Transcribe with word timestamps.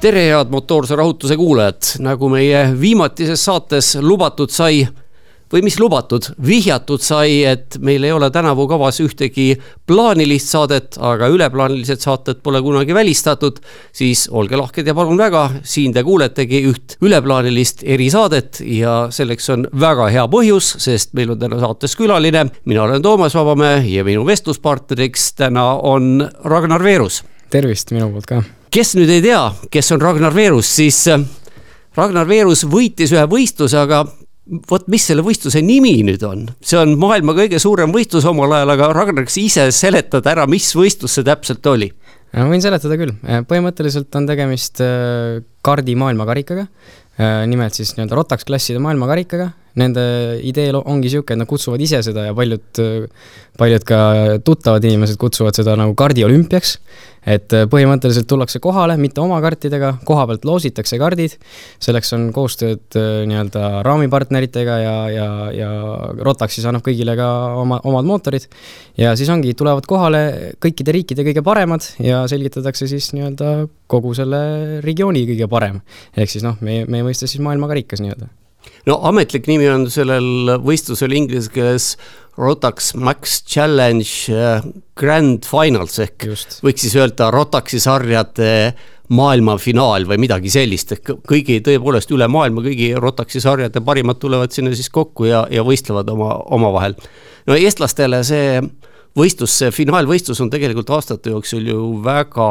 tere, 0.00 0.22
head 0.30 0.50
motoorse 0.50 0.96
rahutuse 0.96 1.36
kuulajad, 1.36 1.82
nagu 1.98 2.28
meie 2.30 2.62
viimatises 2.80 3.42
saates 3.44 3.96
lubatud 4.00 4.50
sai 4.54 4.86
või 5.52 5.62
mis 5.64 5.78
lubatud, 5.80 6.26
vihjatud 6.44 7.02
sai, 7.04 7.42
et 7.48 7.78
meil 7.80 8.04
ei 8.04 8.12
ole 8.12 8.30
tänavu 8.30 8.66
kavas 8.68 9.00
ühtegi 9.04 9.54
plaanilist 9.88 10.52
saadet, 10.52 10.98
aga 11.00 11.30
üleplaanilised 11.32 12.02
saated 12.04 12.42
pole 12.44 12.60
kunagi 12.64 12.94
välistatud, 12.94 13.60
siis 13.92 14.26
olge 14.32 14.58
lahked 14.60 14.86
ja 14.86 14.94
palun 14.96 15.18
väga, 15.20 15.44
siin 15.62 15.94
te 15.96 16.04
kuuletegi 16.06 16.62
üht 16.68 16.98
üleplaanilist 17.04 17.82
erisaadet 17.86 18.62
ja 18.64 18.98
selleks 19.14 19.48
on 19.54 19.66
väga 19.80 20.10
hea 20.14 20.26
põhjus, 20.28 20.74
sest 20.82 21.16
meil 21.18 21.34
on 21.34 21.40
täna 21.40 21.60
saates 21.62 21.96
külaline. 21.96 22.48
mina 22.64 22.82
olen 22.82 23.02
Toomas 23.02 23.34
Vabamäe 23.34 23.82
ja 23.88 24.04
minu 24.04 24.26
vestluspartneriks 24.26 25.32
täna 25.34 25.72
on 25.74 26.28
Ragnar 26.44 26.82
Veerus. 26.82 27.24
tervist 27.50 27.90
minu 27.90 28.10
poolt 28.10 28.26
ka 28.26 28.42
kes 28.70 28.94
nüüd 28.98 29.10
ei 29.12 29.22
tea, 29.24 29.42
kes 29.72 29.92
on 29.94 30.02
Ragnar 30.02 30.34
Veerus, 30.34 30.68
siis 30.76 31.00
äh, 31.08 31.22
Ragnar 31.96 32.28
Veerus 32.28 32.64
võitis 32.68 33.12
ühe 33.14 33.24
võistluse, 33.30 33.78
aga 33.80 34.04
vot 34.68 34.86
mis 34.90 35.04
selle 35.10 35.24
võistluse 35.24 35.60
nimi 35.64 35.98
nüüd 36.06 36.22
on, 36.26 36.46
see 36.64 36.78
on 36.80 36.94
maailma 37.00 37.34
kõige 37.36 37.60
suurem 37.62 37.92
võistlus 37.94 38.26
omal 38.28 38.54
ajal, 38.56 38.72
aga 38.74 38.92
Ragnar, 38.96 39.26
kas 39.28 39.38
ise 39.40 39.66
seletad 39.74 40.26
ära, 40.30 40.46
mis 40.50 40.70
võistlus 40.76 41.18
see 41.18 41.26
täpselt 41.26 41.66
oli? 41.68 41.90
ma 42.36 42.48
võin 42.50 42.64
seletada 42.64 42.98
küll, 43.00 43.14
põhimõtteliselt 43.48 44.14
on 44.18 44.26
tegemist 44.28 44.82
äh, 44.84 45.38
kardi 45.64 45.94
maailmakarikaga, 46.00 46.66
äh, 47.16 47.44
nimelt 47.48 47.76
siis 47.78 47.94
nii-öelda 47.96 48.18
Rotax 48.18 48.44
klasside 48.48 48.82
maailmakarikaga, 48.84 49.50
nende 49.78 50.04
idee 50.46 50.72
ongi 50.78 51.08
niisugune, 51.08 51.36
et 51.36 51.42
nad 51.42 51.50
kutsuvad 51.50 51.82
ise 51.84 52.02
seda 52.06 52.28
ja 52.28 52.34
paljud, 52.36 52.82
paljud 53.58 53.86
ka 53.88 54.00
tuttavad 54.44 54.84
inimesed 54.84 55.20
kutsuvad 55.20 55.56
seda 55.58 55.76
nagu 55.78 55.96
kardiolümpiaks 55.98 56.76
et 57.28 57.54
äh, 57.56 57.66
põhimõtteliselt 57.70 58.28
tullakse 58.30 58.60
kohale, 58.62 58.96
mitte 59.00 59.22
oma 59.22 59.38
kartidega, 59.44 59.94
koha 60.08 60.26
pealt 60.30 60.46
loositakse 60.48 60.98
kardid, 61.00 61.36
selleks 61.82 62.14
on 62.16 62.28
koostööd 62.34 62.98
äh, 62.98 63.22
nii-öelda 63.28 63.82
raamipartneritega 63.86 64.78
ja, 64.82 64.96
ja, 65.12 65.28
ja 65.54 65.70
Rotax 66.24 66.58
siis 66.58 66.68
annab 66.68 66.86
kõigile 66.86 67.16
ka 67.18 67.28
oma, 67.60 67.80
omad 67.88 68.08
mootorid. 68.08 68.48
ja 68.98 69.14
siis 69.18 69.30
ongi, 69.32 69.54
tulevad 69.58 69.86
kohale 69.88 70.22
kõikide 70.62 70.94
riikide 70.94 71.26
kõige 71.26 71.44
paremad 71.44 71.84
ja 72.02 72.24
selgitatakse 72.30 72.88
siis 72.90 73.12
nii-öelda 73.16 73.68
kogu 73.90 74.14
selle 74.16 74.80
regiooni 74.84 75.26
kõige 75.32 75.48
parem. 75.50 75.80
ehk 76.16 76.36
siis 76.36 76.46
noh, 76.46 76.58
meie, 76.64 76.86
meie 76.88 77.06
mõistes 77.06 77.34
siis 77.34 77.44
maailmakarikas 77.44 78.04
nii-öelda 78.04 78.30
no 78.88 78.98
ametlik 79.08 79.48
nimi 79.50 79.68
on 79.70 79.86
sellel 79.92 80.58
võistlusel 80.64 81.14
inglise 81.16 81.52
keeles 81.54 81.92
Rotax 82.38 82.92
Max 82.94 83.40
Challenge 83.50 84.34
äh, 84.34 84.62
Grand 84.98 85.46
Finals 85.48 85.98
ehk 86.02 86.28
Just. 86.30 86.60
võiks 86.62 86.84
siis 86.86 86.94
öelda 86.98 87.32
Rotaxi 87.34 87.80
sarjade 87.82 88.52
maailmafinaal 89.08 90.04
või 90.08 90.20
midagi 90.20 90.52
sellist, 90.52 90.92
ehk 90.94 91.14
kõigi 91.26 91.62
tõepoolest 91.64 92.12
üle 92.12 92.28
maailma 92.30 92.62
kõigi 92.66 92.92
Rotaxi 93.00 93.40
sarjade 93.42 93.82
parimad 93.84 94.20
tulevad 94.20 94.52
sinna 94.54 94.74
siis 94.76 94.90
kokku 94.92 95.30
ja, 95.30 95.46
ja 95.50 95.64
võistlevad 95.66 96.10
oma, 96.12 96.34
omavahel. 96.58 96.94
no 97.48 97.56
eestlastele 97.56 98.22
see 98.26 98.60
võistlus, 99.18 99.56
see 99.58 99.72
finaalvõistlus 99.74 100.40
on 100.44 100.52
tegelikult 100.52 100.92
aastate 100.94 101.32
jooksul 101.34 101.66
ju 101.72 101.88
väga 102.04 102.50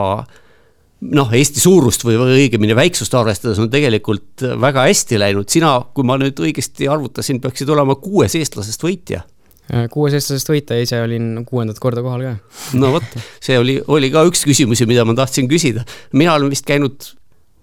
noh, 1.01 1.33
Eesti 1.33 1.61
suurust 1.61 2.03
või 2.07 2.17
õigemini 2.17 2.75
väiksust 2.77 3.13
arvestades 3.17 3.59
on 3.61 3.69
tegelikult 3.73 4.45
väga 4.61 4.87
hästi 4.89 5.19
läinud, 5.21 5.49
sina, 5.51 5.77
kui 5.93 6.07
ma 6.07 6.17
nüüd 6.21 6.39
õigesti 6.41 6.89
arvutasin, 6.89 7.41
peaksid 7.43 7.69
olema 7.73 7.95
kuues 8.01 8.35
eestlasest 8.39 8.85
võitja 8.85 9.23
Äh, 9.67 9.89
kuues 9.91 10.13
eestlasest 10.15 10.47
võita 10.47 10.77
ja 10.77 10.85
ise 10.85 10.99
olin 11.03 11.41
kuuendat 11.47 11.79
korda 11.83 11.99
kohal 12.05 12.23
ka. 12.23 12.33
no 12.79 12.93
vot, 12.93 13.17
see 13.43 13.57
oli, 13.59 13.75
oli 13.91 14.09
ka 14.13 14.23
üks 14.29 14.45
küsimusi, 14.47 14.87
mida 14.87 15.03
ma 15.07 15.15
tahtsin 15.17 15.49
küsida. 15.51 15.83
mina 16.15 16.37
olen 16.37 16.53
vist 16.53 16.63
käinud, 16.67 17.09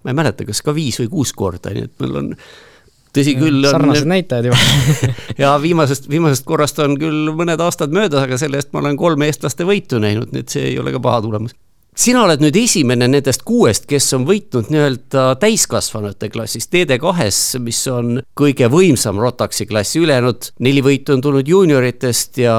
ma 0.05 0.13
ei 0.13 0.19
mäleta, 0.19 0.45
kas 0.45 0.61
ka 0.65 0.75
viis 0.77 1.01
või 1.01 1.09
kuus 1.15 1.33
korda, 1.37 1.73
nii 1.73 1.87
et 1.89 1.95
mul 2.05 2.21
on 2.21 2.31
tõsi 3.17 3.33
küll. 3.39 3.65
sarnased 3.71 4.11
näitajad 4.11 4.51
juba 4.51 4.61
ja 5.43 5.55
viimasest, 5.63 6.11
viimasest 6.13 6.45
korrast 6.45 6.83
on 6.85 6.99
küll 7.01 7.33
mõned 7.39 7.65
aastad 7.65 7.95
möödas, 7.97 8.29
aga 8.29 8.37
selle 8.43 8.61
eest 8.61 8.75
ma 8.77 8.85
olen 8.85 9.01
kolm 9.01 9.25
eestlaste 9.25 9.65
võitu 9.65 10.03
näinud, 10.05 10.35
nii 10.35 10.45
et 10.45 10.59
see 10.59 10.75
ei 10.75 10.79
ole 10.83 10.93
ka 10.93 11.01
paha 11.01 11.25
tulemus 11.25 11.57
sina 11.95 12.25
oled 12.27 12.43
nüüd 12.43 12.57
esimene 12.59 13.09
nendest 13.11 13.45
kuuest, 13.47 13.87
kes 13.91 14.09
on 14.17 14.27
võitnud 14.29 14.71
nii-öelda 14.73 15.27
täiskasvanute 15.43 16.31
klassis 16.35 16.69
TD2-s, 16.73 17.59
mis 17.63 17.81
on 17.93 18.19
kõige 18.39 18.69
võimsam 18.73 19.21
Rotaxi 19.23 19.69
klass, 19.71 19.97
ülejäänud 20.01 20.51
neli 20.67 20.83
võitu 20.85 21.15
on 21.15 21.25
tulnud 21.25 21.49
juunioritest 21.49 22.43
ja 22.43 22.57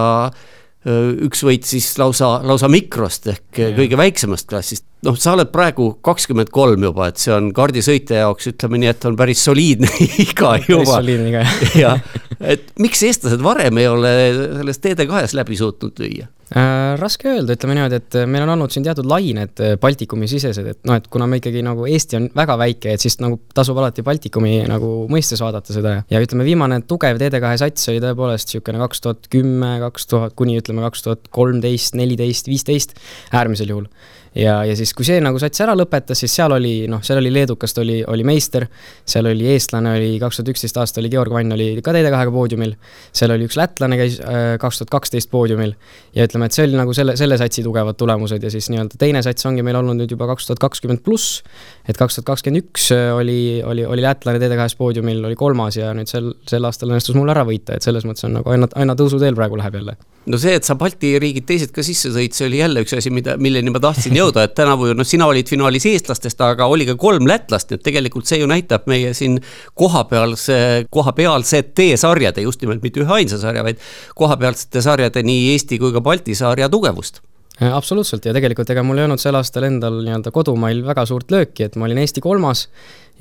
üks 0.85 1.41
võit 1.45 1.65
siis 1.65 1.87
lausa, 1.97 2.39
lausa 2.45 2.69
mikrost 2.69 3.31
ehk 3.31 3.61
ja. 3.61 3.71
kõige 3.77 3.97
väiksemast 3.99 4.49
klassist. 4.49 4.85
Noh, 5.05 5.17
sa 5.19 5.33
oled 5.35 5.51
praegu 5.53 5.89
kakskümmend 6.05 6.51
kolm 6.53 6.85
juba, 6.87 7.09
et 7.11 7.21
see 7.21 7.33
on 7.35 7.51
kaardisõitja 7.55 8.23
jaoks, 8.23 8.51
ütleme 8.53 8.81
nii, 8.81 8.91
et 8.93 9.09
on 9.09 9.17
päris 9.19 9.43
soliidne 9.45 9.89
iga 10.25 10.55
juba. 10.63 10.79
päris 10.79 10.93
soliidne 10.93 11.33
iga, 11.33 11.43
jah. 11.83 12.07
et 12.39 12.71
miks 12.81 13.03
eestlased 13.07 13.43
varem 13.45 13.81
ei 13.81 13.89
ole 13.91 14.15
selles 14.61 14.81
TD2-s 14.81 15.37
läbi 15.37 15.59
suutnud 15.59 16.01
lüüa? 16.03 16.29
Äh, 16.53 16.93
raske 17.01 17.25
öelda, 17.31 17.55
ütleme 17.57 17.73
niimoodi, 17.73 17.97
et 17.97 18.15
meil 18.29 18.43
on 18.45 18.51
olnud 18.53 18.73
siin 18.73 18.83
teatud 18.85 19.07
lained 19.09 19.61
äh, 19.65 19.71
Baltikumi 19.81 20.27
sisesed, 20.29 20.67
et 20.75 20.79
noh, 20.85 20.99
et 20.99 21.07
kuna 21.11 21.25
me 21.29 21.39
ikkagi 21.39 21.63
nagu 21.65 21.87
Eesti 21.89 22.19
on 22.19 22.27
väga 22.37 22.57
väike, 22.61 22.93
et 22.93 23.01
siis 23.01 23.17
nagu 23.17 23.39
tasub 23.57 23.79
alati 23.81 24.05
Baltikumi 24.05 24.59
nagu 24.69 24.91
mõistes 25.09 25.41
vaadata 25.41 25.73
seda 25.73 25.95
ja 26.11 26.21
ütleme, 26.21 26.45
viimane 26.45 26.83
tugev 26.85 27.17
TD2 27.17 27.55
sats 27.63 27.89
oli 27.89 28.03
tõepoolest 28.03 28.53
niisugune 28.53 28.83
kaks 28.83 29.01
tuhat 29.01 29.25
kümme, 29.33 29.71
kaks 29.87 30.05
tuhat 30.11 30.37
kuni 30.37 30.59
ütleme 30.61 30.85
kaks 30.85 31.07
tuhat 31.07 31.25
kolmteist, 31.33 31.97
neliteist, 31.97 32.51
viisteist 32.51 32.93
äärmisel 33.33 33.73
juhul 33.73 33.89
ja, 34.35 34.55
ja 34.67 34.75
siis, 34.77 34.91
kui 34.95 35.05
see 35.07 35.21
nagu 35.23 35.39
sats 35.41 35.61
ära 35.63 35.75
lõpetas, 35.77 36.19
siis 36.21 36.33
seal 36.35 36.53
oli, 36.55 36.73
noh, 36.91 37.01
seal 37.05 37.19
oli 37.21 37.31
leedukast 37.33 37.79
oli, 37.81 37.97
oli 38.11 38.25
meister, 38.27 38.67
seal 39.07 39.29
oli 39.29 39.47
eestlane, 39.53 39.95
oli 39.99 40.09
kaks 40.21 40.39
tuhat 40.39 40.51
üksteist 40.53 40.79
aasta 40.81 41.01
oli 41.01 41.11
Georg 41.13 41.33
Vann 41.33 41.55
oli 41.55 41.69
ka 41.85 41.93
TD2-ga 41.95 42.33
poodiumil, 42.35 42.75
seal 43.15 43.33
oli 43.35 43.47
üks 43.47 43.57
lätlane 43.59 43.99
käis 43.99 44.17
äh, 44.21 44.55
kaks 44.61 44.81
tuhat 44.81 44.93
kaksteist 44.97 45.31
poodiumil 45.31 45.75
ja 46.15 46.27
ütleme, 46.27 46.49
et 46.49 46.57
see 46.57 46.67
oli 46.67 46.79
nagu 46.79 46.95
selle, 46.97 47.15
selle 47.19 47.39
satsi 47.41 47.63
tugevad 47.65 47.99
tulemused 47.99 48.43
ja 48.43 48.51
siis 48.53 48.69
nii-öelda 48.73 48.99
teine 49.01 49.23
sats 49.25 49.47
ongi 49.47 49.63
meil 49.65 49.79
olnud 49.79 50.01
nüüd 50.01 50.15
juba 50.15 50.27
kaks 50.33 50.49
tuhat 50.49 50.63
kakskümmend 50.63 51.03
pluss, 51.05 51.39
et 51.87 51.97
kaks 51.99 52.19
tuhat 52.19 52.31
kakskümmend 52.33 52.65
üks 52.65 52.89
äh, 52.95 53.07
oli, 53.15 53.39
oli, 53.63 53.87
oli 53.87 54.05
lätlane 54.05 54.41
TD2-s 54.41 54.79
poodiumil, 54.79 55.23
oli 55.29 55.39
kolmas 55.39 55.79
ja 55.79 55.93
nüüd 55.95 56.11
sel, 56.11 56.33
sel 56.49 56.67
aastal 56.67 56.91
õnnestus 56.91 57.17
mul 57.17 57.31
ära 57.31 57.47
võita, 57.47 57.77
et 57.77 57.87
selles 57.87 58.07
mõttes 58.07 58.27
on 58.27 58.39
nagu 58.41 58.51
aina, 58.51 58.69
aina 58.75 58.97
tõusuteel 58.99 59.37
praegu 59.37 59.59
läheb 59.61 59.79
jälle 59.79 59.97
no 60.31 60.39
see, 60.41 60.55
et 60.57 60.67
sa 60.67 60.75
Balti 60.79 61.13
riigid 61.21 61.45
teised 61.49 61.73
ka 61.75 61.83
sisse 61.85 62.11
sõid, 62.13 62.33
see 62.35 62.47
oli 62.47 62.61
jälle 62.61 62.83
üks 62.85 62.95
asi, 62.97 63.11
mida, 63.13 63.35
milleni 63.41 63.73
ma 63.73 63.81
tahtsin 63.83 64.15
jõuda, 64.17 64.47
et 64.47 64.55
tänavu 64.57 64.89
ju 64.89 64.97
noh, 64.97 65.07
sina 65.07 65.27
olid 65.29 65.49
finaalis 65.51 65.85
eestlastest, 65.91 66.41
aga 66.45 66.69
oli 66.71 66.87
ka 66.89 66.97
kolm 66.99 67.27
lätlast, 67.29 67.69
nii 67.69 67.79
et 67.79 67.85
tegelikult 67.85 68.29
see 68.29 68.41
ju 68.41 68.49
näitab 68.49 68.89
meie 68.91 69.13
siin 69.17 69.37
kohapealse, 69.77 70.57
kohapealsete 70.93 71.91
sarjade, 72.01 72.43
just 72.45 72.65
nimelt 72.65 72.83
mitte 72.85 73.03
ühe 73.03 73.21
ainsa 73.21 73.39
sarja, 73.41 73.65
vaid 73.65 73.81
kohapealsete 74.17 74.83
sarjade 74.85 75.25
nii 75.25 75.47
Eesti 75.53 75.79
kui 75.81 75.93
ka 75.95 76.03
Balti 76.05 76.35
sarja 76.37 76.69
tugevust. 76.71 77.21
Absoluutselt. 77.55 78.25
Ja 78.27 78.33
tegelikult 78.35 78.67
ega 78.73 78.81
mul 78.83 78.99
ei 78.99 79.05
olnud 79.07 79.21
sel 79.21 79.37
aastal 79.39 79.63
endal 79.69 80.01
nii-öelda 80.03 80.31
kodumail 80.35 80.81
väga 80.83 81.05
suurt 81.07 81.29
lööki, 81.31 81.69
et 81.69 81.77
ma 81.79 81.87
olin 81.87 82.01
Eesti 82.01 82.23
kolmas 82.23 82.65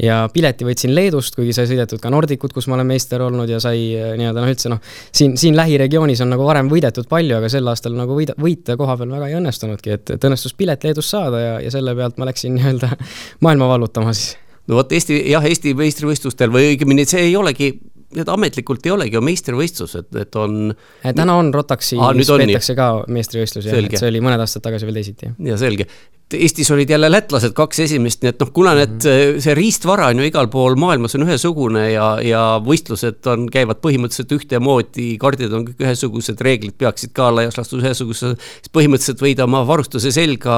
ja 0.02 0.24
pileti 0.32 0.66
võtsin 0.66 0.94
Leedust, 0.94 1.36
kuigi 1.36 1.54
sai 1.54 1.68
sõidetud 1.70 2.02
ka 2.02 2.10
Nordicut, 2.10 2.52
kus 2.54 2.66
ma 2.70 2.78
olen 2.78 2.88
meister 2.88 3.22
olnud 3.22 3.50
ja 3.50 3.60
sai 3.62 3.92
äh, 3.94 4.14
nii-öelda 4.18 4.42
noh, 4.42 4.50
üldse 4.50 4.72
noh, 4.72 4.82
siin, 5.14 5.36
siin 5.40 5.56
lähiregioonis 5.58 6.24
on 6.24 6.32
nagu 6.34 6.46
varem 6.46 6.70
võidetud 6.72 7.08
palju, 7.10 7.38
aga 7.38 7.50
sel 7.52 7.68
aastal 7.70 7.94
nagu 7.98 8.16
võida, 8.16 8.36
võita 8.40 8.78
koha 8.80 8.98
peal 9.00 9.14
väga 9.14 9.30
ei 9.30 9.38
õnnestunudki, 9.38 9.98
et, 9.98 10.14
et 10.16 10.28
õnnestus 10.30 10.56
pilet 10.58 10.86
Leedust 10.86 11.14
saada 11.14 11.42
ja, 11.42 11.56
ja 11.62 11.74
selle 11.74 11.94
pealt 11.98 12.18
ma 12.18 12.28
läksin 12.30 12.58
nii-öelda 12.58 12.90
maailma 13.44 13.70
vallutama 13.76 14.14
siis 14.16 14.34
no 14.68 14.80
vot 14.80 14.92
Eesti, 14.96 15.20
jah, 15.30 15.44
Eesti 15.44 15.76
meistrivõistlustel 15.78 16.52
või 16.54 16.72
õigemini 16.72 17.06
see 17.08 17.28
ei 17.28 17.36
olegi 17.38 17.74
need 18.14 18.30
ametlikult 18.30 18.84
ei 18.86 18.92
olegi 18.94 19.16
ju 19.18 19.22
meistrivõistlused, 19.26 20.10
et 20.20 20.36
on. 20.38 20.68
täna 21.02 21.34
on 21.40 21.50
Rotaxi 21.54 21.98
ah,, 21.98 22.12
peetakse 22.14 22.76
ka 22.78 22.88
meistrivõistlusi, 23.10 23.72
et 23.74 23.96
see 23.98 24.10
oli 24.10 24.22
mõned 24.24 24.42
aastad 24.42 24.62
tagasi 24.62 24.86
veel 24.86 25.00
teisiti. 25.00 25.32
ja 25.48 25.58
selge, 25.60 25.88
Eestis 26.34 26.70
olid 26.74 26.90
jälle 26.90 27.10
lätlased 27.10 27.54
kaks 27.56 27.80
esimest, 27.86 28.22
nii 28.22 28.32
et 28.32 28.42
noh, 28.42 28.50
kuna 28.54 28.74
need, 28.78 28.96
mhm. 29.00 29.40
see 29.44 29.54
riistvara 29.56 30.10
on 30.12 30.20
ju 30.20 30.28
igal 30.28 30.48
pool 30.52 30.76
maailmas 30.80 31.16
on 31.18 31.26
ühesugune 31.26 31.86
ja, 31.92 32.08
ja 32.24 32.42
võistlused 32.64 33.26
on, 33.30 33.46
käivad 33.52 33.80
põhimõtteliselt 33.84 34.34
ühtemoodi, 34.36 35.08
kardid 35.22 35.54
on 35.54 35.66
kõik 35.68 35.84
ühesugused, 35.84 36.40
reeglid 36.44 36.76
peaksid 36.80 37.14
ka 37.16 37.30
laias 37.34 37.58
laastus 37.58 37.82
ühesugused, 37.82 38.38
siis 38.38 38.72
põhimõtteliselt 38.74 39.22
võid 39.24 39.42
oma 39.44 39.62
varustuse 39.68 40.12
selga 40.14 40.56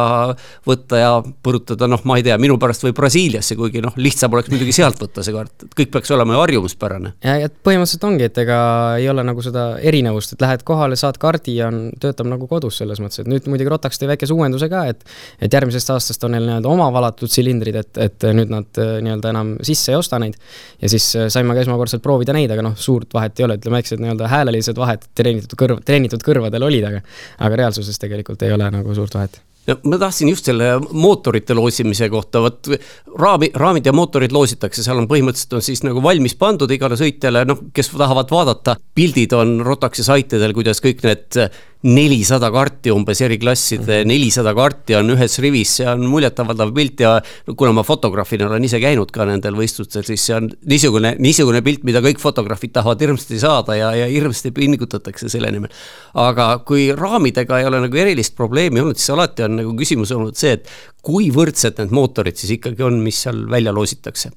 võtta 0.66 1.00
ja 1.00 1.12
põrutada, 1.22 1.88
noh, 1.90 2.02
ma 2.08 2.18
ei 2.20 2.26
tea, 2.26 2.38
minu 2.40 2.58
pärast 2.62 2.86
või 2.86 2.94
Brasiiliasse, 2.96 3.56
kuigi 3.58 3.82
noh, 3.84 3.94
lihtsam 4.00 4.34
oleks 4.36 4.52
muidugi 4.52 4.74
sealt 4.76 5.00
võtta 5.02 5.24
see 5.26 5.34
kaart, 5.36 5.66
et 5.68 5.76
kõik 5.82 5.92
peaks 5.96 6.12
olema 6.16 6.36
ju 6.36 6.42
harjumuspärane. 6.44 7.14
ja, 7.24 7.38
et 7.48 7.56
põhimõtteliselt 7.66 8.08
ongi, 8.08 8.28
et 8.30 8.42
ega 8.44 8.60
ei 9.00 9.08
ole 9.12 9.24
nagu 9.26 9.44
seda 9.44 9.68
erinevust, 9.80 10.36
et 10.36 10.44
lähed 10.44 10.64
kohale, 10.66 10.98
saad 10.98 11.20
kaardi 11.22 11.58
ja 11.60 11.70
on, 11.70 11.90
töötab 12.02 12.28
nagu 12.30 12.48
kodus 12.50 12.80
selles 12.82 13.02
mõttes, 13.02 13.22
et 13.22 13.30
nüüd 13.30 13.48
muidugi 13.50 13.72
Rotax 13.72 14.00
tõi 14.00 14.10
väikese 14.14 14.36
uuenduse 14.36 14.70
ka, 14.72 14.86
et 14.92 15.04
et 15.40 15.54
järgmisest 15.66 15.90
aastast 15.94 16.24
on 16.26 16.34
neil 16.36 16.46
nii-öelda 16.46 16.70
oma 16.70 16.86
valatud 16.94 17.30
silindrid, 17.32 17.78
et, 17.80 17.98
et 18.02 18.28
nüüd 18.36 18.52
nad 18.52 18.80
äh, 18.82 18.96
nii-öelda 19.04 19.32
enam 19.34 19.54
sisse 19.66 19.92
ei 19.92 19.98
osta 19.98 20.20
neid. 20.22 20.38
ja 20.82 20.90
siis 20.92 21.08
äh, 21.18 21.26
saime 21.32 21.56
ka 21.56 21.64
esmakordselt 21.64 22.04
proovida 22.04 22.36
neid, 22.36 22.52
aga 22.54 22.68
noh, 22.68 22.76
suurt 22.78 23.12
vahet 23.16 23.40
ei 23.40 23.48
ole, 23.48 23.58
ütleme 23.58 23.80
väiksed 23.80 24.02
nii-öelda 24.02 24.30
häälelised 24.32 24.78
vahed 24.78 25.10
treenitud 25.18 25.58
kõrv, 25.58 25.82
treenitud 25.86 26.22
kõrvadel 26.26 26.70
olid, 26.70 26.88
aga 26.92 27.02
aga 27.46 27.60
reaalsuses 27.64 28.00
tegelikult 28.02 28.46
ei 28.46 28.54
ole 28.54 28.70
nagu 28.72 28.94
suurt 28.96 29.18
vahet 29.18 29.42
no 29.66 29.76
ma 29.90 29.98
tahtsin 29.98 30.30
just 30.30 30.46
selle 30.46 30.76
mootorite 30.94 31.54
loosimise 31.56 32.08
kohta, 32.12 32.42
vot 32.44 32.70
raami, 33.18 33.50
raamid 33.54 33.88
ja 33.88 33.94
mootorid 33.96 34.34
loositakse, 34.34 34.84
seal 34.84 35.00
on 35.02 35.08
põhimõtteliselt 35.10 35.56
on 35.58 35.64
siis 35.64 35.82
nagu 35.86 36.02
valmis 36.04 36.36
pandud 36.38 36.70
igale 36.70 36.98
sõitjale, 36.98 37.44
noh, 37.48 37.66
kes 37.74 37.90
tahavad 37.94 38.30
vaadata, 38.32 38.76
pildid 38.96 39.34
on 39.36 39.58
Rotaxi 39.66 40.06
saitidel, 40.06 40.54
kuidas 40.56 40.82
kõik 40.84 41.02
need 41.06 41.40
nelisada 41.86 42.50
karti 42.54 42.90
umbes 42.90 43.20
eri 43.22 43.38
klasside, 43.38 44.00
mhm. 44.00 44.10
nelisada 44.10 44.52
karti 44.56 44.96
on 44.98 45.12
ühes 45.14 45.38
rivis, 45.42 45.76
see 45.78 45.88
on 45.90 46.06
muljetavaldav 46.10 46.72
pilt 46.76 47.02
ja 47.04 47.16
kuna 47.56 47.74
ma 47.76 47.84
fotograafina 47.86 48.48
olen 48.48 48.66
ise 48.66 48.80
käinud 48.82 49.12
ka 49.14 49.26
nendel 49.28 49.58
võistlustel, 49.58 50.06
siis 50.06 50.24
see 50.28 50.36
on 50.36 50.50
niisugune, 50.70 51.14
niisugune 51.22 51.62
pilt, 51.66 51.84
mida 51.86 52.02
kõik 52.04 52.22
fotograafid 52.22 52.74
tahavad 52.76 53.04
hirmsasti 53.04 53.40
saada 53.42 53.78
ja, 53.78 53.92
ja 54.02 54.08
hirmsasti 54.10 54.52
pingutatakse 54.56 55.30
selle 55.32 55.52
nimel. 55.54 55.74
aga 56.18 56.48
kui 56.66 56.88
raamidega 56.96 57.60
ei 57.60 57.68
ole 57.68 57.82
nagu 57.86 58.02
erilist 58.02 58.36
probleemi 58.38 58.82
olnud, 58.82 58.98
siis 58.98 59.14
alati 59.14 59.46
on 59.46 59.60
nagu 59.60 59.76
küsimus 59.78 60.14
olnud 60.16 60.38
see, 60.38 60.56
et 60.58 60.72
kui 61.06 61.30
võrdsed 61.34 61.78
need 61.82 61.94
mootorid 61.94 62.36
siis 62.38 62.56
ikkagi 62.58 62.82
on, 62.86 62.98
mis 63.04 63.22
seal 63.26 63.46
välja 63.50 63.74
loositakse 63.74 64.32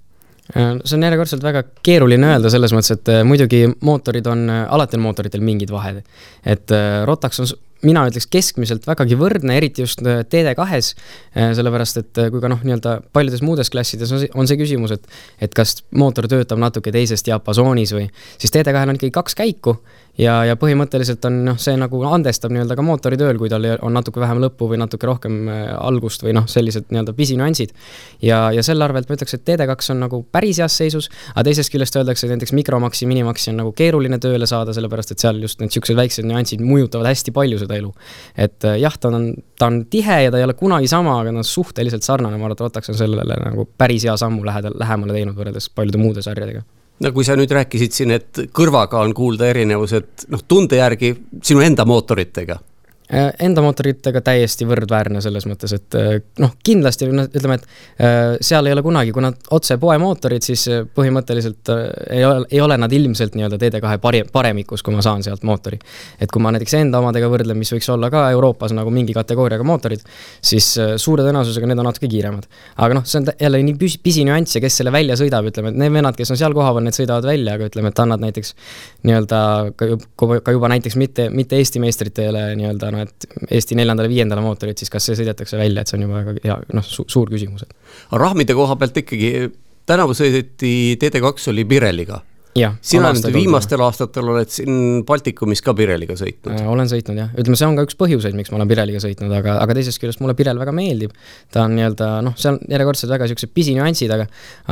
see 0.54 0.98
on 0.98 1.06
järjekordselt 1.06 1.44
väga 1.46 1.64
keeruline 1.86 2.34
öelda 2.34 2.50
selles 2.50 2.74
mõttes, 2.74 2.96
et 2.98 3.10
äh, 3.14 3.24
muidugi 3.28 3.64
mootorid 3.86 4.28
on, 4.32 4.46
äh, 4.50 4.62
alati 4.74 4.98
on 4.98 5.06
mootoritel 5.06 5.44
mingid 5.46 5.74
vahed. 5.74 6.02
et 6.46 6.72
Rotax 7.06 7.40
on 7.44 7.50
mina 7.86 8.06
ütleks 8.10 8.28
keskmiselt 8.32 8.88
vägagi 8.88 9.16
võrdne, 9.20 9.56
eriti 9.56 9.84
just 9.86 10.02
TD2-s, 10.02 10.90
sellepärast 11.56 12.00
et 12.02 12.20
kui 12.32 12.42
ka 12.44 12.50
noh, 12.52 12.60
nii-öelda 12.66 12.98
paljudes 13.16 13.44
muudes 13.46 13.72
klassides 13.72 14.12
on 14.12 14.20
see, 14.24 14.32
on 14.36 14.50
see 14.50 14.60
küsimus, 14.60 14.92
et 14.96 15.08
et 15.48 15.54
kas 15.56 15.78
mootor 15.96 16.28
töötab 16.28 16.60
natuke 16.60 16.92
teises 16.92 17.24
diapasoonis 17.24 17.94
või, 17.96 18.10
siis 18.38 18.52
TD2-l 18.56 18.92
on 18.92 19.00
ikkagi 19.00 19.16
kaks 19.16 19.38
käiku 19.40 19.78
ja, 20.20 20.36
ja 20.48 20.56
põhimõtteliselt 20.60 21.24
on 21.30 21.40
noh, 21.48 21.58
see 21.62 21.76
nagu 21.80 22.02
andestab 22.10 22.54
nii-öelda 22.54 22.76
ka 22.78 22.86
mootori 22.86 23.18
tööl, 23.20 23.38
kui 23.40 23.50
tal 23.52 23.66
on 23.86 23.96
natuke 23.96 24.22
vähem 24.22 24.42
lõppu 24.44 24.70
või 24.72 24.80
natuke 24.82 25.08
rohkem 25.08 25.40
äh, 25.52 25.72
algust 25.78 26.24
või 26.26 26.36
noh, 26.38 26.48
sellised 26.50 26.90
nii-öelda 26.92 27.16
pisinüansid. 27.18 27.74
ja, 28.26 28.42
ja 28.56 28.64
selle 28.66 28.86
arvelt 28.86 29.10
ma 29.10 29.18
ütleks, 29.18 29.38
et 29.38 29.46
TD2 29.48 29.94
on 29.96 30.04
nagu 30.06 30.22
päris 30.32 30.60
heas 30.62 30.76
seisus, 30.82 31.10
aga 31.34 31.46
teisest 31.50 31.74
küljest 31.74 31.96
öeldakse, 32.00 32.28
et 32.28 32.36
näiteks 32.36 32.56
Micromaxi, 32.58 33.08
Minimaxi 33.10 33.54
on 33.54 33.62
nagu 33.64 33.74
keeruline 33.76 34.20
tööle 34.22 34.50
saada, 34.50 34.76
sellepärast 34.76 35.16
et 35.16 35.24
seal 35.24 35.40
just 35.44 35.62
need 35.62 35.70
niisugused 35.70 36.00
väiksed 36.00 36.28
nüansid 36.28 36.64
mõjutavad 36.66 37.12
hästi 37.12 37.34
palju 37.36 37.62
seda 37.62 37.78
elu. 37.80 37.94
et 38.38 38.68
äh, 38.68 38.80
jah, 38.84 38.98
ta 39.00 39.14
on, 39.14 39.32
ta 39.60 39.70
on 39.72 39.84
tihe 39.92 40.24
ja 40.26 40.34
ta 40.34 40.42
ei 40.42 40.48
ole 40.48 40.58
kunagi 40.60 40.90
sama, 40.92 41.20
aga 41.22 41.32
ta 41.32 41.44
on 41.44 41.48
suhteliselt 41.48 42.08
sarnane, 42.08 42.38
ma 42.38 42.50
arvan, 42.50 42.58
et 42.58 42.66
Rotax 42.66 42.92
on 42.94 43.00
sellele 43.00 43.40
nagu 43.46 43.70
päris 43.78 44.08
hea 44.08 44.18
sammu 44.20 44.44
lähedal, 44.48 44.76
lähemale 44.80 45.16
teinud 45.16 45.38
võrreldes 45.38 45.72
paljude 45.76 46.02
muude 46.02 46.26
sarjadega 46.26 46.66
no 47.00 47.12
kui 47.16 47.26
sa 47.28 47.38
nüüd 47.40 47.52
rääkisid 47.56 47.96
siin, 47.96 48.16
et 48.16 48.42
kõrvaga 48.56 49.04
on 49.04 49.14
kuulda 49.16 49.50
erinevused, 49.50 50.28
noh, 50.34 50.44
tunde 50.48 50.80
järgi 50.82 51.14
sinu 51.44 51.64
enda 51.66 51.86
mootoritega 51.90 52.60
enda 53.10 53.62
mootoritega 53.66 54.22
täiesti 54.22 54.68
võrdväärne 54.70 55.22
selles 55.24 55.48
mõttes, 55.50 55.74
et 55.74 55.96
äh, 55.98 56.20
noh, 56.42 56.52
kindlasti 56.66 57.08
ütleme, 57.10 57.56
et 57.58 57.64
äh, 58.06 58.36
seal 58.46 58.70
ei 58.70 58.76
ole 58.76 58.84
kunagi, 58.86 59.14
kui 59.16 59.24
nad 59.26 59.50
otse 59.56 59.80
poemootorid, 59.82 60.46
siis 60.46 60.68
põhimõtteliselt 60.96 61.72
ei 62.14 62.22
ole, 62.26 62.46
ei 62.52 62.62
ole 62.62 62.78
nad 62.78 62.94
ilmselt 62.94 63.34
nii-öelda 63.38 63.58
TD2 63.58 63.96
pari-, 64.04 64.26
paremikus, 64.32 64.84
kui 64.86 64.94
ma 64.94 65.02
saan 65.06 65.26
sealt 65.26 65.46
mootori. 65.48 65.80
et 66.22 66.30
kui 66.30 66.44
ma 66.44 66.54
näiteks 66.54 66.76
enda 66.78 67.02
omadega 67.02 67.32
võrdlen, 67.32 67.58
mis 67.58 67.74
võiks 67.74 67.90
olla 67.90 68.12
ka 68.14 68.28
Euroopas 68.36 68.76
nagu 68.78 68.94
mingi 68.94 69.16
kategooriaga 69.18 69.66
mootorid, 69.66 70.06
siis 70.42 70.70
suure 71.02 71.26
tõenäosusega 71.26 71.70
need 71.70 71.82
on 71.82 71.90
natuke 71.90 72.12
kiiremad. 72.12 72.46
aga 72.78 73.00
noh, 73.00 73.08
see 73.10 73.24
on 73.24 73.32
jälle 73.40 73.64
nii 73.66 73.78
pis-, 73.82 73.98
pisinüanss 74.06 74.60
ja 74.60 74.62
kes 74.62 74.80
selle 74.84 74.94
välja 74.94 75.18
sõidab, 75.18 75.50
ütleme, 75.50 75.74
et 75.74 75.82
need 75.82 75.98
vennad, 75.98 76.18
kes 76.20 76.30
on 76.30 76.38
seal 76.38 76.54
kohapeal, 76.54 76.86
need 76.86 76.98
sõidavad 76.98 77.26
välja, 77.26 77.58
aga 77.58 77.72
ütleme, 77.74 77.90
et 77.90 78.06
annad 78.06 78.22
näiteks 78.22 78.54
nii-öelda 79.10 79.42
ka 79.80 79.90
juba, 79.90 80.40
ka 80.46 80.54
juba 80.54 80.70
näiteks 80.76 81.00
mitte, 81.00 81.30
mitte 81.34 81.58
Eesti 81.58 81.82
meistritele 81.82 82.52
nii-öelda 82.60 82.94
noh, 83.00 83.10
et 83.10 83.56
Eesti 83.60 83.78
neljandale-viiendale 83.80 84.44
mootorit, 84.46 84.80
siis 84.80 84.92
kas 84.94 85.10
see 85.10 85.18
sõidetakse 85.20 85.60
välja, 85.60 85.84
et 85.84 85.92
see 85.92 86.00
on 86.00 86.08
juba 86.08 86.24
väga 86.24 86.46
hea, 86.46 86.58
noh 86.78 86.86
su, 86.86 87.08
suur 87.10 87.32
küsimus. 87.32 87.66
rahmide 88.12 88.58
koha 88.58 88.78
pealt 88.80 89.00
ikkagi, 89.04 89.50
tänavu 89.90 90.18
sõideti 90.18 90.74
TD2 91.02 91.54
oli 91.54 91.66
Pirelliga 91.70 92.24
sina 92.82 93.12
nüüd 93.14 93.34
viimastel 93.34 93.82
aastatel 93.86 94.30
oled 94.34 94.50
siin 94.52 95.04
Baltikumis 95.08 95.62
ka 95.64 95.74
Pirelliga 95.78 96.16
sõitnud? 96.20 96.56
Äh, 96.56 96.68
olen 96.70 96.90
sõitnud 96.90 97.20
jah, 97.20 97.32
ütleme, 97.38 97.58
see 97.60 97.68
on 97.68 97.78
ka 97.78 97.86
üks 97.86 97.98
põhjuseid, 98.00 98.36
miks 98.38 98.52
ma 98.52 98.60
olen 98.60 98.70
Pirelliga 98.72 99.02
sõitnud, 99.04 99.34
aga, 99.38 99.58
aga 99.64 99.76
teisest 99.78 100.02
küljest 100.02 100.22
mulle 100.24 100.36
Pirel 100.38 100.60
väga 100.62 100.74
meeldib. 100.76 101.14
ta 101.54 101.66
on 101.68 101.76
nii-öelda 101.78 102.10
noh, 102.26 102.36
seal 102.40 102.60
järjekordselt 102.70 103.14
väga 103.14 103.28
niisugused 103.28 103.54
pisinüansid, 103.56 104.14
aga 104.16 104.28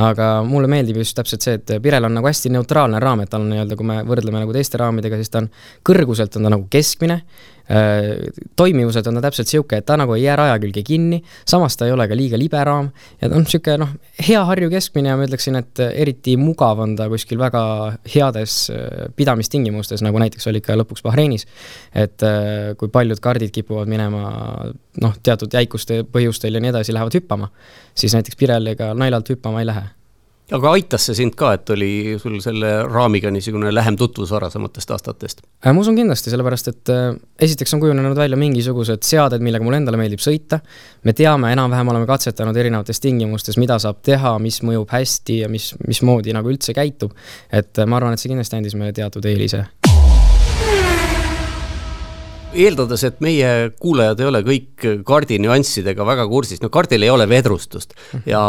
aga 0.08 0.30
mulle 0.46 0.70
meeldib 0.70 0.98
just 1.02 1.16
täpselt 1.18 1.46
see, 1.46 1.58
et 1.60 1.76
Pirel 1.84 2.08
on 2.08 2.18
nagu 2.18 2.28
hästi 2.28 2.52
neutraalne 2.54 3.00
raam, 3.02 3.22
et 3.22 3.32
tal 3.32 3.46
on 3.46 3.52
nii-öelda, 3.54 3.78
kui 3.78 3.88
me 3.88 4.00
võrdleme 4.08 4.42
nagu 4.42 4.56
teiste 4.56 4.80
raamidega, 4.80 5.20
siis 5.20 5.32
ta 5.32 5.44
on 5.44 5.52
kõrguselt 5.86 6.38
on 6.38 6.48
ta 6.48 6.54
nagu 6.56 6.66
keskmine 6.72 7.22
toimivuselt 8.56 9.06
on 9.10 9.18
ta 9.18 9.22
täpselt 9.26 9.50
sihuke, 9.50 9.80
et 9.80 9.86
ta 9.86 9.96
nagu 10.00 10.14
ei 10.16 10.22
jää 10.22 10.36
raja 10.40 10.54
külge 10.62 10.80
kinni, 10.86 11.18
samas 11.48 11.76
ta 11.76 11.84
ei 11.86 11.92
ole 11.92 12.06
ka 12.08 12.16
liiga 12.16 12.38
libe 12.40 12.62
raam 12.64 12.88
ja 13.20 13.28
ta 13.28 13.36
on 13.36 13.44
sihuke 13.48 13.76
noh, 13.80 13.90
hea 14.24 14.40
Harju 14.48 14.70
keskmine 14.72 15.12
ja 15.12 15.18
ma 15.20 15.26
ütleksin, 15.28 15.58
et 15.60 15.82
eriti 15.88 16.38
mugav 16.40 16.80
on 16.84 16.94
ta 16.96 17.10
kuskil 17.12 17.40
väga 17.40 17.62
heades 18.08 18.56
äh, 18.72 19.10
pidamistingimustes, 19.16 20.04
nagu 20.06 20.22
näiteks 20.22 20.48
oli 20.48 20.62
ka 20.64 20.78
lõpuks 20.80 21.04
Bahreinis. 21.04 21.44
et 21.92 22.24
äh, 22.24 22.72
kui 22.80 22.88
paljud 22.88 23.20
kardid 23.20 23.52
kipuvad 23.52 23.90
minema 23.90 24.32
noh, 25.02 25.20
teatud 25.22 25.52
jäikuste 25.52 26.02
põhjustel 26.08 26.56
ja 26.56 26.64
nii 26.64 26.72
edasi, 26.72 26.96
lähevad 26.96 27.20
hüppama, 27.20 27.52
siis 27.94 28.16
näiteks 28.16 28.40
Pirelliga 28.40 28.94
naljalt 28.96 29.28
hüppama 29.36 29.60
ei 29.60 29.68
lähe 29.68 29.86
aga 30.54 30.70
aitas 30.72 31.04
see 31.08 31.16
sind 31.18 31.34
ka, 31.38 31.50
et 31.58 31.70
oli 31.74 32.16
sul 32.20 32.38
selle 32.44 32.70
raamiga 32.88 33.30
niisugune 33.32 33.70
lähem 33.74 33.98
tutvus 34.00 34.30
varasematest 34.32 34.92
aastatest? 34.94 35.42
Äh, 35.60 35.72
ma 35.74 35.82
usun 35.82 35.98
kindlasti, 35.98 36.32
sellepärast 36.32 36.70
et 36.72 36.92
äh, 36.92 37.18
esiteks 37.48 37.74
on 37.76 37.82
kujunenud 37.82 38.16
välja 38.16 38.38
mingisugused 38.40 39.04
seaded, 39.04 39.44
millega 39.44 39.66
mulle 39.66 39.82
endale 39.82 40.00
meeldib 40.00 40.22
sõita. 40.24 40.60
me 41.04 41.12
teame, 41.12 41.52
enam-vähem 41.52 41.92
oleme 41.92 42.08
katsetanud 42.08 42.56
erinevates 42.56 43.00
tingimustes, 43.04 43.58
mida 43.60 43.78
saab 43.82 44.00
teha, 44.04 44.36
mis 44.42 44.62
mõjub 44.64 44.88
hästi 44.92 45.40
ja 45.42 45.52
mis, 45.52 45.74
mismoodi 45.86 46.32
nagu 46.36 46.48
üldse 46.48 46.72
käitub. 46.76 47.12
et 47.52 47.78
äh, 47.78 47.86
ma 47.86 48.00
arvan, 48.00 48.16
et 48.16 48.22
see 48.22 48.32
kindlasti 48.32 48.56
andis 48.56 48.78
meile 48.78 48.96
teatud 48.96 49.28
eelise 49.28 49.66
eeldades, 52.58 53.02
et 53.04 53.18
meie 53.20 53.48
kuulajad 53.78 54.22
ei 54.22 54.26
ole 54.30 54.40
kõik 54.46 54.86
kaardi 55.06 55.36
nüanssidega 55.44 56.06
väga 56.08 56.24
kursis, 56.30 56.62
no 56.62 56.72
kaardil 56.72 57.04
ei 57.04 57.12
ole 57.12 57.28
vedrustust 57.28 57.92
ja 58.26 58.40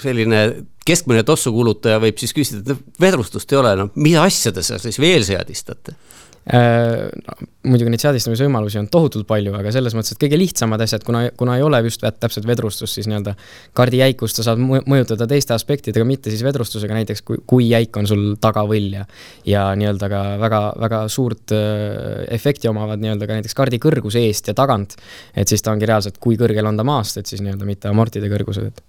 selline 0.00 0.44
keskmine 0.86 1.24
tossukulutaja 1.26 2.00
võib 2.02 2.18
siis 2.20 2.34
küsida, 2.36 2.74
et 2.74 3.00
vedrustust 3.00 3.52
ei 3.52 3.60
ole, 3.60 3.76
no 3.80 3.88
mida 3.96 4.24
asja 4.26 4.52
te 4.54 4.64
seal 4.64 4.82
siis 4.82 5.00
veel 5.02 5.24
seadistate? 5.26 5.96
Äh, 6.44 7.06
no, 7.24 7.46
muidugi 7.72 7.88
neid 7.88 8.02
seadistamise 8.02 8.44
võimalusi 8.44 8.76
on 8.76 8.90
tohutult 8.92 9.24
palju, 9.24 9.54
aga 9.56 9.70
selles 9.72 9.94
mõttes, 9.96 10.12
et 10.12 10.20
kõige 10.20 10.36
lihtsamad 10.36 10.82
asjad, 10.84 11.00
kuna, 11.06 11.22
kuna 11.40 11.54
ei 11.56 11.64
ole 11.64 11.80
just 11.86 12.04
täpselt 12.04 12.44
vedrustust, 12.44 12.98
siis 12.98 13.08
nii-öelda 13.08 13.32
kaardi 13.72 14.02
jäikust 14.02 14.36
sa 14.36 14.44
saad 14.50 14.60
mõjutada 14.60 15.24
teiste 15.30 15.56
aspektidega, 15.56 16.04
mitte 16.04 16.28
siis 16.28 16.44
vedrustusega, 16.44 16.98
näiteks 17.00 17.24
kui, 17.24 17.40
kui 17.48 17.70
jäik 17.70 17.96
on 17.96 18.10
sul 18.10 18.26
tagavõll 18.44 18.92
ja 18.98 19.06
ja 19.48 19.64
nii-öelda 19.72 20.10
ka 20.12 20.22
väga, 20.42 20.62
väga 20.84 21.00
suurt 21.08 21.56
äh, 21.56 22.26
efekti 22.36 22.68
omavad 22.68 23.00
nii-öelda 23.00 23.30
ka 23.30 23.40
näiteks 23.40 23.56
kaardi 23.56 23.80
kõrgus 23.80 24.20
eest 24.20 24.52
ja 24.52 24.58
tagant. 24.58 24.98
et 25.32 25.48
siis 25.48 25.64
ta 25.64 25.72
ongi 25.72 25.88
reaalselt, 25.88 26.20
kui 26.20 26.36
kõrgel 26.36 26.68
on 26.68 26.76
ta 26.76 26.84
maast, 26.84 27.16
et 27.16 27.30
siis 27.30 27.40
nii-öelda 27.40 27.64
mitte 27.64 27.88
amortide 27.88 28.28
kõrgused, 28.28 28.68
et 28.68 28.84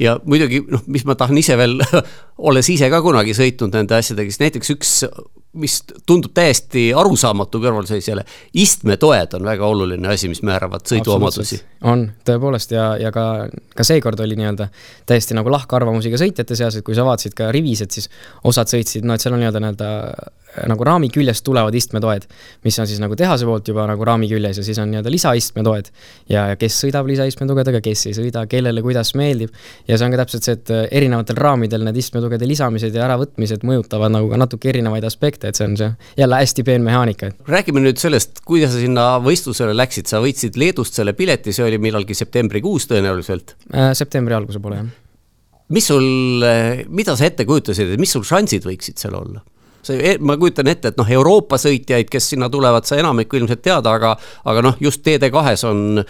ja 0.00 0.16
muidugi 0.24 0.62
noh, 0.68 0.82
mis 0.86 1.04
ma 1.08 1.16
tahan 1.18 1.38
ise 1.40 1.56
veel 1.60 1.80
olles 2.48 2.68
ise 2.72 2.88
ka 2.92 3.02
kunagi 3.04 3.36
sõitnud 3.36 3.74
nende 3.76 3.98
asjadega, 3.98 4.32
siis 4.32 4.42
näiteks 4.44 4.74
üks 4.76 4.94
mis 5.52 5.78
tundub 6.08 6.32
täiesti 6.34 6.86
arusaamatu 6.96 7.60
kõrvalseisjale, 7.60 8.24
istmetoed 8.56 9.36
on 9.36 9.44
väga 9.44 9.68
oluline 9.68 10.08
asi, 10.08 10.30
mis 10.32 10.40
määravad 10.46 10.86
sõiduomadusi. 10.88 11.60
on, 11.88 12.06
tõepoolest 12.24 12.72
ja, 12.72 12.92
ja 13.00 13.12
ka, 13.12 13.48
ka 13.76 13.84
seekord 13.84 14.20
oli 14.24 14.38
nii-öelda 14.40 14.68
täiesti 15.06 15.36
nagu 15.36 15.52
lahkarvamusi 15.52 16.12
ka 16.12 16.20
sõitjate 16.22 16.56
seas, 16.56 16.78
et 16.78 16.86
kui 16.86 16.96
sa 16.96 17.04
vaatasid 17.04 17.36
ka 17.36 17.50
rivisid, 17.52 17.92
siis 17.92 18.08
osad 18.48 18.72
sõitsid, 18.72 19.04
no 19.04 19.16
et 19.16 19.24
seal 19.24 19.36
on 19.36 19.44
nii-öelda 19.44 19.62
nii-öelda 19.66 19.90
nagu 20.68 20.84
raami 20.84 21.08
küljest 21.12 21.44
tulevad 21.46 21.74
istmetoed, 21.74 22.26
mis 22.66 22.78
on 22.80 22.88
siis 22.88 23.00
nagu 23.00 23.16
tehase 23.16 23.46
poolt 23.48 23.68
juba 23.70 23.86
nagu 23.88 24.04
raami 24.04 24.28
küljes 24.28 24.60
ja 24.60 24.64
siis 24.66 24.78
on 24.82 24.90
nii-öelda 24.92 25.10
lisaistmetoed. 25.12 25.88
ja 26.28 26.44
kes 26.60 26.76
sõidab 26.84 27.08
lisaistmetugedega, 27.08 27.80
kes 27.80 28.06
ei 28.10 28.16
sõida, 28.16 28.44
kellele 28.46 28.82
kuidas 28.84 29.14
meeldib. 29.18 29.50
ja 29.88 29.96
see 29.96 30.06
on 30.06 30.12
ka 30.12 30.20
täpselt 30.22 30.44
see, 30.44 30.58
et 30.58 30.72
erinevatel 30.90 31.36
raamidel 31.36 31.84
need 31.86 31.96
istmetugede 31.96 32.48
lisamised 32.48 32.94
ja 32.94 33.06
äravõtmised 33.06 33.64
mõjutavad 33.64 34.12
nagu 34.12 34.28
ka 34.28 34.40
natuke 34.44 34.68
erinevaid 34.68 35.04
aspekte, 35.08 35.41
et 35.50 35.58
see 35.58 35.68
on 35.68 35.76
see 35.78 35.90
jälle 36.18 36.40
hästi 36.42 36.64
peen 36.66 36.86
mehaanika. 36.86 37.32
räägime 37.48 37.84
nüüd 37.84 38.00
sellest, 38.02 38.42
kuidas 38.46 38.74
sa 38.74 38.82
sinna 38.82 39.06
võistlusele 39.24 39.76
läksid, 39.76 40.10
sa 40.10 40.22
võitsid 40.24 40.58
Leedust 40.60 40.98
selle 40.98 41.16
pileti, 41.18 41.54
see 41.54 41.66
oli 41.66 41.80
millalgi 41.82 42.16
septembrikuus 42.18 42.88
tõenäoliselt 42.90 43.56
äh,? 43.74 43.92
septembri 43.98 44.36
alguse 44.38 44.62
poole, 44.62 44.82
jah 44.82 44.90
mis 45.72 45.86
sul, 45.88 46.44
mida 46.92 47.16
sa 47.16 47.24
ette 47.28 47.46
kujutasid, 47.48 47.94
et 47.94 48.00
mis 48.00 48.12
sul 48.12 48.24
šansid 48.26 48.66
võiksid 48.68 49.00
seal 49.00 49.16
olla? 49.16 49.42
see, 49.82 50.14
ma 50.22 50.36
kujutan 50.38 50.68
ette, 50.70 50.92
et 50.92 51.00
noh, 51.00 51.08
Euroopa 51.10 51.58
sõitjaid, 51.58 52.06
kes 52.10 52.28
sinna 52.34 52.46
tulevad, 52.52 52.86
sa 52.86 53.00
enamikku 53.00 53.40
ilmselt 53.40 53.64
tead, 53.64 53.88
aga, 53.90 54.12
aga 54.46 54.62
noh, 54.62 54.76
just 54.78 55.02
TD2-s 55.02 55.66
on 55.66 56.04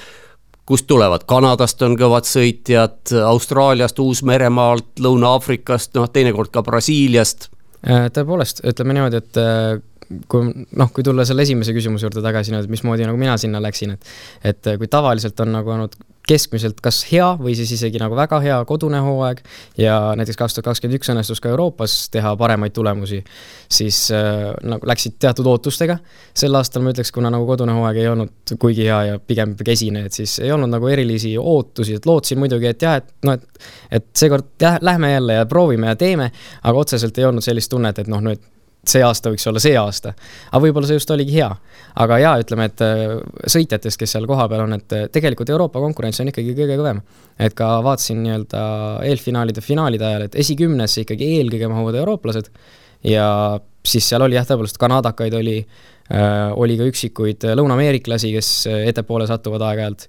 kust 0.69 0.87
tulevad, 0.91 1.25
Kanadast 1.29 1.81
on 1.87 1.97
kõvad 1.97 2.29
sõitjad, 2.29 3.15
Austraaliast, 3.25 3.97
Uus-Meremaalt, 4.03 5.01
Lõuna-Aafrikast, 5.01 5.95
noh, 5.97 6.11
teinekord 6.13 6.53
ka 6.53 6.61
Brasiiliast. 6.67 7.49
Äh, 7.83 8.07
tõepoolest, 8.15 8.63
ütleme 8.69 8.95
niimoodi, 8.95 9.19
et 9.19 9.39
äh, 9.43 9.81
kui 10.29 10.53
noh, 10.53 10.93
kui 10.95 11.05
tulla 11.07 11.27
selle 11.29 11.47
esimese 11.47 11.75
küsimuse 11.77 12.09
juurde 12.09 12.25
tagasi, 12.25 12.55
et 12.57 12.73
mismoodi 12.73 13.07
nagu 13.09 13.21
mina 13.21 13.37
sinna 13.41 13.63
läksin, 13.63 13.97
et 13.97 14.53
et 14.53 14.73
kui 14.79 14.91
tavaliselt 14.91 15.41
on 15.45 15.55
nagu 15.57 15.75
olnud 15.75 15.99
keskmiselt 16.29 16.79
kas 16.83 17.01
hea 17.11 17.27
või 17.41 17.55
siis 17.59 17.73
isegi 17.75 17.99
nagu 18.01 18.15
väga 18.17 18.39
hea 18.45 18.59
kodune 18.69 19.01
hooaeg 19.03 19.41
ja 19.81 19.97
näiteks 20.19 20.39
kaks 20.39 20.55
tuhat 20.55 20.69
kakskümmend 20.69 21.01
üks 21.01 21.11
õnnestus 21.11 21.43
ka 21.43 21.51
Euroopas 21.51 21.97
teha 22.15 22.35
paremaid 22.39 22.75
tulemusi, 22.77 23.19
siis 23.73 24.05
äh, 24.15 24.53
nagu 24.63 24.87
läksid 24.87 25.19
teatud 25.23 25.49
ootustega. 25.51 25.99
sel 26.35 26.55
aastal 26.55 26.85
ma 26.87 26.95
ütleks, 26.95 27.11
kuna 27.15 27.31
nagu 27.33 27.47
kodune 27.49 27.75
hooaeg 27.75 27.99
ei 28.05 28.09
olnud 28.13 28.55
kuigi 28.63 28.87
hea 28.87 29.01
ja 29.11 29.19
pigem 29.19 29.57
kesine, 29.59 30.07
et 30.07 30.15
siis 30.15 30.39
ei 30.45 30.53
olnud 30.55 30.71
nagu 30.71 30.89
erilisi 30.89 31.35
ootusi, 31.39 31.99
et 31.99 32.07
lootsin 32.07 32.39
muidugi, 32.39 32.71
et 32.71 32.87
jah, 32.87 33.01
et 33.03 33.27
noh, 33.27 33.35
et 33.35 33.49
et 33.91 34.07
seekord 34.17 34.55
jah, 34.63 34.79
lähme 34.81 35.13
jälle 35.13 35.41
ja 35.41 35.47
proovime 35.47 35.91
ja 35.91 35.97
teeme, 35.97 36.31
aga 36.63 36.79
otseselt 36.79 37.19
ei 37.19 37.27
olnud 37.27 37.43
sellist 37.45 37.71
tunnet, 37.71 37.99
et 37.99 38.11
noh, 38.11 38.23
nüüd 38.23 38.52
see 38.83 39.03
aasta 39.07 39.31
võiks 39.31 39.45
olla 39.47 39.61
see 39.63 39.75
aasta. 39.79 40.13
aga 40.51 40.61
võib-olla 40.65 40.89
see 40.89 40.99
just 40.99 41.11
oligi 41.15 41.37
hea. 41.37 41.49
aga 42.03 42.19
jaa, 42.19 42.35
ütleme, 42.43 42.67
et 42.71 42.83
äh, 42.85 43.15
sõitjatest, 43.55 43.99
kes 44.01 44.15
seal 44.17 44.27
kohapeal 44.27 44.65
on, 44.65 44.75
et 44.79 44.97
äh, 44.97 45.07
tegelikult 45.13 45.53
Euroopa 45.55 45.83
konkurents 45.83 46.21
on 46.23 46.33
ikkagi 46.33 46.55
kõige 46.59 46.79
kõvem. 46.81 47.03
et 47.39 47.55
ka 47.59 47.71
vaatasin 47.85 48.23
nii-öelda 48.25 48.65
eelfinaalide, 49.09 49.65
finaalide 49.65 50.09
ajal, 50.09 50.27
et 50.27 50.39
esikümnesse 50.43 51.07
ikkagi 51.07 51.31
eelkõige 51.39 51.71
mahuvad 51.71 52.01
eurooplased 52.03 52.51
ja 53.07 53.27
siis 53.87 54.07
seal 54.09 54.27
oli 54.27 54.39
jah, 54.39 54.47
tõepoolest 54.47 54.79
kanadakaid 54.83 55.35
oli 55.39 55.59
äh,, 55.63 56.51
oli 56.59 56.79
ka 56.79 56.87
üksikuid 56.91 57.51
lõunaameeriklasi, 57.59 58.35
kes 58.35 58.53
ettepoole 58.83 59.31
satuvad 59.31 59.71
aeg-ajalt 59.71 60.09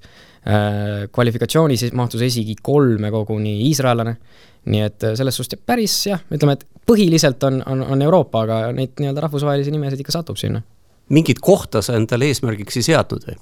kvalifikatsioonis 1.15 1.85
mahtus 1.95 2.25
esigi 2.25 2.57
kolme 2.59 3.07
koguni 3.13 3.53
iisraellane 3.69 4.17
nii 4.65 4.83
et 4.85 5.07
äh, 5.07 5.15
selles 5.19 5.39
suhtes 5.39 5.59
päris 5.65 5.95
jah, 6.07 6.21
ütleme, 6.33 6.57
et 6.57 6.67
põhiliselt 6.87 7.43
on, 7.47 7.61
on, 7.69 7.81
on 7.95 8.03
Euroopa, 8.05 8.43
aga 8.45 8.59
neid 8.75 8.99
nii-öelda 8.99 9.23
rahvusvahelisi 9.27 9.73
nimesid 9.73 10.03
ikka 10.03 10.15
satub 10.15 10.39
sinna. 10.39 10.61
mingit 11.09 11.41
kohta 11.43 11.81
sa 11.83 11.97
endale 11.99 12.29
eesmärgiks 12.31 12.79
ei 12.79 12.87
seadnud 12.91 13.27
või? 13.27 13.35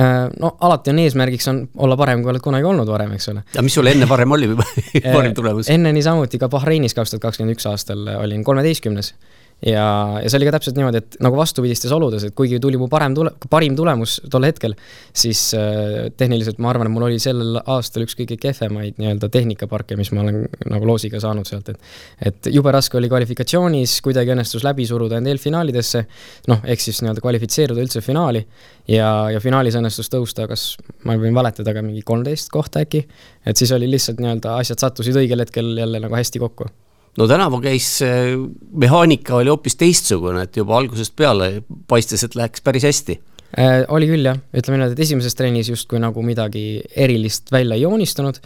Äh, 0.00 0.26
no 0.40 0.54
alati 0.64 0.92
on 0.92 1.00
eesmärgiks 1.02 1.48
on 1.52 1.62
olla 1.84 1.96
parem, 2.00 2.22
kui 2.24 2.32
oled 2.32 2.44
kunagi 2.44 2.64
olnud 2.64 2.88
varem, 2.88 3.12
eks 3.16 3.28
ole. 3.32 3.42
ja 3.54 3.64
mis 3.64 3.76
sul 3.76 3.88
enne 3.88 4.08
varem 4.08 4.32
oli 4.32 4.48
parim 4.56 5.34
tulemus? 5.38 5.70
enne 5.72 5.92
niisamuti 5.96 6.40
ka 6.40 6.48
Bahreinis 6.52 6.96
kaks 6.96 7.12
tuhat 7.12 7.28
kakskümmend 7.28 7.56
üks 7.56 7.68
aastal 7.68 8.08
olin 8.20 8.44
kolmeteistkümnes 8.44 9.14
ja, 9.64 10.20
ja 10.20 10.28
see 10.28 10.36
oli 10.38 10.48
ka 10.48 10.56
täpselt 10.56 10.76
niimoodi, 10.76 11.00
et 11.00 11.16
nagu 11.24 11.38
vastupidistes 11.38 11.92
oludes, 11.96 12.26
et 12.26 12.34
kuigi 12.36 12.58
tuli 12.62 12.76
mu 12.80 12.90
parem 12.92 13.14
tule-, 13.16 13.32
parim 13.50 13.76
tulemus 13.78 14.18
tol 14.32 14.44
hetkel, 14.44 14.76
siis 15.16 15.48
äh, 15.56 16.10
tehniliselt 16.16 16.60
ma 16.62 16.70
arvan, 16.72 16.90
et 16.90 16.94
mul 16.94 17.06
oli 17.08 17.18
sellel 17.22 17.60
aastal 17.62 18.04
üks 18.04 18.18
kõige 18.18 18.36
kehvemaid 18.42 19.00
nii-öelda 19.00 19.30
tehnikaparke, 19.32 19.96
mis 19.96 20.12
ma 20.12 20.26
olen 20.26 20.44
nagu 20.68 20.90
loosiga 20.90 21.20
saanud 21.22 21.48
sealt, 21.48 21.72
et 21.72 22.30
et 22.30 22.50
jube 22.52 22.72
raske 22.74 22.98
oli 23.00 23.08
kvalifikatsioonis, 23.12 23.98
kuidagi 24.04 24.34
õnnestus 24.34 24.64
läbi 24.66 24.86
suruda 24.88 25.20
end 25.20 25.32
eelfinaalidesse, 25.32 26.04
noh, 26.52 26.64
ehk 26.64 26.82
siis 26.82 27.00
nii-öelda 27.02 27.24
kvalifitseeruda 27.24 27.84
üldse 27.84 28.04
finaali, 28.04 28.44
ja, 28.92 29.10
ja 29.32 29.42
finaalis 29.42 29.78
õnnestus 29.80 30.12
tõusta, 30.12 30.48
kas 30.50 30.74
ma 31.08 31.16
võin 31.20 31.36
valetada, 31.36 31.72
aga 31.72 31.84
mingi 31.86 32.04
kolmteist 32.06 32.52
kohta 32.52 32.84
äkki, 32.84 33.06
et 33.46 33.56
siis 33.56 33.72
oli 33.76 33.88
lihtsalt 33.90 34.20
nii-öelda 34.20 34.58
asjad 34.60 34.84
sattusid 34.84 35.16
õigel 35.16 35.46
hetkel 35.46 35.76
jälle 35.80 36.02
nagu 36.02 36.18
hästi 36.18 36.42
kokku 36.42 36.68
no 37.16 37.28
tänavu 37.30 37.60
käis, 37.64 37.88
mehaanika 38.72 39.38
oli 39.40 39.52
hoopis 39.52 39.78
teistsugune, 39.80 40.46
et 40.46 40.56
juba 40.56 40.76
algusest 40.78 41.16
peale 41.16 41.50
paistis, 41.88 42.24
et 42.26 42.36
läheks 42.38 42.64
päris 42.64 42.86
hästi 42.88 43.18
äh,. 43.58 43.82
oli 43.88 44.08
küll 44.10 44.28
jah, 44.28 44.38
ütleme 44.52 44.80
niimoodi, 44.80 44.96
et 44.96 45.04
esimeses 45.06 45.36
trennis 45.38 45.70
justkui 45.72 46.00
nagu 46.02 46.22
midagi 46.26 46.66
erilist 46.96 47.52
välja 47.52 47.78
ei 47.78 47.86
joonistunud, 47.86 48.40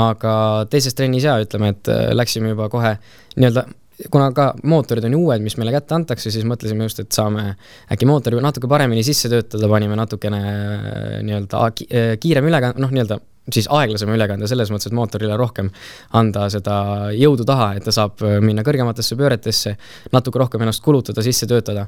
aga 0.00 0.34
teises 0.70 0.96
trennis 0.96 1.26
jaa, 1.28 1.38
ütleme, 1.44 1.74
et 1.74 1.92
äh, 1.92 2.10
läksime 2.16 2.54
juba 2.54 2.68
kohe 2.72 2.96
nii-öelda 3.36 3.66
kuna 4.10 4.30
ka 4.34 4.48
mootorid 4.66 5.06
on 5.08 5.14
uued, 5.18 5.42
mis 5.44 5.56
meile 5.60 5.74
kätte 5.74 5.94
antakse, 5.96 6.32
siis 6.34 6.46
mõtlesime 6.48 6.88
just, 6.88 7.00
et 7.04 7.14
saame 7.14 7.52
äkki 7.92 8.08
mootori 8.10 8.40
natuke 8.42 8.70
paremini 8.70 9.04
sisse 9.06 9.30
töötada, 9.30 9.68
panime 9.70 9.98
natukene 9.98 10.40
äh, 10.42 11.14
nii-öelda 11.26 11.62
äh, 11.68 12.10
kiirem 12.20 12.50
ülekanne, 12.50 12.82
noh, 12.82 12.94
nii-öelda 12.94 13.20
siis 13.52 13.66
aeglasema 13.72 14.14
ülekande 14.16 14.48
selles 14.48 14.70
mõttes, 14.72 14.88
et 14.88 14.96
mootorile 14.96 15.36
rohkem 15.36 15.68
anda 16.16 16.46
seda 16.52 16.76
jõudu 17.12 17.44
taha, 17.48 17.74
et 17.76 17.84
ta 17.84 17.92
saab 17.92 18.22
minna 18.44 18.64
kõrgematesse 18.64 19.18
pööretesse, 19.20 19.74
natuke 20.14 20.40
rohkem 20.40 20.64
ennast 20.64 20.82
kulutada, 20.84 21.22
sisse 21.24 21.48
töötada. 21.50 21.86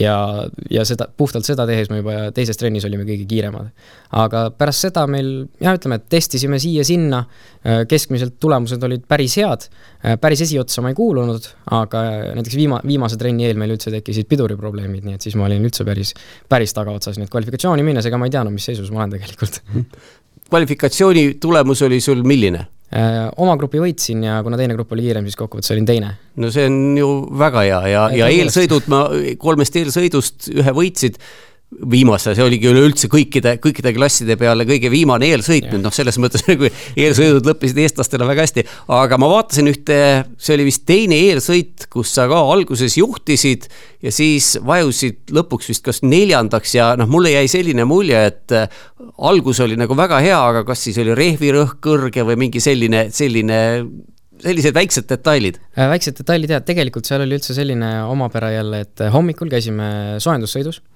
ja, 0.00 0.16
ja 0.70 0.84
seda, 0.84 1.06
puhtalt 1.16 1.46
seda 1.46 1.66
tehes 1.66 1.90
me 1.90 2.00
juba 2.00 2.16
teises 2.34 2.58
trennis 2.58 2.84
olime 2.88 3.06
kõige 3.06 3.26
kiiremad. 3.28 3.70
aga 4.18 4.50
pärast 4.50 4.88
seda 4.88 5.06
meil 5.06 5.46
jah, 5.62 5.78
ütleme, 5.78 6.00
et 6.00 6.08
testisime 6.10 6.58
siia-sinna, 6.62 7.24
keskmiselt 7.88 8.40
tulemused 8.42 8.82
olid 8.82 9.06
päris 9.06 9.38
head, 9.38 9.68
päris 10.20 10.42
esiotsa 10.42 10.82
ma 10.82 10.90
ei 10.90 10.98
kuulunud, 10.98 11.48
aga 11.74 12.02
näiteks 12.34 12.58
viima-, 12.58 12.82
viimase 12.86 13.18
trenni 13.20 13.46
eel 13.46 13.58
meil 13.58 13.76
üldse 13.76 13.94
tekkisid 13.94 14.26
piduriprobleemid, 14.30 15.06
nii 15.06 15.18
et 15.18 15.26
siis 15.26 15.38
ma 15.38 15.46
olin 15.46 15.64
üldse 15.66 15.86
päris, 15.86 16.14
päris 16.50 16.74
tagaotsas, 16.74 17.18
nii 17.18 17.26
et 17.26 17.34
kvalifikatsiooni 17.34 17.86
minnes, 17.86 18.06
ega 18.06 18.18
ma 18.18 18.26
ei 18.26 18.34
teadnud, 18.34 18.54
mis 18.54 18.70
seisus 18.70 18.90
ma 18.94 19.04
olen 19.04 19.18
tegelikult 19.18 19.62
kvalifikatsiooni 20.48 21.36
tulemus 21.42 21.82
oli 21.86 22.00
sul 22.00 22.22
milline? 22.26 22.66
Äh, 22.96 23.24
oma 23.42 23.56
grupi 23.58 23.80
võitsin 23.82 24.22
ja 24.22 24.38
kuna 24.46 24.58
teine 24.60 24.76
grupp 24.76 24.94
oli 24.94 25.08
kiirem, 25.08 25.26
siis 25.26 25.38
kokkuvõttes 25.38 25.72
olin 25.74 25.88
teine. 25.88 26.12
no 26.38 26.52
see 26.54 26.68
on 26.70 26.76
ju 26.94 27.08
väga 27.38 27.64
hea 27.66 27.80
ja, 27.90 28.04
ja 28.14 28.28
eelsõidud 28.30 28.86
ma, 28.92 29.00
kolmest 29.42 29.74
eelsõidust 29.80 30.46
ühe 30.54 30.74
võitsid 30.76 31.18
viimase, 31.66 32.30
see 32.36 32.44
oligi 32.46 32.68
üleüldse 32.70 33.08
kõikide, 33.10 33.56
kõikide 33.58 33.90
klasside 33.96 34.36
peale 34.38 34.64
kõige 34.68 34.86
viimane 34.92 35.26
eelsõit 35.32 35.66
nüüd 35.72 35.82
noh, 35.82 35.94
selles 35.94 36.14
mõttes 36.22 36.44
nagu 36.50 36.68
eelsõidud 36.70 37.48
lõppesid 37.48 37.80
eestlastele 37.82 38.28
väga 38.28 38.46
hästi. 38.46 38.64
aga 38.94 39.18
ma 39.18 39.30
vaatasin 39.32 39.72
ühte, 39.72 39.98
see 40.38 40.54
oli 40.54 40.68
vist 40.68 40.86
teine 40.86 41.18
eelsõit, 41.26 41.88
kus 41.90 42.14
sa 42.14 42.28
ka 42.30 42.38
alguses 42.54 42.94
juhtisid 43.00 43.66
ja 44.06 44.14
siis 44.14 44.54
vajusid 44.62 45.34
lõpuks 45.34 45.72
vist 45.74 45.86
kas 45.86 46.04
neljandaks 46.06 46.78
ja 46.78 46.92
noh, 47.00 47.10
mulle 47.10 47.34
jäi 47.34 47.50
selline 47.50 47.86
mulje, 47.88 48.22
et 48.30 48.54
äh, 48.54 48.80
algus 49.26 49.60
oli 49.66 49.78
nagu 49.78 49.98
väga 49.98 50.22
hea, 50.22 50.38
aga 50.38 50.62
kas 50.70 50.86
siis 50.86 51.02
oli 51.02 51.18
rehvirõhk 51.18 51.82
kõrge 51.82 52.30
või 52.30 52.44
mingi 52.46 52.62
selline, 52.62 53.08
selline 53.10 53.62
sellised 54.38 54.74
väiksed 54.76 55.10
detailid? 55.10 55.58
Äh, 55.74 55.90
väiksed 55.90 56.22
detailid 56.22 56.54
jah, 56.54 56.62
tegelikult 56.62 57.10
seal 57.10 57.26
oli 57.26 57.40
üldse 57.40 57.58
selline 57.58 57.96
omapära 58.06 58.54
jälle, 58.54 58.86
et 58.86 59.08
hommikul 59.10 59.50
käisime 59.50 60.20
soojendussõidus 60.22 60.78
Äh, 60.78 60.95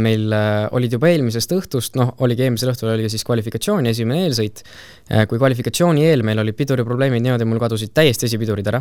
meil 0.00 0.32
äh, 0.32 0.66
olid 0.76 0.94
juba 0.96 1.10
eelmisest 1.12 1.52
õhtust, 1.52 1.96
noh, 2.00 2.14
oligi 2.24 2.46
eelmisel 2.46 2.72
õhtul 2.72 2.94
oli 2.94 3.10
siis 3.12 3.24
kvalifikatsiooni 3.28 3.92
esimene 3.92 4.26
eelsõit. 4.26 4.62
Äh, 5.10 5.26
kui 5.28 5.40
kvalifikatsiooni 5.40 6.06
eel 6.08 6.24
meil 6.26 6.40
olid 6.40 6.56
piduriprobleemid 6.56 7.24
niimoodi, 7.24 7.48
mul 7.48 7.60
kadusid 7.60 7.92
täiesti 7.96 8.28
esipidurid 8.30 8.72
ära. 8.72 8.80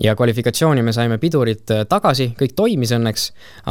Ja 0.00 0.14
kvalifikatsiooni 0.16 0.84
me 0.86 0.94
saime 0.94 1.18
pidurid 1.20 1.66
tagasi, 1.90 2.30
kõik 2.38 2.54
toimis 2.56 2.92
õnneks, 2.94 3.24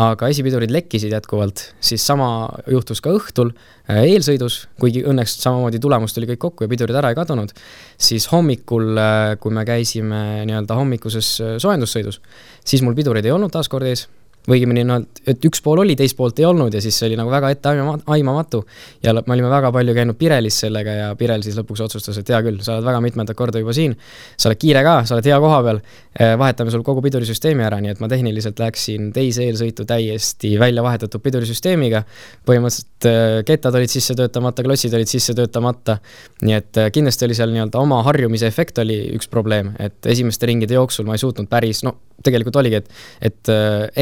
aga 0.04 0.28
esipidurid 0.30 0.70
lekkisid 0.70 1.16
jätkuvalt, 1.16 1.64
siis 1.82 2.04
sama 2.06 2.28
juhtus 2.70 3.00
ka 3.02 3.14
õhtul 3.16 3.54
eelsõidus, 3.90 4.60
kuigi 4.84 5.02
õnneks 5.10 5.38
samamoodi 5.40 5.80
tulemus 5.82 6.14
tuli 6.14 6.28
kõik 6.30 6.44
kokku 6.44 6.68
ja 6.68 6.72
pidurid 6.72 7.00
ära 7.00 7.14
ei 7.16 7.18
kadunud, 7.18 7.56
siis 7.98 8.28
hommikul, 8.34 9.00
kui 9.40 9.56
me 9.56 9.66
käisime 9.66 10.22
nii-öelda 10.52 10.78
hommikuses 10.78 11.32
soojendussõidus, 11.64 12.22
siis 12.68 12.84
mul 12.86 13.00
pidurid 13.00 13.26
ei 13.26 13.34
olnud 13.34 13.56
taaskord 13.56 13.88
ees 13.90 14.06
või 14.48 14.60
õigemini 14.60 14.84
noh, 14.88 15.04
et 15.30 15.46
üks 15.46 15.62
pool 15.64 15.82
oli, 15.84 15.96
teist 16.00 16.18
poolt 16.18 16.40
ei 16.42 16.46
olnud 16.48 16.74
ja 16.74 16.82
siis 16.82 16.96
see 16.98 17.10
oli 17.10 17.18
nagu 17.20 17.32
väga 17.32 17.52
etteaimamatu. 17.54 18.62
ja 19.04 19.14
me 19.14 19.34
olime 19.36 19.50
väga 19.52 19.72
palju 19.76 19.94
käinud 19.96 20.18
Pirelis 20.20 20.60
sellega 20.64 20.96
ja 20.96 21.10
Pirel 21.20 21.44
siis 21.46 21.58
lõpuks 21.60 21.84
otsustas, 21.86 22.18
et 22.18 22.30
hea 22.30 22.40
küll, 22.46 22.62
sa 22.66 22.76
oled 22.78 22.88
väga 22.88 23.02
mitmendat 23.04 23.38
korda 23.38 23.60
juba 23.60 23.74
siin. 23.76 23.96
sa 24.38 24.50
oled 24.50 24.62
kiire 24.62 24.84
ka, 24.86 24.96
sa 25.06 25.18
oled 25.18 25.30
hea 25.30 25.40
koha 25.40 25.62
peal. 25.66 25.82
Eh, 26.20 26.36
vahetame 26.40 26.72
sul 26.72 26.84
kogu 26.84 27.04
pidurisüsteemi 27.06 27.64
ära, 27.64 27.80
nii 27.84 27.94
et 27.94 28.02
ma 28.04 28.10
tehniliselt 28.12 28.60
läksin 28.60 29.12
teise 29.14 29.46
eelsõitu 29.46 29.86
täiesti 29.86 30.56
välja 30.60 30.84
vahetatud 30.84 31.22
pidurisüsteemiga. 31.24 32.04
põhimõtteliselt 32.48 33.10
eh, 33.12 33.44
kettad 33.46 33.76
olid 33.76 33.92
sisse 33.92 34.16
töötamata, 34.16 34.64
klotsid 34.66 34.94
olid 34.94 35.12
sisse 35.12 35.36
töötamata. 35.38 36.00
nii 36.42 36.58
et 36.58 36.78
eh, 36.78 36.92
kindlasti 36.92 37.30
oli 37.30 37.38
seal 37.38 37.54
nii-öelda 37.54 37.80
oma 37.80 38.04
harjumise 38.04 38.48
efekt 38.48 38.80
oli 38.80 39.02
üks 39.16 39.30
probleem, 39.30 39.76
et 39.80 40.06
esimeste 40.06 40.50
ringide 40.50 40.80
jooksul 40.80 41.06
ma 41.06 41.18
ei 41.18 41.22
suutnud 41.22 41.50
päris, 41.50 41.84
no 41.84 41.98
tegelikult 42.24 42.60
oligi, 42.62 42.82
et, 42.82 42.90
et 43.22 43.52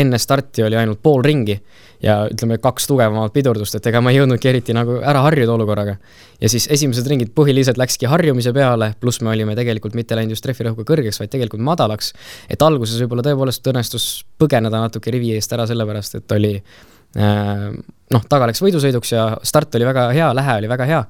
enne 0.01 0.19
starti 0.21 0.65
oli 0.65 0.79
ainult 0.79 1.01
pool 1.03 1.21
ringi 1.25 1.57
ja 2.03 2.17
ütleme, 2.29 2.59
kaks 2.61 2.87
tugevamat 2.89 3.33
pidurdust, 3.33 3.77
et 3.77 3.87
ega 3.89 4.01
ma 4.03 4.11
ei 4.13 4.19
jõudnudki 4.19 4.49
eriti 4.51 4.75
nagu 4.75 4.99
ära 5.01 5.23
harjuda 5.25 5.55
olukorraga. 5.55 5.95
ja 6.41 6.49
siis 6.49 6.67
esimesed 6.71 7.07
ringid 7.09 7.31
põhiliselt 7.37 7.77
läkski 7.77 8.09
harjumise 8.09 8.53
peale, 8.53 8.93
pluss 8.99 9.21
me 9.21 9.31
olime 9.33 9.55
tegelikult 9.57 9.95
mitte 9.97 10.15
läinud 10.15 10.35
just 10.35 10.45
trehvirõhku 10.45 10.85
kõrgeks, 10.85 11.19
vaid 11.21 11.33
tegelikult 11.33 11.63
madalaks. 11.63 12.13
et 12.49 12.61
alguses 12.61 13.01
võib-olla 13.01 13.25
tõepoolest 13.25 13.71
õnnestus 13.73 14.25
põgeneda 14.37 14.83
natuke 14.83 15.11
rivi 15.11 15.33
eest 15.35 15.53
ära, 15.53 15.65
sellepärast 15.67 16.21
et 16.21 16.37
oli 16.37 16.55
äh, 16.57 16.96
noh, 17.17 18.23
taga 18.29 18.47
läks 18.49 18.61
võidusõiduks 18.63 19.11
ja 19.13 19.25
start 19.45 19.75
oli 19.79 19.87
väga 19.87 20.07
hea, 20.15 20.29
lähe 20.37 20.55
oli 20.61 20.69
väga 20.71 20.87
hea, 20.87 21.01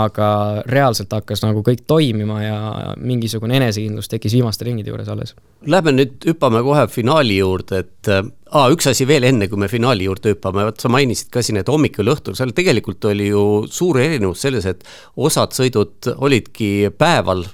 aga 0.00 0.28
reaalselt 0.68 1.12
hakkas 1.12 1.42
nagu 1.44 1.62
kõik 1.66 1.84
toimima 1.88 2.38
ja 2.42 2.58
mingisugune 3.00 3.58
enesekindlus 3.58 4.10
tekkis 4.12 4.36
viimaste 4.38 4.68
ringide 4.68 4.92
juures 4.92 5.10
alles. 5.12 5.34
Lähme 5.66 5.94
nüüd, 5.96 6.16
hüppame 6.28 6.62
kohe 6.66 6.86
finaali 6.92 7.38
juurde, 7.40 7.82
et 7.84 8.12
aa, 8.12 8.66
üks 8.74 8.90
asi 8.92 9.06
veel 9.08 9.28
enne, 9.28 9.50
kui 9.50 9.60
me 9.60 9.70
finaali 9.70 10.08
juurde 10.08 10.34
hüppame, 10.34 10.66
vot 10.70 10.80
sa 10.80 10.92
mainisid 10.92 11.32
ka 11.34 11.44
siin, 11.44 11.60
et 11.60 11.72
hommikul, 11.72 12.12
õhtul, 12.14 12.36
seal 12.38 12.54
tegelikult 12.56 13.10
oli 13.10 13.30
ju 13.32 13.44
suur 13.72 14.00
erinevus 14.00 14.46
selles, 14.46 14.68
et 14.68 14.84
osad 15.28 15.56
sõidud 15.56 16.12
olidki 16.16 16.92
päeval 16.96 17.44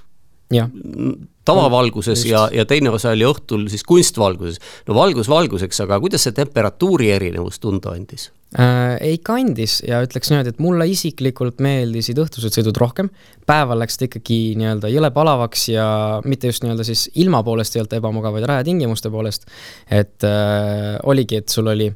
tavavalguses 1.45 2.25
ja, 2.29 2.47
ja 2.53 2.65
teine 2.69 2.93
osa 2.95 3.13
oli 3.15 3.27
õhtul 3.29 3.67
siis 3.73 3.85
kunstvalguses. 3.87 4.61
no 4.89 4.97
valgus 4.97 5.29
valguseks, 5.31 5.83
aga 5.85 6.01
kuidas 6.03 6.27
see 6.27 6.37
temperatuuri 6.37 7.11
erinevus 7.15 7.61
tunda 7.63 7.95
andis 7.95 8.31
äh,? 8.59 8.97
ikka 9.15 9.39
andis 9.41 9.79
ja 9.87 10.01
ütleks 10.05 10.33
niimoodi, 10.33 10.55
et 10.55 10.63
mulle 10.63 10.89
isiklikult 10.91 11.63
meeldisid 11.65 12.21
õhtused 12.23 12.59
sõidud 12.59 12.79
rohkem. 12.81 13.11
päeval 13.47 13.83
läks 13.85 14.01
ta 14.01 14.09
ikkagi 14.09 14.41
nii-öelda 14.61 14.93
jõle 14.93 15.11
palavaks 15.15 15.69
ja 15.73 15.89
mitte 16.25 16.53
just 16.53 16.65
nii-öelda 16.65 16.87
siis 16.87 17.09
ilma 17.21 17.43
poolest 17.47 17.77
ei 17.77 17.85
olnud 17.85 17.99
ebamugav, 18.01 18.37
vaid 18.37 18.49
rajatingimuste 18.51 19.13
poolest. 19.13 19.49
et 19.91 20.29
äh, 20.29 20.95
oligi, 21.03 21.43
et 21.43 21.49
sul 21.49 21.69
oli, 21.73 21.91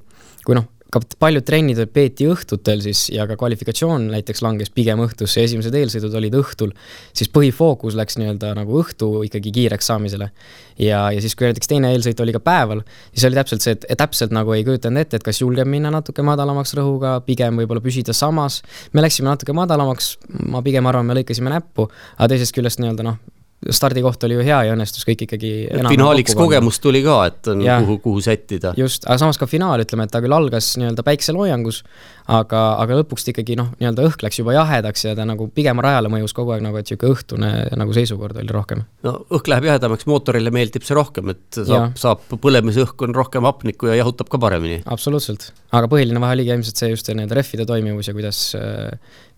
kui 0.45 0.59
noh 0.59 0.75
ka 0.93 1.01
paljud 1.21 1.45
trennid 1.45 1.81
peeti 1.93 2.27
õhtutel 2.31 2.81
siis 2.85 3.09
ja 3.13 3.27
ka 3.29 3.37
kvalifikatsioon 3.41 4.07
näiteks 4.15 4.41
langes 4.45 4.71
pigem 4.73 5.03
õhtusse, 5.05 5.43
esimesed 5.45 5.75
eelsõidud 5.77 6.17
olid 6.17 6.37
õhtul, 6.41 6.73
siis 7.17 7.29
põhifookus 7.33 7.97
läks 7.99 8.17
nii-öelda 8.21 8.55
nagu 8.57 8.81
õhtu 8.81 9.11
ikkagi 9.29 9.53
kiireks 9.55 9.91
saamisele. 9.93 10.31
ja, 10.79 11.03
ja 11.13 11.21
siis, 11.21 11.37
kui 11.37 11.49
näiteks 11.49 11.69
teine 11.69 11.93
eelsõit 11.93 12.21
oli 12.25 12.33
ka 12.33 12.41
päeval, 12.41 12.83
siis 13.13 13.29
oli 13.29 13.37
täpselt 13.37 13.65
see, 13.65 13.77
et 13.77 14.01
täpselt 14.01 14.33
nagu 14.33 14.55
ei 14.57 14.65
kujutanud 14.65 15.05
ette, 15.05 15.21
et 15.21 15.27
kas 15.27 15.43
julgeb 15.43 15.69
minna 15.69 15.93
natuke 15.93 16.25
madalamaks 16.25 16.73
rõhuga, 16.79 17.19
pigem 17.27 17.61
võib-olla 17.61 17.85
püsida 17.85 18.17
samas. 18.17 18.63
me 18.93 19.05
läksime 19.05 19.29
natuke 19.29 19.53
madalamaks, 19.53 20.17
ma 20.49 20.65
pigem 20.65 20.89
arvan, 20.89 21.07
me 21.07 21.21
lõikasime 21.21 21.53
näppu, 21.53 21.91
aga 22.17 22.33
teisest 22.33 22.57
küljest 22.57 22.81
nii-öelda 22.81 23.05
noh, 23.05 23.21
stardikoht 23.71 24.23
oli 24.25 24.37
ju 24.39 24.45
hea 24.47 24.59
ja 24.69 24.75
õnnestus 24.77 25.07
kõik 25.07 25.25
ikkagi 25.27 25.51
finaaliks 25.91 26.37
kogemust 26.39 26.83
tuli 26.83 27.03
ka, 27.03 27.17
et 27.27 27.51
on 27.51 27.63
ja, 27.65 27.81
kuhu, 27.83 27.99
kuhu 28.05 28.23
sättida. 28.23 28.73
just, 28.79 29.07
aga 29.09 29.19
samas 29.25 29.41
ka 29.41 29.49
finaal, 29.51 29.83
ütleme, 29.83 30.07
et 30.07 30.15
ta 30.15 30.23
küll 30.23 30.37
algas 30.37 30.71
nii-öelda 30.79 31.05
päikseloojangus, 31.07 31.83
aga, 32.29 32.63
aga 32.83 32.99
lõpuks 33.01 33.25
ta 33.25 33.33
ikkagi 33.33 33.57
noh, 33.59 33.71
nii-öelda 33.81 34.05
õhk 34.09 34.25
läks 34.25 34.41
juba 34.41 34.55
jahedaks 34.57 35.07
ja 35.07 35.15
ta 35.17 35.25
nagu 35.29 35.49
pigem 35.55 35.81
rajale 35.85 36.11
mõjus 36.13 36.35
kogu 36.37 36.53
aeg 36.55 36.65
nagu, 36.65 36.81
et 36.81 36.89
niisugune 36.89 37.15
õhtune 37.17 37.53
nagu 37.81 37.97
seisukord 37.97 38.41
oli 38.41 38.55
rohkem. 38.55 38.85
no 39.07 39.15
õhk 39.35 39.49
läheb 39.53 39.69
jahedamaks, 39.71 40.09
mootorile 40.11 40.53
meeldib 40.55 40.85
see 40.87 40.99
rohkem, 40.99 41.33
et 41.35 41.61
saab, 41.61 41.97
saab, 42.01 42.27
põlemisõhk 42.45 43.07
on 43.07 43.17
rohkem 43.17 43.49
hapnikku 43.49 43.89
ja 43.91 44.01
jahutab 44.03 44.29
ka 44.33 44.41
paremini. 44.43 44.83
absoluutselt, 44.87 45.51
aga 45.73 45.91
põhiline 45.91 46.21
vahe 46.23 46.39
oligi 46.39 46.55
ilmselt 46.57 46.83
see 46.83 46.93
just 46.93 47.09
see 47.09 47.17
nii-öelda 47.17 47.41
rehvide 47.41 47.69
toimivus 47.69 48.11
ja 48.11 48.17
kuidas 48.17 48.43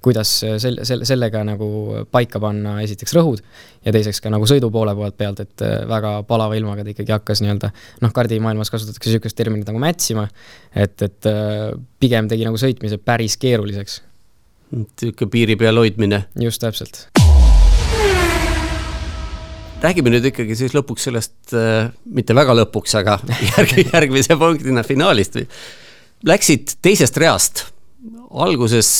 kuidas 0.00 0.32
sel-, 0.40 0.80
sel-, 0.86 1.04
sellega 1.08 1.42
nagu 1.44 1.68
paika 2.12 2.40
panna 2.42 2.78
esiteks 2.84 3.14
rõhud 3.16 3.42
ja 3.84 3.92
teiseks 3.94 4.22
ka 4.24 4.32
nagu 4.32 4.48
sõidu 4.48 4.70
poole 4.72 4.94
poolt 4.96 5.16
pealt, 5.20 5.42
et 5.44 5.64
äh, 5.64 5.82
väga 5.88 6.14
palava 6.28 6.56
ilmaga 6.56 6.84
ta 6.84 6.94
ikkagi 6.94 7.14
hakkas 7.14 7.42
nii-öelda 7.44 7.70
noh, 8.04 8.14
kardimaailmas 8.16 8.72
kasutatakse 8.72 9.12
niisugust 9.12 9.36
terminit 9.36 9.68
nagu 9.68 9.82
mätsima, 9.82 10.26
et, 10.72 10.96
et 11.04 11.28
äh, 11.28 11.68
pigem 12.00 12.28
tegi 12.30 12.46
nagu 12.46 12.60
sõitmise 12.60 12.98
päris 12.98 13.36
keeruliseks. 13.40 14.00
niisugune 14.74 15.30
piiri 15.30 15.56
peal 15.56 15.76
hoidmine. 15.76 16.24
just, 16.40 16.60
täpselt. 16.60 17.06
räägime 19.82 20.12
nüüd 20.12 20.30
ikkagi 20.32 20.56
siis 20.56 20.74
lõpuks 20.76 21.08
sellest 21.08 21.54
äh,, 21.56 21.90
mitte 22.04 22.34
väga 22.36 22.56
lõpuks, 22.62 22.96
aga 23.00 23.18
järg, 23.56 23.76
järgmise 23.92 24.36
punktina 24.36 24.84
finaalist. 24.86 25.40
Läksid 26.26 26.76
teisest 26.82 27.16
reast 27.16 27.64
alguses 28.30 28.90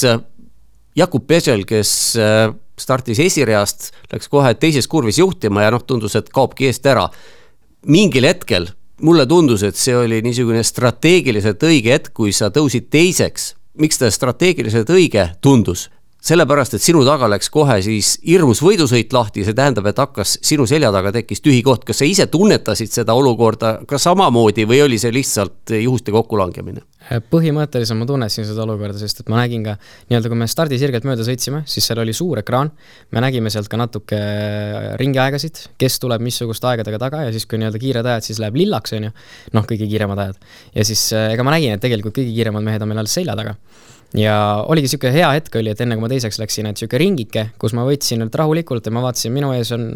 Jakub 0.97 1.27
Pesel, 1.27 1.65
kes 1.69 1.93
äh, 2.19 2.51
startis 2.81 3.21
esireast, 3.23 3.91
läks 4.13 4.29
kohe 4.33 4.53
teises 4.59 4.89
kurvis 4.91 5.21
juhtima 5.21 5.65
ja 5.65 5.71
noh, 5.75 5.85
tundus, 5.87 6.17
et 6.19 6.31
kaobki 6.35 6.67
eest 6.71 6.87
ära. 6.87 7.09
mingil 7.87 8.27
hetkel 8.29 8.67
mulle 9.01 9.27
tundus, 9.27 9.63
et 9.63 9.77
see 9.77 9.97
oli 9.97 10.21
niisugune 10.25 10.63
strateegiliselt 10.67 11.63
õige 11.67 11.95
hetk, 11.95 12.13
kui 12.15 12.33
sa 12.33 12.51
tõusid 12.51 12.91
teiseks. 12.91 13.55
miks 13.81 13.99
ta 13.99 14.11
strateegiliselt 14.11 14.91
õige 14.91 15.31
tundus? 15.41 15.89
Sellepärast, 16.25 16.77
et 16.77 16.85
sinu 16.85 17.01
taga 17.07 17.29
läks 17.31 17.49
kohe 17.53 17.79
siis 17.85 18.15
hirmus 18.27 18.61
võidusõit 18.65 19.13
lahti, 19.17 19.45
see 19.47 19.57
tähendab, 19.57 19.89
et 19.91 20.01
hakkas 20.01 20.37
sinu 20.45 20.67
selja 20.69 20.93
taga 20.93 21.13
tekkis 21.17 21.41
tühi 21.45 21.63
koht, 21.65 21.87
kas 21.89 22.03
sa 22.03 22.09
ise 22.09 22.27
tunnetasid 22.31 22.93
seda 22.93 23.17
olukorda 23.17 23.79
ka 23.89 23.99
samamoodi 24.01 24.67
või 24.69 24.83
oli 24.85 25.01
see 25.01 25.13
lihtsalt 25.15 25.75
juhuste 25.81 26.15
kokkulangemine? 26.15 26.85
põhimõtteliselt 27.33 27.97
ma 27.97 28.07
tunnetasin 28.07 28.45
seda 28.47 28.63
olukorda, 28.67 29.01
sest 29.01 29.23
et 29.23 29.31
ma 29.33 29.41
nägin 29.41 29.65
ka 29.65 29.75
nii-öelda, 29.81 30.31
kui 30.31 30.39
me 30.39 30.47
stardisirgelt 30.51 31.07
mööda 31.09 31.25
sõitsime, 31.27 31.63
siis 31.67 31.89
seal 31.89 31.99
oli 32.03 32.13
suur 32.15 32.39
ekraan. 32.43 32.71
me 33.11 33.25
nägime 33.25 33.51
sealt 33.51 33.71
ka 33.73 33.81
natuke 33.81 34.19
ringiaegasid, 35.01 35.65
kes 35.81 35.99
tuleb 36.05 36.23
missuguste 36.23 36.69
aegadega 36.71 37.01
taga 37.01 37.25
ja 37.25 37.33
siis, 37.33 37.49
kui 37.49 37.59
nii-öelda 37.59 37.81
kiired 37.81 38.07
ajad, 38.07 38.29
siis 38.29 38.39
läheb 38.45 38.61
lillaks, 38.61 38.93
on 38.99 39.09
ju. 39.09 39.15
noh, 39.57 39.67
kõige 39.67 39.89
kiiremad 39.89 40.21
ajad. 40.27 40.51
ja 40.77 40.85
siis 40.87 41.09
ega 41.17 41.47
ma 41.47 41.57
nägin, 41.57 41.75
et 41.75 41.83
tegelikult 41.83 42.21
kõige 42.21 42.37
kiiremad 42.37 42.69
mehed 42.69 42.85
on 42.85 42.93
meil 42.93 43.03
alles 43.03 43.17
selja 43.17 43.35
taga 43.41 43.57
ja 44.17 44.65
oligi 44.67 44.89
sihuke 44.91 45.13
hea 45.15 45.29
hetk 45.37 45.55
oli, 45.61 45.71
et 45.71 45.81
enne 45.85 45.95
kui 45.95 46.03
ma 46.03 46.11
teiseks 46.11 46.41
läksin, 46.41 46.67
et 46.71 46.81
sihuke 46.81 46.99
ringike, 46.99 47.45
kus 47.63 47.75
ma 47.79 47.85
võtsin 47.87 48.19
nüüd 48.25 48.35
rahulikult 48.35 48.87
ja 48.89 48.93
ma 48.95 49.03
vaatasin, 49.05 49.33
minu 49.35 49.53
ees 49.55 49.71
on, 49.77 49.87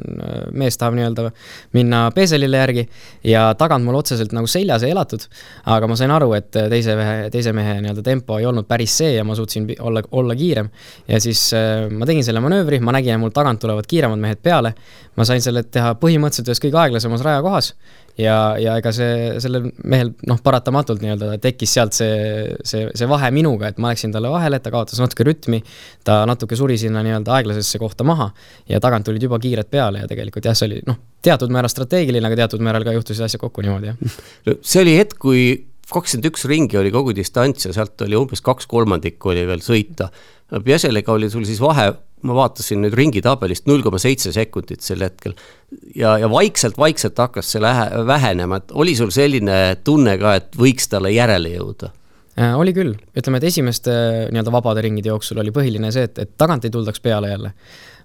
mees 0.55 0.79
tahab 0.79 0.95
nii-öelda 0.99 1.31
minna 1.75 2.05
peeselile 2.15 2.61
järgi 2.61 2.85
ja 3.27 3.49
tagant 3.59 3.87
mul 3.87 3.99
otseselt 3.99 4.35
nagu 4.37 4.51
seljas 4.51 4.87
ei 4.87 4.95
elatud. 4.95 5.27
aga 5.75 5.89
ma 5.91 5.99
sain 5.99 6.15
aru, 6.15 6.31
et 6.39 6.51
teise 6.53 6.95
mehe, 6.99 7.31
teise 7.35 7.53
mehe 7.57 7.81
nii-öelda 7.81 8.07
tempo 8.07 8.39
ei 8.39 8.47
olnud 8.47 8.69
päris 8.71 8.95
see 9.03 9.17
ja 9.17 9.25
ma 9.27 9.35
suutsin 9.35 9.67
olla, 9.81 10.03
olla 10.13 10.39
kiirem. 10.39 10.71
ja 11.09 11.21
siis 11.21 11.49
äh, 11.59 11.91
ma 11.91 12.07
tegin 12.07 12.25
selle 12.25 12.45
manöövri, 12.45 12.79
ma 12.81 12.95
nägin, 12.95 13.17
et 13.17 13.23
mul 13.23 13.35
tagant 13.35 13.61
tulevad 13.61 13.91
kiiremad 13.91 14.23
mehed 14.23 14.43
peale. 14.43 14.75
ma 15.17 15.27
sain 15.27 15.43
selle 15.43 15.63
teha 15.63 15.95
põhimõtteliselt 15.99 16.51
ühes 16.51 16.63
kõige 16.63 16.79
aeglasemas 16.85 17.23
rajakohas 17.23 17.75
ja, 18.19 18.35
ja 18.61 18.77
ega 18.79 18.93
see, 18.95 19.39
sellel 19.43 19.69
mehel 19.83 20.13
noh, 20.29 20.39
paratamatult 20.45 21.03
nii-öelda 21.03 21.39
tekkis 21.43 21.75
sealt 21.77 21.97
see, 21.97 22.55
see, 22.67 22.87
see 22.95 23.09
vahe 23.11 23.31
minuga, 23.35 23.71
et 23.71 23.81
ma 23.83 23.93
läksin 23.93 24.04
talle 24.13 24.31
vahele, 24.33 24.61
ta 24.61 24.73
kaotas 24.75 25.01
natuke 25.01 25.25
rütmi, 25.25 25.63
ta 26.05 26.23
natuke 26.29 26.59
suri 26.59 26.77
sinna 26.81 27.03
nii-öelda 27.07 27.37
aeglasesse 27.39 27.81
kohta 27.83 28.05
maha 28.05 28.31
ja 28.69 28.81
tagant 28.85 29.07
tulid 29.09 29.23
juba 29.25 29.39
kiired 29.41 29.71
peale 29.73 30.05
ja 30.05 30.11
tegelikult 30.11 30.45
jah, 30.45 30.57
see 30.59 30.69
oli 30.69 30.81
noh, 30.89 31.01
teatud 31.25 31.53
määral 31.55 31.73
strateegiline, 31.73 32.27
aga 32.29 32.45
teatud 32.45 32.65
määral 32.65 32.87
ka 32.87 32.97
juhtusid 32.97 33.25
asjad 33.29 33.43
kokku 33.43 33.65
niimoodi, 33.65 33.93
jah. 33.93 34.59
see 34.61 34.83
oli 34.85 34.99
hetk, 34.99 35.19
kui 35.23 35.45
kakskümmend 35.91 36.31
üks 36.33 36.49
ringi 36.51 36.81
oli 36.81 36.93
kogu 36.95 37.15
distants 37.17 37.69
ja 37.69 37.75
sealt 37.77 38.01
oli 38.07 38.17
umbes 38.19 38.45
kaks 38.45 38.69
kolmandikku 38.71 39.35
oli 39.35 39.45
veel 39.49 39.63
sõita. 39.65 40.09
Pjeselega 40.65 41.13
oli 41.13 41.31
sul 41.33 41.45
siis 41.49 41.61
vahe 41.61 41.91
ma 42.25 42.37
vaatasin 42.39 42.81
nüüd 42.85 42.97
ringitabelist 42.97 43.69
null 43.69 43.85
koma 43.85 44.01
seitse 44.01 44.33
sekundit 44.35 44.85
sel 44.85 45.05
hetkel. 45.05 45.35
ja, 45.97 46.17
ja 46.19 46.31
vaikselt-vaikselt 46.31 47.19
hakkas 47.21 47.53
see 47.53 47.63
lähe, 47.63 47.85
vähenema, 48.07 48.61
et 48.63 48.73
oli 48.73 48.97
sul 48.97 49.13
selline 49.15 49.77
tunne 49.85 50.17
ka, 50.21 50.37
et 50.41 50.57
võiks 50.59 50.89
talle 50.91 51.13
järele 51.15 51.55
jõuda? 51.57 51.93
Äh, 52.35 52.51
oli 52.59 52.73
küll, 52.75 52.97
ütleme, 53.15 53.39
et 53.39 53.47
esimeste 53.47 53.93
nii-öelda 54.35 54.51
vabade 54.51 54.83
ringide 54.83 55.13
jooksul 55.13 55.39
oli 55.39 55.53
põhiline 55.55 55.93
see, 55.95 56.09
et, 56.09 56.19
et 56.19 56.33
tagant 56.41 56.65
ei 56.67 56.73
tuldaks 56.75 57.03
peale 57.05 57.31
jälle. 57.31 57.53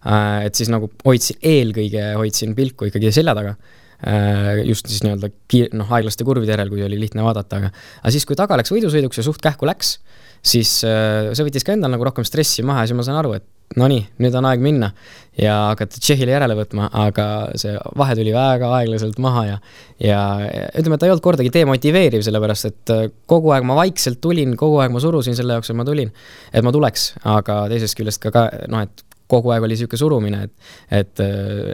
Äh, 0.06 0.46
et 0.46 0.60
siis 0.60 0.70
nagu 0.70 0.92
hoidsin, 1.06 1.39
eelkõige 1.42 2.12
hoidsin 2.20 2.54
pilku 2.58 2.92
ikkagi 2.92 3.10
selja 3.15 3.34
taga 3.38 3.56
äh, 3.56 4.62
just 4.70 4.86
siis 4.92 5.02
nii-öelda 5.06 5.32
kiir-, 5.50 5.74
noh, 5.74 5.89
aeglaste 5.98 6.28
kurvide 6.28 6.54
järel, 6.54 6.70
kui 6.70 6.86
oli 6.86 7.02
lihtne 7.02 7.26
vaadata, 7.26 7.58
aga 7.58 7.72
aga 7.74 8.13
siis, 8.13 8.28
kui 8.30 8.38
taga 8.38 8.60
läks 8.62 8.74
võidusõiduks 8.76 9.18
ja 9.18 9.26
suht 9.26 9.42
kähku 9.42 9.65
läks, 9.70 9.96
siis 10.46 10.78
see 10.86 11.48
võttis 11.48 11.65
ka 11.65 11.74
endal 11.74 11.92
nagu 11.96 12.06
rohkem 12.06 12.28
stressi 12.28 12.63
maha 12.63 12.86
ja 12.86 12.92
siis 12.92 13.02
ma 13.02 13.08
sain 13.10 13.18
aru, 13.20 13.34
et 13.42 13.50
no 13.77 13.89
nii, 13.89 14.01
nüüd 14.23 14.36
on 14.39 14.47
aeg 14.49 14.62
minna. 14.63 14.91
ja 15.39 15.53
hakata 15.69 16.01
Tšehhile 16.01 16.34
järele 16.34 16.55
võtma, 16.58 16.89
aga 17.05 17.25
see 17.60 17.75
vahe 17.97 18.15
tuli 18.17 18.34
väga 18.36 18.71
aeglaselt 18.79 19.19
maha 19.23 19.43
ja 19.47 19.58
ja 20.03 20.21
ütleme, 20.73 20.97
et 20.97 21.03
ta 21.03 21.08
ei 21.08 21.13
olnud 21.13 21.23
kordagi 21.23 21.51
demotiveeriv, 21.53 22.23
sellepärast 22.25 22.69
et 22.69 22.93
äh, 22.95 23.05
kogu 23.29 23.53
aeg 23.55 23.67
ma 23.67 23.77
vaikselt 23.79 24.19
tulin, 24.23 24.58
kogu 24.60 24.82
aeg 24.84 24.91
ma 24.95 25.03
surusin 25.03 25.38
selle 25.38 25.55
jaoks, 25.55 25.71
et 25.71 25.79
ma 25.79 25.86
tulin, 25.88 26.12
et 26.51 26.65
ma 26.65 26.73
tuleks, 26.75 27.13
aga 27.29 27.62
teisest 27.71 27.99
küljest 27.99 28.23
ka, 28.25 28.34
ka 28.36 28.47
noh, 28.71 28.84
et 28.88 29.05
kogu 29.30 29.54
aeg 29.54 29.65
oli 29.65 29.78
niisugune 29.78 30.02
surumine, 30.02 30.42
et 30.48 31.00
et, 31.00 31.22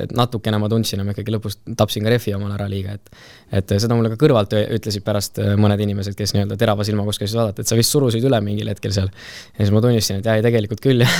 et 0.03 0.13
natukene 0.15 0.59
ma 0.61 0.69
tundsin, 0.71 1.01
aga 1.01 1.09
ma 1.09 1.15
ikkagi 1.15 1.33
lõpus 1.35 1.59
tapsin 1.77 2.05
ka 2.05 2.11
refi 2.13 2.33
omal 2.35 2.53
ära 2.55 2.67
liiga, 2.71 2.95
et 2.95 3.15
et 3.55 3.75
seda 3.79 3.95
mulle 3.95 4.09
ka 4.11 4.19
kõrvalt 4.19 4.55
ütlesid 4.57 5.05
pärast 5.05 5.39
äh, 5.39 5.53
mõned 5.59 5.79
inimesed, 5.85 6.17
kes 6.17 6.33
nii-öelda 6.35 6.57
terava 6.59 6.85
silmaga 6.87 7.13
oskasid 7.13 7.37
vaadata, 7.39 7.63
et 7.63 7.69
sa 7.69 7.77
vist 7.77 7.93
surusid 7.93 8.25
üle 8.25 8.39
mingil 8.43 8.71
hetkel 8.71 8.93
seal. 8.95 9.11
ja 9.55 9.61
siis 9.61 9.73
ma 9.73 9.81
tunnistasin, 9.83 10.19
et 10.19 10.29
jaa, 10.29 10.39
ei 10.39 10.45
tegelikult 10.45 10.83
küll, 10.83 11.05
jah 11.05 11.15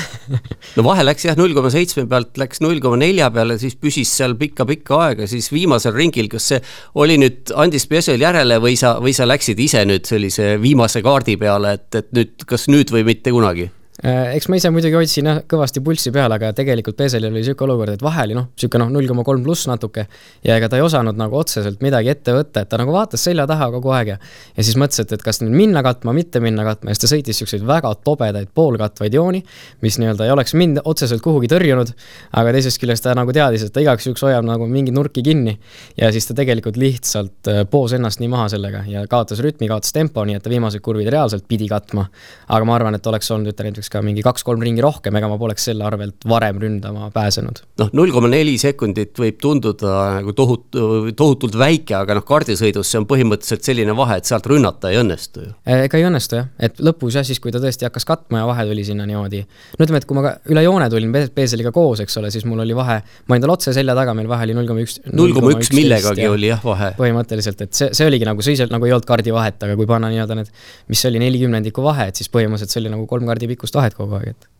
no 0.78 0.86
vahe 0.88 1.06
läks 1.06 1.28
jah, 1.30 1.38
null 1.40 1.56
koma 1.56 1.72
seitsme 1.74 2.06
pealt 2.12 2.40
läks 2.42 2.62
null 2.66 2.82
koma 2.84 3.00
nelja 3.02 3.30
peale, 3.34 3.60
siis 3.62 3.78
püsis 3.80 4.12
seal 4.18 4.36
pikka-pikka 4.40 5.00
aega, 5.08 5.30
siis 5.32 5.52
viimasel 5.54 5.96
ringil, 5.96 6.30
kas 6.32 6.52
see 6.52 6.62
oli 7.02 7.20
nüüd, 7.22 7.54
andis 7.56 7.88
Pesel 7.90 8.22
järele 8.22 8.60
või 8.64 8.76
sa, 8.80 8.96
või 9.04 9.16
sa 9.16 9.28
läksid 9.30 9.62
ise 9.62 9.86
nüüd 9.88 10.10
sellise 10.10 10.56
viimase 10.62 11.04
kaardi 11.06 11.38
peale, 11.40 11.78
et, 11.80 11.90
et 12.02 12.14
nüüd, 12.16 12.48
kas 12.50 12.68
nüüd 12.72 12.92
või 12.96 13.06
mitte 13.08 13.34
kunagi? 13.36 13.70
Äh, 14.06 14.36
eks 14.38 14.46
ma 14.52 14.58
ise 14.60 14.70
muidugi 14.70 14.94
hoidsin 14.94 15.26
jah 15.26 15.38
kõvasti 15.50 15.82
pulssi 15.82 16.12
peal, 16.14 16.30
aga 16.36 16.52
tegelikult 16.54 16.98
Peeselil 17.00 17.32
oli 17.32 17.40
niisugune 17.40 17.72
olukord, 17.74 17.96
et 17.96 18.04
vahe 18.06 18.26
oli 18.28 18.36
noh, 18.38 18.52
niisugune 18.52 18.84
noh, 18.84 18.92
null 18.94 19.08
koma 19.10 19.24
kolm 19.26 19.42
pluss 19.42 19.66
natuke. 19.66 20.04
ja 20.46 20.58
ega 20.60 20.68
ta 20.70 20.78
ei 20.78 20.84
osanud 20.86 21.18
nagu 21.18 21.38
otseselt 21.40 21.82
midagi 21.82 22.12
ette 22.14 22.36
võtta, 22.36 22.62
et 22.62 22.70
ta 22.70 22.78
nagu 22.78 22.94
vaatas 22.94 23.24
selja 23.26 23.48
taha 23.50 23.72
kogu 23.74 23.90
aeg 23.96 24.12
ja. 24.12 24.18
ja 24.58 24.66
siis 24.68 24.78
mõtles, 24.78 25.02
et, 25.02 25.14
et 25.16 25.24
kas 25.26 25.42
nüüd 25.42 25.56
minna 25.58 25.82
katma, 25.86 26.14
mitte 26.14 26.42
minna 26.44 26.68
katma 26.68 26.92
ja 26.92 26.98
siis 26.98 27.06
ta 27.06 27.10
sõitis 27.16 27.40
niisuguseid 27.40 27.66
väga 27.66 27.96
tobedaid 28.06 28.52
poolkatvaid 28.54 29.18
jooni. 29.18 29.42
mis 29.82 29.98
nii-öelda 29.98 30.28
ei 30.28 30.36
oleks 30.36 30.54
mind 30.54 30.84
otseselt 30.84 31.26
kuhugi 31.26 31.50
tõrjunud. 31.56 31.96
aga 32.38 32.54
teisest 32.60 32.84
küljest 32.84 33.08
ta 33.08 33.16
nagu 33.18 33.34
teadis, 33.34 33.66
et 33.66 33.74
ta 33.74 33.82
igaks 33.82 34.06
juhuks 34.06 34.28
hoiab 34.28 34.46
nagu 34.46 34.70
mingeid 34.70 35.00
nurki 35.00 35.26
kinni. 35.26 35.58
ja 35.98 36.12
siis 36.14 36.30
ta 36.30 36.38
tegelikult 36.38 36.78
lihtsalt 36.78 37.50
äh, 37.50 37.64
poos 37.66 37.98
ennast 37.98 38.22
nii 38.22 38.30
maha 38.36 38.52
sellega 38.54 38.84
ja 38.92 39.08
kaotas 39.10 39.42
rütmi, 39.42 39.72
kaotas 39.72 39.98
tempo, 39.98 40.28
nii 40.30 40.38
et 40.38 40.46
ta 40.46 40.54
viimased 40.54 40.86
kurvid 40.86 41.10
reaalselt 41.10 41.50
pidi 41.50 41.72
katma. 41.74 42.06
aga 42.48 42.64
ma 42.70 42.78
arvan, 42.78 43.02
et 43.02 43.14
oleks 43.14 43.34
olnud, 43.34 43.50
ütleme 43.56 43.74
näiteks 43.74 43.95
ka 43.96 44.04
mingi 44.06 44.24
kaks-kolm 44.26 44.64
ringi 44.66 44.84
rohkem, 44.84 45.16
ega 45.16 45.30
ma 45.32 45.40
poleks 45.42 45.70
selle 45.70 45.86
arvelt 45.88 46.28
varem 46.30 46.60
ründama 46.62 47.10
pääsenud. 47.16 47.62
noh, 47.82 47.92
null 47.98 48.14
koma 48.16 48.30
neli 48.32 48.58
sekundit 48.62 49.16
võib 49.20 49.40
tunduda 49.42 49.94
nagu 50.20 50.36
tohutu, 50.36 51.12
tohutult 51.18 51.58
väike, 51.60 51.96
aga 51.98 52.18
noh, 52.18 52.26
kaardisõidus 52.28 52.92
see 52.92 53.02
on 53.02 53.08
põhimõtteliselt 53.10 53.66
selline 53.68 53.96
vahe, 53.98 54.20
et 54.22 54.30
sealt 54.30 54.48
rünnata 54.50 54.92
ei 54.92 55.00
õnnestu 55.02 55.46
ju. 55.46 55.54
Eh, 55.66 55.86
ega 55.88 56.00
ei 56.00 56.08
õnnestu 56.08 56.40
jah, 56.40 56.50
et 56.68 56.80
lõpus 56.84 57.18
jah, 57.20 57.26
siis 57.28 57.42
kui 57.44 57.54
ta 57.56 57.62
tõesti 57.64 57.88
hakkas 57.88 58.08
katma 58.08 58.44
ja 58.44 58.50
vahe 58.50 58.68
tuli 58.70 58.86
sinna 58.88 59.08
niimoodi. 59.10 59.44
no 59.78 59.88
ütleme, 59.88 60.02
et 60.02 60.10
kui 60.10 60.18
ma 60.18 60.26
ka 60.26 60.34
üle 60.54 60.66
joone 60.66 60.90
tulin 60.92 61.14
Peeseliga 61.36 61.72
koos, 61.76 62.02
eks 62.04 62.18
ole, 62.22 62.32
siis 62.34 62.46
mul 62.50 62.64
oli 62.64 62.76
vahe, 62.78 63.00
ma 63.28 63.36
olin 63.36 63.46
tal 63.46 63.56
otse 63.56 63.74
selja 63.76 63.96
taga, 63.98 64.14
meil 64.18 64.30
vahe 64.32 64.48
oli 64.48 64.58
null 64.58 64.70
koma 64.70 64.84
üks. 64.86 65.00
null 65.14 65.36
koma 65.36 65.54
üks 65.56 65.72
millegagi 65.76 66.28
oli 66.30 66.52
jah 66.52 66.64
vahe. 66.66 66.92
põhimõtteliselt, 67.00 67.66
et 67.66 67.78
see, 67.78 67.92
see 67.96 68.08
oligi 68.08 68.28
nagu, 68.28 68.44
see 68.46 68.68
nagu 68.72 68.90
ei 68.90 68.96
olnud 68.96 69.08
kaardivahet, 69.10 69.62
aga 69.68 69.78
kui 69.80 69.88
panna 69.90 70.12
nii-öelda 70.14 70.40
need, 70.40 70.52
mis 70.92 71.06
oli 71.10 71.22
nelikümnendiku 71.24 71.84
vahe, 71.86 72.10
et 72.12 72.20
siis 72.20 72.32
põhimõtteliselt 72.34 72.76
see 72.76 72.84
oli 72.84 72.94
nagu 72.94 73.08
kolm 73.10 73.28
kaardi 73.30 73.50
pikkust 73.54 73.75
vahet 73.76 73.98
kogu 73.98 74.18
aeg, 74.20 74.36
et 74.36 74.52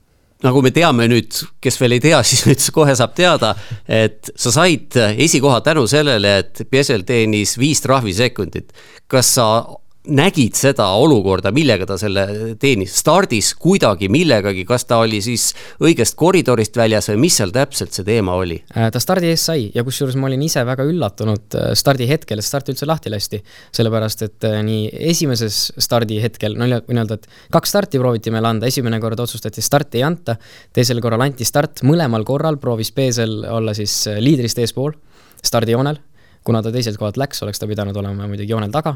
nagu 0.46 0.62
me 0.62 0.72
teame 0.76 1.08
nüüd, 1.10 1.38
kes 1.64 1.80
veel 1.82 1.98
ei 1.98 2.04
tea, 2.04 2.20
siis 2.28 2.46
nüüd 2.50 2.62
kohe 2.76 2.96
saab 2.98 3.16
teada, 3.18 3.54
et 3.88 4.32
sa 4.36 4.54
said 4.54 5.00
esikoha 5.16 5.62
tänu 5.66 5.88
sellele, 5.90 6.38
et 6.44 6.66
Piesel 6.70 7.06
teenis 7.08 7.58
viis 7.62 7.82
trahvisekundit. 7.86 8.76
kas 9.08 9.36
sa 9.38 9.48
nägid 10.08 10.56
seda 10.58 10.88
olukorda, 11.00 11.52
millega 11.56 11.88
ta 11.90 11.98
selle 12.00 12.56
teenis, 12.62 12.94
stardis 13.00 13.52
kuidagi 13.60 14.10
millegagi, 14.12 14.66
kas 14.68 14.86
ta 14.90 15.00
oli 15.04 15.22
siis 15.24 15.50
õigest 15.84 16.18
koridorist 16.20 16.78
väljas 16.78 17.10
või 17.12 17.26
mis 17.26 17.38
seal 17.40 17.54
täpselt 17.56 17.96
see 17.96 18.06
teema 18.08 18.36
oli? 18.40 18.60
Äh, 18.76 18.90
ta 18.94 19.02
stardi 19.02 19.32
ees 19.32 19.46
sai 19.50 19.70
ja 19.76 19.84
kusjuures 19.88 20.18
ma 20.20 20.30
olin 20.30 20.46
ise 20.46 20.64
väga 20.68 20.86
üllatunud 20.88 21.58
äh, 21.60 21.72
stardi 21.78 22.08
hetkel, 22.10 22.42
et 22.42 22.48
start 22.48 22.72
üldse 22.74 22.88
lahti 22.90 23.14
lasti. 23.14 23.42
sellepärast, 23.76 24.26
et 24.28 24.48
äh, 24.48 24.60
nii 24.66 24.90
esimeses 25.12 25.60
stardi 25.82 26.20
hetkel, 26.24 26.58
no 26.60 26.68
nii-öelda, 26.70 27.20
et 27.20 27.30
kaks 27.54 27.76
starti 27.76 28.02
prooviti 28.02 28.34
meil 28.34 28.46
anda, 28.46 28.70
esimene 28.70 29.00
kord 29.04 29.20
otsustati 29.20 29.64
starti 29.66 30.02
ei 30.02 30.08
anta, 30.08 30.38
teisel 30.74 31.02
korral 31.04 31.26
anti 31.26 31.46
start, 31.48 31.84
mõlemal 31.84 32.26
korral 32.28 32.60
proovis 32.62 32.92
Peesel 32.96 33.42
olla 33.50 33.74
siis 33.78 34.06
liidrist 34.22 34.60
eespool 34.62 34.96
stardijoonel 35.46 36.00
kuna 36.46 36.62
ta 36.64 36.72
teiselt 36.74 37.00
kohalt 37.02 37.20
läks, 37.20 37.42
oleks 37.44 37.62
ta 37.62 37.68
pidanud 37.70 37.98
olema 37.98 38.30
muidugi 38.30 38.54
joonel 38.54 38.72
taga. 38.74 38.96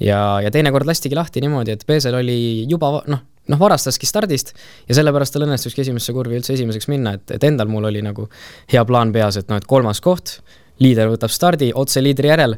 ja, 0.00 0.20
ja 0.44 0.50
teinekord 0.54 0.86
lastigi 0.86 1.16
lahti 1.18 1.42
niimoodi, 1.44 1.74
et 1.74 1.84
Peesel 1.86 2.14
oli 2.18 2.38
juba 2.70 2.98
noh, 3.06 3.24
noh 3.48 3.60
varastaski 3.60 4.06
stardist 4.06 4.54
ja 4.88 4.98
sellepärast 4.98 5.34
tal 5.34 5.46
õnnestuski 5.46 5.82
esimesse 5.86 6.14
kurvi 6.14 6.38
üldse 6.38 6.54
esimeseks 6.54 6.88
minna, 6.92 7.16
et, 7.18 7.36
et 7.38 7.44
endal 7.48 7.70
mul 7.70 7.88
oli 7.90 8.02
nagu 8.04 8.28
hea 8.72 8.84
plaan 8.88 9.12
peas, 9.14 9.40
et 9.40 9.50
noh, 9.50 9.60
et 9.60 9.68
kolmas 9.68 10.02
koht, 10.04 10.38
liider 10.82 11.10
võtab 11.10 11.32
stardi 11.34 11.72
otse 11.74 12.02
liidri 12.02 12.30
järel, 12.30 12.54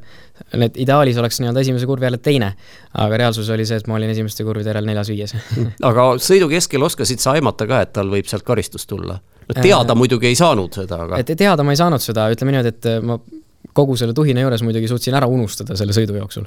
et 0.52 0.76
ideaalis 0.80 1.18
oleks 1.20 1.40
nii-öelda 1.40 1.64
esimese 1.64 1.88
kurvi 1.88 2.08
järel 2.08 2.20
teine. 2.20 2.52
aga 2.92 3.20
reaalsus 3.22 3.48
oli 3.54 3.64
see, 3.68 3.80
et 3.80 3.88
ma 3.88 3.96
olin 3.96 4.12
esimeste 4.12 4.44
kurvide 4.44 4.72
järel 4.72 4.88
neljas-viies 4.88 5.36
aga 5.90 6.06
sõidu 6.20 6.50
keskel 6.52 6.84
oskasid 6.84 7.22
sa 7.22 7.36
aimata 7.38 7.68
ka, 7.70 7.82
et 7.86 7.92
tal 7.96 8.12
võib 8.12 8.28
sealt 8.28 8.44
karistus 8.44 8.86
tulla? 8.86 9.20
teada 9.50 9.94
äh, 9.94 9.98
muidugi 9.98 10.28
ei 10.30 10.36
saanud 10.38 10.76
seda, 10.82 11.04
aga. 11.06 11.20
et 11.22 11.32
teada 11.38 11.64
ma 11.66 11.72
ei 11.74 11.80
saanud 11.80 12.02
seda, 12.02 12.28
ütleme 12.34 12.54
niimoodi, 12.54 12.74
et 12.76 12.90
ma 13.02 13.16
kogu 13.76 13.96
selle 14.00 14.14
tuhina 14.16 14.44
juures 14.44 14.62
muidugi 14.66 14.88
suutsin 14.90 15.16
ära 15.18 15.28
unustada 15.30 15.76
selle 15.78 15.94
sõidu 15.96 16.16
jooksul. 16.18 16.46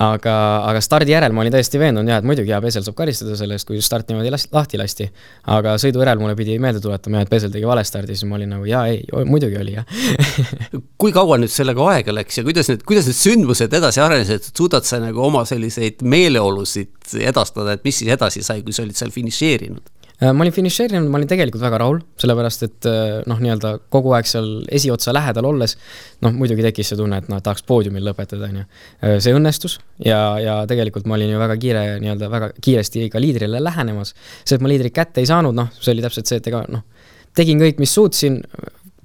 aga, 0.00 0.34
aga 0.70 0.82
stardi 0.84 1.14
järel 1.14 1.34
ma 1.36 1.44
olin 1.44 1.54
täiesti 1.54 1.80
veendunud 1.82 2.10
jah, 2.10 2.22
et 2.22 2.28
muidugi 2.28 2.52
jaa, 2.52 2.60
Pesel 2.64 2.84
saab 2.86 2.96
karistada 2.98 3.36
selle 3.38 3.58
eest, 3.58 3.68
kui 3.68 3.80
start 3.84 4.10
niimoodi 4.10 4.32
las-, 4.32 4.48
lahti 4.52 4.80
lasti. 4.80 5.08
aga 5.56 5.76
sõidu 5.82 6.02
järel 6.02 6.22
mulle 6.22 6.36
pidi 6.38 6.58
meelde 6.62 6.82
tuletama 6.84 7.20
jah, 7.20 7.28
et 7.28 7.32
Pesel 7.32 7.54
tegi 7.54 7.68
vale 7.68 7.84
stardi, 7.86 8.16
siis 8.16 8.28
ma 8.30 8.38
olin 8.38 8.54
nagu 8.56 8.68
jaa, 8.68 8.86
ei, 8.92 9.02
muidugi 9.28 9.58
oli 9.60 9.76
jah 9.76 9.88
kui 11.02 11.14
kaua 11.14 11.38
nüüd 11.40 11.52
sellega 11.52 11.88
aega 11.94 12.14
läks 12.14 12.40
ja 12.40 12.46
kuidas 12.46 12.70
need, 12.70 12.84
kuidas 12.88 13.08
need 13.08 13.18
sündmused 13.18 13.74
edasi 13.78 14.02
arenesid, 14.04 14.52
suudad 14.56 14.86
sa 14.88 15.00
nagu 15.02 15.24
oma 15.24 15.44
selliseid 15.48 16.04
meeleolusid 16.06 17.18
edastada, 17.22 17.76
et 17.76 17.84
mis 17.86 18.02
siis 18.02 18.12
edasi 18.14 18.44
sai, 18.46 18.62
kui 18.64 18.74
sa 18.76 18.86
olid 18.86 18.98
seal 18.98 19.12
finišeerinud? 19.14 19.90
Äh, 20.20 20.30
ma 20.30 20.44
olin 20.44 20.54
finišeerinud, 20.54 21.08
ma 21.10 21.18
olin 21.18 21.30
tegelikult 21.30 21.62
väga 21.64 21.78
rahul, 21.82 22.00
sellepärast 22.20 22.64
et 22.66 22.88
äh, 22.88 23.20
noh, 23.30 23.40
nii-öelda 23.42 23.72
kogu 23.92 24.12
aeg 24.16 24.28
seal 24.28 24.50
esiotsa 24.74 25.14
lähedal 25.14 25.48
olles 25.48 25.76
noh, 26.24 26.34
muidugi 26.36 26.64
tekkis 26.66 26.92
see 26.92 27.00
tunne, 27.00 27.18
et 27.22 27.30
noh, 27.32 27.40
tahaks 27.44 27.64
poodiumil 27.68 28.04
lõpetada, 28.10 28.50
on 28.50 28.60
ju. 28.62 28.66
Äh, 29.00 29.16
see 29.24 29.34
õnnestus 29.36 29.78
ja, 30.04 30.20
ja 30.42 30.56
tegelikult 30.70 31.08
ma 31.10 31.16
olin 31.18 31.32
ju 31.32 31.40
väga 31.42 31.58
kiire, 31.62 31.84
nii-öelda 32.04 32.30
väga 32.32 32.52
kiiresti 32.60 33.08
ka 33.12 33.22
liidrile 33.22 33.62
lähenemas. 33.62 34.14
see, 34.44 34.56
et 34.56 34.64
ma 34.64 34.70
liidrit 34.70 34.94
kätte 34.94 35.24
ei 35.24 35.30
saanud, 35.30 35.56
noh, 35.56 35.72
see 35.80 35.94
oli 35.94 36.04
täpselt 36.04 36.30
see, 36.30 36.42
et 36.42 36.52
ega 36.52 36.64
noh, 36.70 36.84
tegin 37.38 37.62
kõik, 37.62 37.80
mis 37.82 37.94
suutsin, 37.94 38.42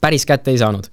päris 0.03 0.27
kätte 0.27 0.53
ei 0.53 0.59
saanud 0.61 0.91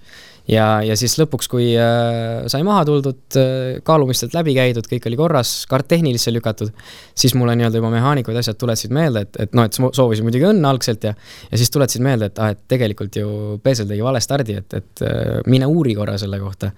ja, 0.50 0.66
ja 0.84 0.96
siis 0.98 1.16
lõpuks, 1.20 1.48
kui 1.50 1.70
äh, 1.78 2.44
sai 2.52 2.64
maha 2.66 2.84
tuldud 2.88 3.38
äh,, 3.40 3.78
kaalumistelt 3.86 4.36
läbi 4.36 4.56
käidud, 4.56 4.88
kõik 4.90 5.08
oli 5.10 5.18
korras, 5.20 5.54
kaart 5.70 5.88
tehnilisse 5.94 6.32
lükatud, 6.34 6.74
siis 7.16 7.36
mulle 7.38 7.56
nii-öelda 7.58 7.80
juba 7.80 7.92
mehaanikud, 7.94 8.36
asjad 8.40 8.58
tuletasid 8.60 8.94
meelde, 8.94 9.24
et, 9.28 9.40
et 9.46 9.56
noh, 9.56 9.68
et 9.68 9.80
soovisin 9.80 10.26
muidugi 10.26 10.48
õnne 10.50 10.68
algselt 10.68 11.08
ja 11.08 11.14
ja 11.50 11.58
siis 11.60 11.72
tuletasid 11.72 12.04
meelde, 12.04 12.30
et 12.30 12.38
ah, 12.42 12.52
et 12.54 12.62
tegelikult 12.68 13.16
ju 13.16 13.58
Peesel 13.64 13.88
tegi 13.90 14.04
vale 14.04 14.20
stardi, 14.24 14.58
et, 14.60 14.78
et 14.80 15.04
äh, 15.06 15.40
mine 15.50 15.68
uuri 15.70 15.96
korra 15.96 16.18
selle 16.20 16.40
kohta 16.42 16.72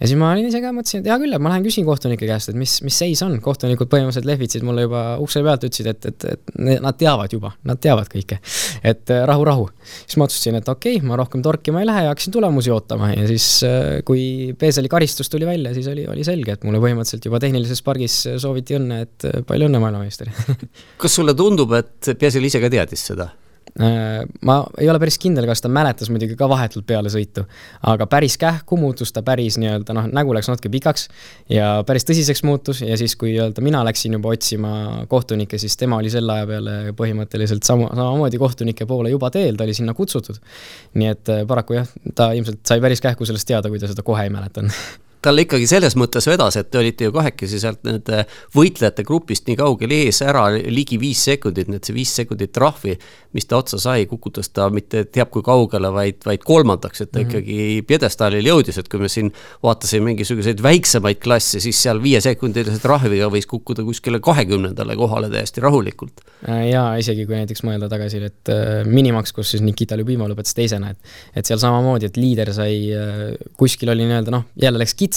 ja 0.00 0.08
siis 0.08 0.18
ma 0.20 0.30
olin 0.34 0.48
ise 0.48 0.60
ka, 0.62 0.72
mõtlesin, 0.76 1.02
et 1.02 1.10
hea 1.10 1.16
küll, 1.22 1.36
et 1.36 1.42
ma 1.42 1.52
lähen 1.52 1.64
küsin 1.66 1.86
kohtunike 1.86 2.28
käest, 2.28 2.50
et 2.52 2.58
mis, 2.58 2.76
mis 2.86 2.98
seis 3.02 3.22
on, 3.24 3.38
kohtunikud 3.44 3.88
põhimõtteliselt 3.92 4.28
lehvitasid 4.28 4.66
mulle 4.66 4.86
juba 4.86 5.04
ukse 5.22 5.42
pealt, 5.46 5.64
ütlesid, 5.68 5.88
et, 5.92 6.08
et, 6.10 6.26
et 6.34 6.82
nad 6.84 6.98
teavad 6.98 7.32
juba, 7.32 7.52
nad 7.68 7.80
teavad 7.82 8.10
kõike. 8.12 8.40
et 8.86 9.14
äh, 9.14 9.22
rahu, 9.28 9.46
rahu. 9.48 9.68
siis 10.04 10.18
ma 10.20 10.28
otsustasin, 10.28 10.60
et 10.60 10.68
okei 10.72 10.98
okay,, 10.98 11.08
ma 11.08 11.18
rohkem 11.20 11.44
torkima 11.44 11.82
ei 11.82 11.88
lähe 11.88 12.04
ja 12.06 12.12
hakkasin 12.12 12.36
tulemusi 12.36 12.74
ootama 12.74 13.12
ja 13.14 13.26
siis, 13.30 13.48
äh, 13.66 14.02
kui 14.06 14.52
Peeseli 14.58 14.92
karistus 14.92 15.32
tuli 15.32 15.48
välja, 15.48 15.72
siis 15.76 15.88
oli, 15.92 16.06
oli 16.10 16.26
selge, 16.26 16.58
et 16.58 16.68
mulle 16.68 16.82
põhimõtteliselt 16.82 17.30
juba 17.30 17.40
tehnilises 17.42 17.82
pargis 17.86 18.20
sooviti 18.42 18.76
õnne, 18.78 19.02
et 19.08 19.30
äh, 19.30 19.40
palju 19.46 19.70
õnne, 19.70 19.82
maailmameister 19.82 20.32
kas 21.02 21.20
sulle 21.20 21.36
tundub, 21.36 21.72
et 21.78 22.14
Peesel 22.20 22.44
ise 22.48 22.62
ka 22.62 22.72
teadis 22.72 23.08
seda? 23.12 23.30
Äh, 23.80 24.24
ma 24.46 24.54
ei 24.80 24.88
ole 24.88 24.96
päris 25.02 25.18
kindel, 25.20 25.44
kas 25.48 25.60
ta 25.60 25.68
mäletas 25.68 26.08
muidugi 26.08 26.36
ka 26.38 26.46
vahetult 26.48 26.86
peale 26.88 27.10
sõitu, 27.12 27.42
aga 27.90 28.06
päris 28.08 28.38
kähku 28.40 28.78
muutus 28.80 29.12
ta 29.12 29.20
päris 29.26 29.58
nii-öelda 29.60 29.96
noh, 29.96 30.06
nägu 30.16 30.32
läks 30.32 30.48
natuke 30.48 30.70
pikaks 30.72 31.08
ja 31.52 31.82
päris 31.86 32.08
tõsiseks 32.08 32.40
muutus 32.46 32.80
ja 32.86 32.96
siis, 32.96 33.18
kui 33.20 33.34
öelda 33.36 33.64
mina 33.64 33.82
läksin 33.84 34.16
juba 34.16 34.32
otsima 34.32 35.04
kohtunikke, 35.12 35.60
siis 35.60 35.76
tema 35.76 36.00
oli 36.00 36.12
selle 36.14 36.38
aja 36.38 36.48
peale 36.48 36.76
põhimõtteliselt 36.96 37.68
sama, 37.68 37.90
samamoodi 37.92 38.40
kohtunike 38.40 38.88
poole 38.88 39.12
juba 39.12 39.28
teel, 39.34 39.58
ta 39.58 39.68
oli 39.68 39.76
sinna 39.76 39.92
kutsutud. 39.98 40.40
nii 40.94 41.10
et 41.12 41.34
äh, 41.34 41.42
paraku 41.48 41.82
jah, 41.82 41.90
ta 42.16 42.30
ilmselt 42.38 42.64
sai 42.64 42.80
päris 42.80 43.04
kähku 43.04 43.28
sellest 43.28 43.50
teada, 43.50 43.68
kui 43.68 43.82
ta 43.82 43.90
seda 43.92 44.06
kohe 44.06 44.24
ei 44.24 44.32
mäletanud 44.32 44.72
tal 45.26 45.42
ikkagi 45.42 45.66
selles 45.70 45.96
mõttes 45.98 46.28
vedas, 46.30 46.56
et 46.60 46.70
te 46.70 46.80
olite 46.80 47.08
ju 47.08 47.14
kahekesi 47.14 47.60
sealt 47.62 47.82
nende 47.86 48.24
võitlejate 48.56 49.04
grupist 49.06 49.48
nii 49.48 49.58
kaugel 49.58 49.94
ees 49.96 50.22
ära 50.24 50.46
ligi 50.54 50.98
viis 51.02 51.24
sekundit, 51.26 51.70
nii 51.70 51.80
et 51.80 51.88
see 51.88 51.96
viis 51.96 52.12
sekundit 52.20 52.54
trahvi, 52.54 52.96
mis 53.36 53.48
ta 53.48 53.58
otsa 53.60 53.80
sai, 53.82 54.06
kukutas 54.08 54.50
ta 54.54 54.68
mitte 54.72 55.04
teab 55.12 55.32
kui 55.34 55.44
kaugele, 55.46 55.90
vaid, 55.92 56.20
vaid 56.26 56.44
kolmandaks, 56.46 57.02
et 57.02 57.10
ta 57.10 57.20
mm 57.20 57.24
-hmm. 57.24 57.28
ikkagi 57.28 57.84
pjedestaalil 57.88 58.46
jõudis, 58.52 58.78
et 58.78 58.88
kui 58.88 59.00
me 59.02 59.10
siin 59.12 59.32
vaatasime 59.62 60.12
mingisuguseid 60.12 60.62
väiksemaid 60.62 61.20
klasse, 61.22 61.60
siis 61.60 61.82
seal 61.82 62.02
viiesekundilise 62.02 62.78
trahviga 62.82 63.28
võis 63.32 63.46
kukkuda 63.50 63.84
kuskile 63.84 64.20
kahekümnendale 64.20 64.96
kohale 64.96 65.30
täiesti 65.30 65.60
rahulikult. 65.60 66.22
Äh, 66.48 66.68
jaa, 66.70 66.96
isegi 66.96 67.26
kui 67.26 67.36
näiteks 67.36 67.64
mõelda 67.66 67.88
tagasi, 67.88 68.22
et 68.24 68.52
äh, 68.52 68.84
Minimaks, 68.86 69.32
kus 69.32 69.50
siis 69.50 69.62
Nikita 69.62 69.96
Ljubimov 69.96 70.30
lõpetas 70.30 70.54
teisena, 70.54 70.90
et 70.90 70.98
et 71.36 71.46
seal 71.46 71.58
samamoodi, 71.58 72.06
et 72.06 72.16
liider 72.16 72.52
sai, 72.52 72.92
äh, 72.92 73.34
kuskil 73.56 73.90
oli 73.92 74.06
nii-öelda 74.06 74.32
noh, 74.32 74.44
jälle 74.62 74.78
läks 74.78 74.94
kitsaks, 74.94 75.15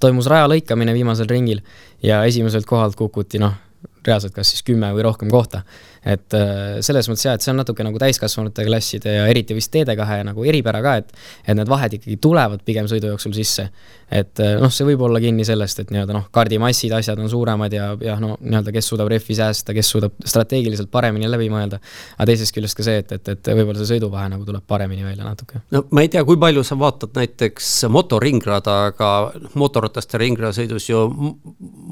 toimus 0.00 0.28
raja 0.30 0.48
lõikamine 0.50 0.94
viimasel 0.96 1.28
ringil 1.30 1.62
ja 2.02 2.22
esimeselt 2.28 2.66
kohalt 2.68 2.96
kukuti 2.98 3.40
noh, 3.42 3.54
reaalselt 4.06 4.34
kas 4.36 4.52
siis 4.52 4.64
kümme 4.66 4.92
või 4.94 5.04
rohkem 5.06 5.30
kohta 5.32 5.62
et 6.06 6.36
äh, 6.38 6.78
selles 6.86 7.08
mõttes 7.10 7.26
jah, 7.26 7.34
et 7.34 7.42
see 7.42 7.50
on 7.50 7.58
natuke 7.60 7.84
nagu 7.84 7.98
täiskasvanute 7.98 8.64
klasside 8.66 9.16
ja 9.16 9.26
eriti 9.30 9.56
vist 9.56 9.72
TD2 9.74 10.20
nagu 10.28 10.46
eripära 10.46 10.82
ka, 10.84 10.94
et 11.02 11.12
et 11.46 11.58
need 11.58 11.70
vahed 11.70 11.96
ikkagi 11.98 12.18
tulevad 12.22 12.62
pigem 12.66 12.86
sõidu 12.90 13.10
jooksul 13.10 13.34
sisse. 13.34 13.68
et 14.06 14.38
äh, 14.42 14.54
noh, 14.62 14.70
see 14.70 14.86
võib 14.86 15.02
olla 15.02 15.18
kinni 15.22 15.44
sellest, 15.46 15.80
et 15.82 15.90
nii-öelda 15.90 16.14
noh, 16.14 16.28
kaardimassid, 16.30 16.92
asjad 16.94 17.18
on 17.18 17.30
suuremad 17.30 17.72
ja, 17.74 17.88
ja 18.00 18.14
no 18.22 18.36
nii-öelda 18.38 18.74
kes 18.76 18.92
suudab 18.92 19.10
rehvi 19.10 19.34
säästa, 19.34 19.74
kes 19.74 19.90
suudab 19.90 20.14
strateegiliselt 20.22 20.92
paremini 20.94 21.26
läbi 21.30 21.50
mõelda. 21.50 21.80
aga 22.14 22.28
teisest 22.30 22.54
küljest 22.54 22.78
ka 22.78 22.86
see, 22.86 23.02
et, 23.02 23.16
et, 23.18 23.32
et 23.34 23.50
võib-olla 23.50 23.82
see 23.82 23.96
sõiduvahe 23.96 24.30
nagu 24.30 24.46
tuleb 24.46 24.62
paremini 24.62 25.02
välja 25.08 25.26
natuke. 25.26 25.64
no 25.74 25.82
ma 25.90 26.06
ei 26.06 26.12
tea, 26.12 26.22
kui 26.28 26.38
palju 26.38 26.62
sa 26.62 26.78
vaatad 26.78 27.18
näiteks 27.18 27.72
motoringrada, 27.90 28.78
aga 28.92 29.10
motorrataste 29.58 30.22
ringrajasõidus 30.22 30.90
ju 30.92 31.02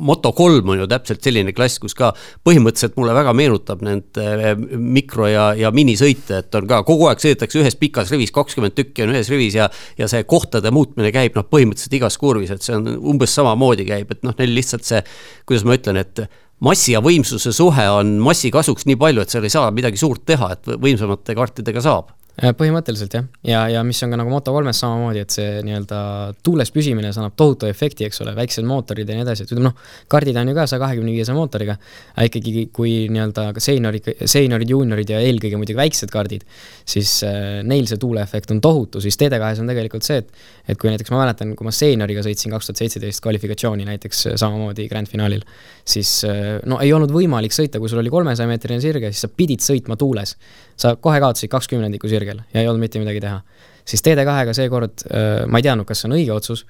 Moto3 0.05 0.62
on 0.70 0.85
ju 0.85 0.87
täpselt 0.90 1.22
selline 1.24 1.53
klass, 1.57 1.83
kus 1.83 1.94
ka 1.98 2.12
põhimõtteliselt 2.46 2.94
mulle 3.00 3.14
väga 3.16 3.35
meenutab 3.35 3.83
nende 3.83 4.04
neid 4.05 4.19
eh, 4.21 4.79
mikro- 4.79 5.29
ja, 5.29 5.53
ja 5.55 5.71
minisõite, 5.75 6.43
et 6.43 6.55
on 6.55 6.67
ka 6.69 6.83
kogu 6.87 7.09
aeg 7.09 7.23
sõidetakse 7.23 7.61
ühes 7.61 7.77
pikas 7.81 8.11
rivis, 8.12 8.33
kakskümmend 8.35 8.75
tükki 8.75 9.05
on 9.05 9.14
ühes 9.14 9.31
rivis 9.33 9.55
ja. 9.59 9.69
ja 9.99 10.09
see 10.11 10.25
kohtade 10.25 10.71
muutmine 10.75 11.12
käib 11.14 11.37
noh, 11.37 11.47
põhimõtteliselt 11.51 11.99
igas 11.99 12.19
kurvis, 12.19 12.51
et 12.55 12.62
see 12.62 12.77
on 12.77 12.88
umbes 13.14 13.35
samamoodi 13.35 13.87
käib, 13.88 14.11
et 14.11 14.23
noh, 14.27 14.35
neil 14.38 14.55
lihtsalt 14.55 14.85
see, 14.85 15.03
kuidas 15.47 15.64
ma 15.64 15.79
ütlen, 15.79 16.01
et 16.01 16.27
massi 16.64 16.95
ja 16.95 17.03
võimsuse 17.05 17.53
suhe 17.53 17.88
on 17.90 18.19
massi 18.23 18.51
kasuks 18.55 18.87
nii 18.88 18.99
palju, 19.01 19.25
et 19.25 19.33
seal 19.33 19.47
ei 19.47 19.53
saa 19.53 19.73
midagi 19.75 20.01
suurt 20.01 20.25
teha, 20.27 20.53
et 20.55 20.77
võimsamate 20.81 21.37
kartidega 21.37 21.83
saab 21.85 22.12
põhimõtteliselt 22.35 23.14
jah, 23.14 23.27
ja, 23.47 23.61
ja 23.70 23.83
mis 23.87 24.01
on 24.03 24.11
ka 24.11 24.18
nagu 24.18 24.31
Moto3-s 24.33 24.81
samamoodi, 24.83 25.20
et 25.23 25.35
see 25.35 25.61
nii-öelda 25.62 25.99
tuules 26.42 26.73
püsimine, 26.75 27.12
see 27.14 27.23
annab 27.23 27.37
tohutu 27.38 27.68
efekti, 27.70 28.09
eks 28.09 28.18
ole, 28.25 28.33
väiksed 28.35 28.66
mootorid 28.66 29.07
ja 29.07 29.14
nii 29.14 29.23
edasi, 29.23 29.44
et 29.44 29.53
ütleme 29.55 29.68
noh, 29.68 29.77
kardid 30.11 30.40
on 30.40 30.51
ju 30.51 30.57
ka 30.57 30.64
saja 30.66 30.83
kahekümne 30.83 31.14
viiese 31.14 31.37
mootoriga, 31.37 31.77
aga 32.16 32.27
ikkagi 32.27 32.66
kui 32.75 32.97
nii-öelda 33.14 33.47
ka 33.55 33.62
seeniorid, 33.62 34.11
seeniorid, 34.27 34.73
juuniorid 34.75 35.14
ja 35.14 35.20
eelkõige 35.23 35.61
muidugi 35.61 35.79
väiksed 35.79 36.11
kardid, 36.11 36.42
siis 36.83 37.20
äh, 37.29 37.62
neil 37.62 37.87
see 37.90 38.03
tuuleefekt 38.03 38.51
on 38.57 38.64
tohutu, 38.64 39.05
siis 39.05 39.20
TD2-s 39.20 39.62
on 39.62 39.70
tegelikult 39.70 40.07
see, 40.07 40.25
et 40.25 40.35
et 40.64 40.81
kui 40.81 40.88
näiteks 40.88 41.12
ma 41.12 41.20
mäletan, 41.20 41.51
kui 41.55 41.66
ma 41.66 41.73
seenioriga 41.77 42.23
sõitsin 42.25 42.53
kaks 42.55 42.70
tuhat 42.70 42.81
seitseteist 42.81 43.20
kvalifikatsiooni 43.23 43.85
näiteks 43.87 44.27
äh, 44.33 44.37
samamoodi 44.40 44.88
Grand 44.90 45.11
Finaalil, 45.11 45.44
siis 45.87 46.16
äh, 46.27 46.57
no 46.66 46.81
ei 46.83 46.90
olnud 46.97 47.14
võimalik 47.14 47.55
sõita, 47.55 47.79
kui 47.79 47.92
sul 47.92 48.03
oli 48.03 48.11
kolmesaja 48.11 48.51
meetrine 48.51 48.81
sirge, 48.83 49.12
siis 49.12 49.29
sa 49.29 49.31
pidid 49.31 49.62
sõitma 49.62 49.99
tuules 50.01 50.35
sa 50.77 50.97
kohe 50.97 51.21
kaotasid 51.23 51.53
kaks 51.53 51.71
kümnendikku 51.71 52.11
sirgel 52.11 52.43
ja 52.53 52.63
ei 52.63 52.69
olnud 52.69 52.83
mitte 52.83 53.03
midagi 53.03 53.23
teha. 53.25 53.41
siis 53.85 54.03
TD2-ga 54.03 54.57
seekord 54.57 55.07
ma 55.47 55.61
ei 55.61 55.67
teadnud, 55.67 55.87
kas 55.89 56.03
see 56.03 56.11
on 56.11 56.17
õige 56.19 56.33
otsus, 56.35 56.65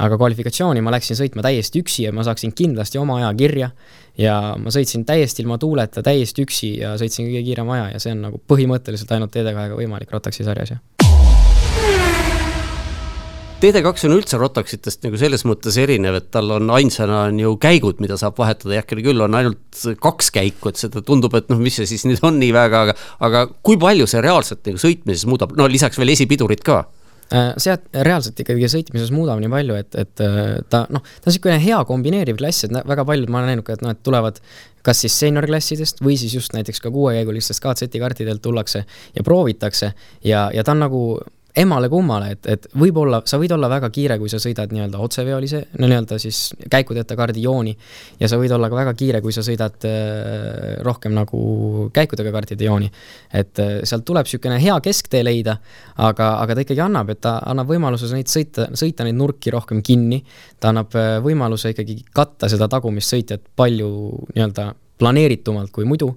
aga 0.00 0.16
kvalifikatsiooni 0.16 0.82
ma 0.84 0.94
läksin 0.94 1.18
sõitma 1.18 1.44
täiesti 1.44 1.82
üksi 1.82 2.06
ja 2.06 2.14
ma 2.16 2.24
saaksin 2.26 2.54
kindlasti 2.56 3.00
oma 3.00 3.18
aja 3.20 3.34
kirja. 3.36 3.70
ja 4.18 4.38
ma 4.60 4.72
sõitsin 4.74 5.04
täiesti 5.08 5.42
ilma 5.42 5.58
tuuleta, 5.58 6.02
täiesti 6.02 6.46
üksi 6.46 6.72
ja 6.80 6.94
sõitsin 7.00 7.28
kõige 7.28 7.44
kiirema 7.50 7.76
aja 7.78 7.92
ja 7.94 8.00
see 8.02 8.16
on 8.16 8.24
nagu 8.28 8.40
põhimõtteliselt 8.48 9.12
ainult 9.16 9.36
TD2-ga 9.36 9.76
võimalik 9.76 10.12
Rotaxi 10.12 10.46
sarjas, 10.46 10.76
jah 10.76 10.99
TD2 13.60 14.06
on 14.08 14.14
üldse 14.16 14.38
Rotaxitest 14.40 15.02
nagu 15.04 15.18
selles 15.20 15.42
mõttes 15.44 15.76
erinev, 15.82 16.14
et 16.16 16.30
tal 16.32 16.48
on 16.54 16.70
ainsana 16.72 17.26
on 17.26 17.40
ju 17.42 17.50
käigud, 17.60 17.98
mida 18.00 18.16
saab 18.16 18.38
vahetada, 18.40 18.72
Jahkeri 18.78 19.02
küll 19.04 19.20
on 19.20 19.34
ainult 19.36 19.80
kaks 20.00 20.30
käiku, 20.32 20.70
et 20.70 20.80
seda 20.80 21.02
tundub, 21.04 21.34
et 21.36 21.50
noh, 21.52 21.60
mis 21.60 21.76
see 21.76 21.88
siis 21.90 22.06
nüüd 22.08 22.24
on 22.24 22.38
nii 22.40 22.54
väga, 22.56 22.86
aga 22.86 22.94
aga 23.26 23.42
kui 23.60 23.76
palju 23.80 24.06
see 24.08 24.22
reaalselt 24.24 24.64
nagu 24.64 24.80
sõitmises 24.80 25.26
muudab, 25.28 25.52
no 25.60 25.66
lisaks 25.68 26.00
veel 26.00 26.14
esipidurid 26.14 26.64
ka? 26.64 26.78
Äh, 27.36 27.50
sealt 27.60 27.84
reaalselt 27.92 28.40
ikkagi 28.40 28.70
sõitmises 28.72 29.12
muudab 29.12 29.42
nii 29.42 29.52
palju, 29.52 29.76
et, 29.78 29.98
et 30.06 30.22
äh, 30.24 30.38
ta 30.72 30.86
noh, 30.88 31.04
ta 31.04 31.28
on 31.28 31.34
niisugune 31.34 31.58
hea 31.60 31.82
kombineeriv 31.90 32.40
klass, 32.40 32.64
et 32.64 32.72
väga 32.72 33.04
paljud 33.06 33.28
ma 33.28 33.42
olen 33.42 33.52
näinud 33.52 33.66
ka, 33.66 33.76
et 33.76 33.84
noh, 33.84 33.92
et 33.92 34.00
tulevad 34.06 34.40
kas 34.88 35.04
siis 35.04 35.18
seeniorklassidest 35.20 36.00
või 36.00 36.16
siis 36.16 36.32
just 36.38 36.56
näiteks 36.56 36.80
ka 36.80 36.94
kuuekäigulistest 36.94 37.60
KZ-i 37.60 38.00
kartidelt 38.00 38.40
tullakse 38.40 38.86
ja 38.88 39.26
proovitakse 39.26 39.92
ja, 40.24 40.46
ja 40.48 40.64
ta 40.64 40.72
on 40.72 40.82
nagu 40.86 41.02
emale-kummale, 41.56 42.30
et, 42.34 42.46
et 42.46 42.66
võib-olla, 42.78 43.20
sa 43.26 43.38
võid 43.40 43.52
olla 43.54 43.68
väga 43.70 43.90
kiire, 43.94 44.16
kui 44.20 44.30
sa 44.30 44.38
sõidad 44.42 44.70
nii-öelda 44.74 45.00
otseveolise, 45.02 45.62
no 45.80 45.88
nii-öelda 45.90 46.18
siis 46.22 46.40
käikudeta 46.70 47.16
kaardijooni. 47.18 47.76
ja 48.20 48.28
sa 48.30 48.38
võid 48.38 48.54
olla 48.54 48.70
ka 48.70 48.78
väga 48.78 48.94
kiire, 48.98 49.20
kui 49.24 49.34
sa 49.34 49.42
sõidad 49.46 49.86
äh, 49.88 50.76
rohkem 50.86 51.14
nagu 51.16 51.90
käikudega 51.94 52.32
kaardide 52.34 52.68
jooni. 52.68 52.90
et 53.32 53.58
äh, 53.58 53.72
sealt 53.84 54.04
tuleb 54.06 54.28
niisugune 54.28 54.60
hea 54.62 54.76
kesktee 54.80 55.24
leida, 55.24 55.56
aga, 55.96 56.34
aga 56.42 56.54
ta 56.54 56.66
ikkagi 56.66 56.84
annab, 56.84 57.10
et 57.10 57.20
ta 57.20 57.38
annab 57.50 57.70
võimaluse 57.70 58.12
neid 58.14 58.30
sõita, 58.30 58.70
sõita 58.78 59.06
neid 59.06 59.18
nurki 59.18 59.50
rohkem 59.50 59.82
kinni. 59.82 60.22
ta 60.60 60.70
annab 60.70 60.94
äh, 60.94 61.16
võimaluse 61.24 61.74
ikkagi 61.74 62.04
katta 62.14 62.48
seda 62.48 62.68
tagumist 62.70 63.10
sõitjat 63.10 63.50
palju 63.56 63.90
nii-öelda 64.36 64.70
planeeritumalt 65.00 65.72
kui 65.72 65.88
muidu 65.88 66.12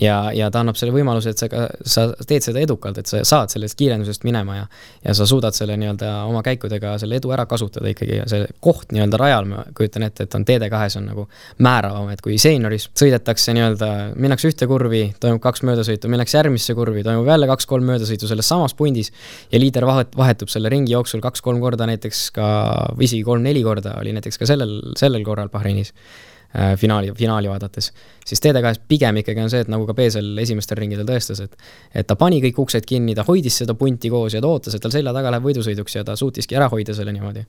ja, 0.00 0.16
ja 0.34 0.48
ta 0.50 0.62
annab 0.62 0.78
selle 0.78 0.94
võimaluse, 0.94 1.34
et 1.34 1.40
sa 1.40 1.48
ka, 1.50 1.66
sa 1.86 2.06
teed 2.26 2.44
seda 2.44 2.62
edukalt, 2.62 3.00
et 3.00 3.10
sa 3.10 3.22
saad 3.26 3.52
sellest 3.52 3.78
kiirendusest 3.78 4.24
minema 4.26 4.56
ja 4.56 4.66
ja 5.04 5.14
sa 5.16 5.26
suudad 5.26 5.56
selle 5.56 5.76
nii-öelda 5.80 6.10
oma 6.28 6.42
käikudega 6.44 6.96
selle 7.00 7.18
edu 7.20 7.32
ära 7.34 7.46
kasutada 7.48 7.88
ikkagi 7.90 8.20
ja 8.20 8.26
see 8.30 8.46
koht 8.64 8.92
nii-öelda 8.94 9.20
rajal, 9.20 9.48
ma 9.50 9.64
kujutan 9.76 10.04
ette, 10.06 10.26
et 10.26 10.36
on 10.36 10.44
TD2-s 10.48 10.98
on 11.00 11.08
nagu 11.10 11.26
määravam, 11.64 12.10
et 12.12 12.22
kui 12.24 12.38
seenioris 12.40 12.88
sõidetakse 12.98 13.54
nii-öelda, 13.56 13.90
minnakse 14.20 14.50
ühte 14.50 14.68
kurvi, 14.70 15.02
toimub 15.22 15.42
kaks 15.44 15.64
möödasõitu, 15.68 16.10
minnakse 16.12 16.38
järgmisse 16.38 16.76
kurvi, 16.78 17.04
toimub 17.06 17.28
jälle 17.28 17.48
kaks-kolm 17.50 17.88
möödasõitu 17.92 18.28
selles 18.30 18.48
samas 18.50 18.76
pundis 18.76 19.12
ja 19.52 19.60
liider 19.60 19.86
vahet, 19.88 20.16
vahetub 20.16 20.52
selle 20.52 20.72
ringi 20.72 20.94
jooksul 20.96 21.24
kaks-kolm 21.24 21.60
korda 21.62 21.88
näiteks 21.90 22.26
ka, 22.36 22.48
või 22.96 23.08
isegi 23.08 23.24
kolm-neli 23.26 23.64
korda 23.66 23.96
oli 24.00 24.14
näiteks 24.16 24.40
ka 24.40 24.48
sellel, 24.48 24.80
sellel 25.00 25.24
korral 25.26 25.52
Bahreinis 25.52 25.94
finaali, 26.76 27.12
finaali 27.14 27.48
vaadates. 27.48 27.92
siis 28.26 28.42
TD2-s 28.42 28.82
pigem 28.88 29.20
ikkagi 29.22 29.42
on 29.42 29.50
see, 29.52 29.62
et 29.62 29.70
nagu 29.70 29.86
ka 29.86 29.94
Peesel 29.94 30.38
esimestel 30.42 30.80
ringidel 30.80 31.06
tõestas, 31.06 31.42
et 31.44 31.54
et 31.94 32.06
ta 32.06 32.16
pani 32.18 32.40
kõik 32.42 32.58
uksed 32.64 32.86
kinni, 32.86 33.14
ta 33.14 33.24
hoidis 33.26 33.60
seda 33.62 33.76
punti 33.78 34.10
koos 34.10 34.34
ja 34.34 34.42
ta 34.42 34.50
ootas, 34.50 34.74
et 34.74 34.82
tal 34.82 34.94
selja 34.94 35.14
taga 35.14 35.30
läheb 35.30 35.46
võidusõiduks 35.46 35.98
ja 36.00 36.04
ta 36.06 36.16
suutiski 36.18 36.58
ära 36.58 36.68
hoida 36.72 36.94
selle 36.96 37.14
niimoodi. 37.14 37.46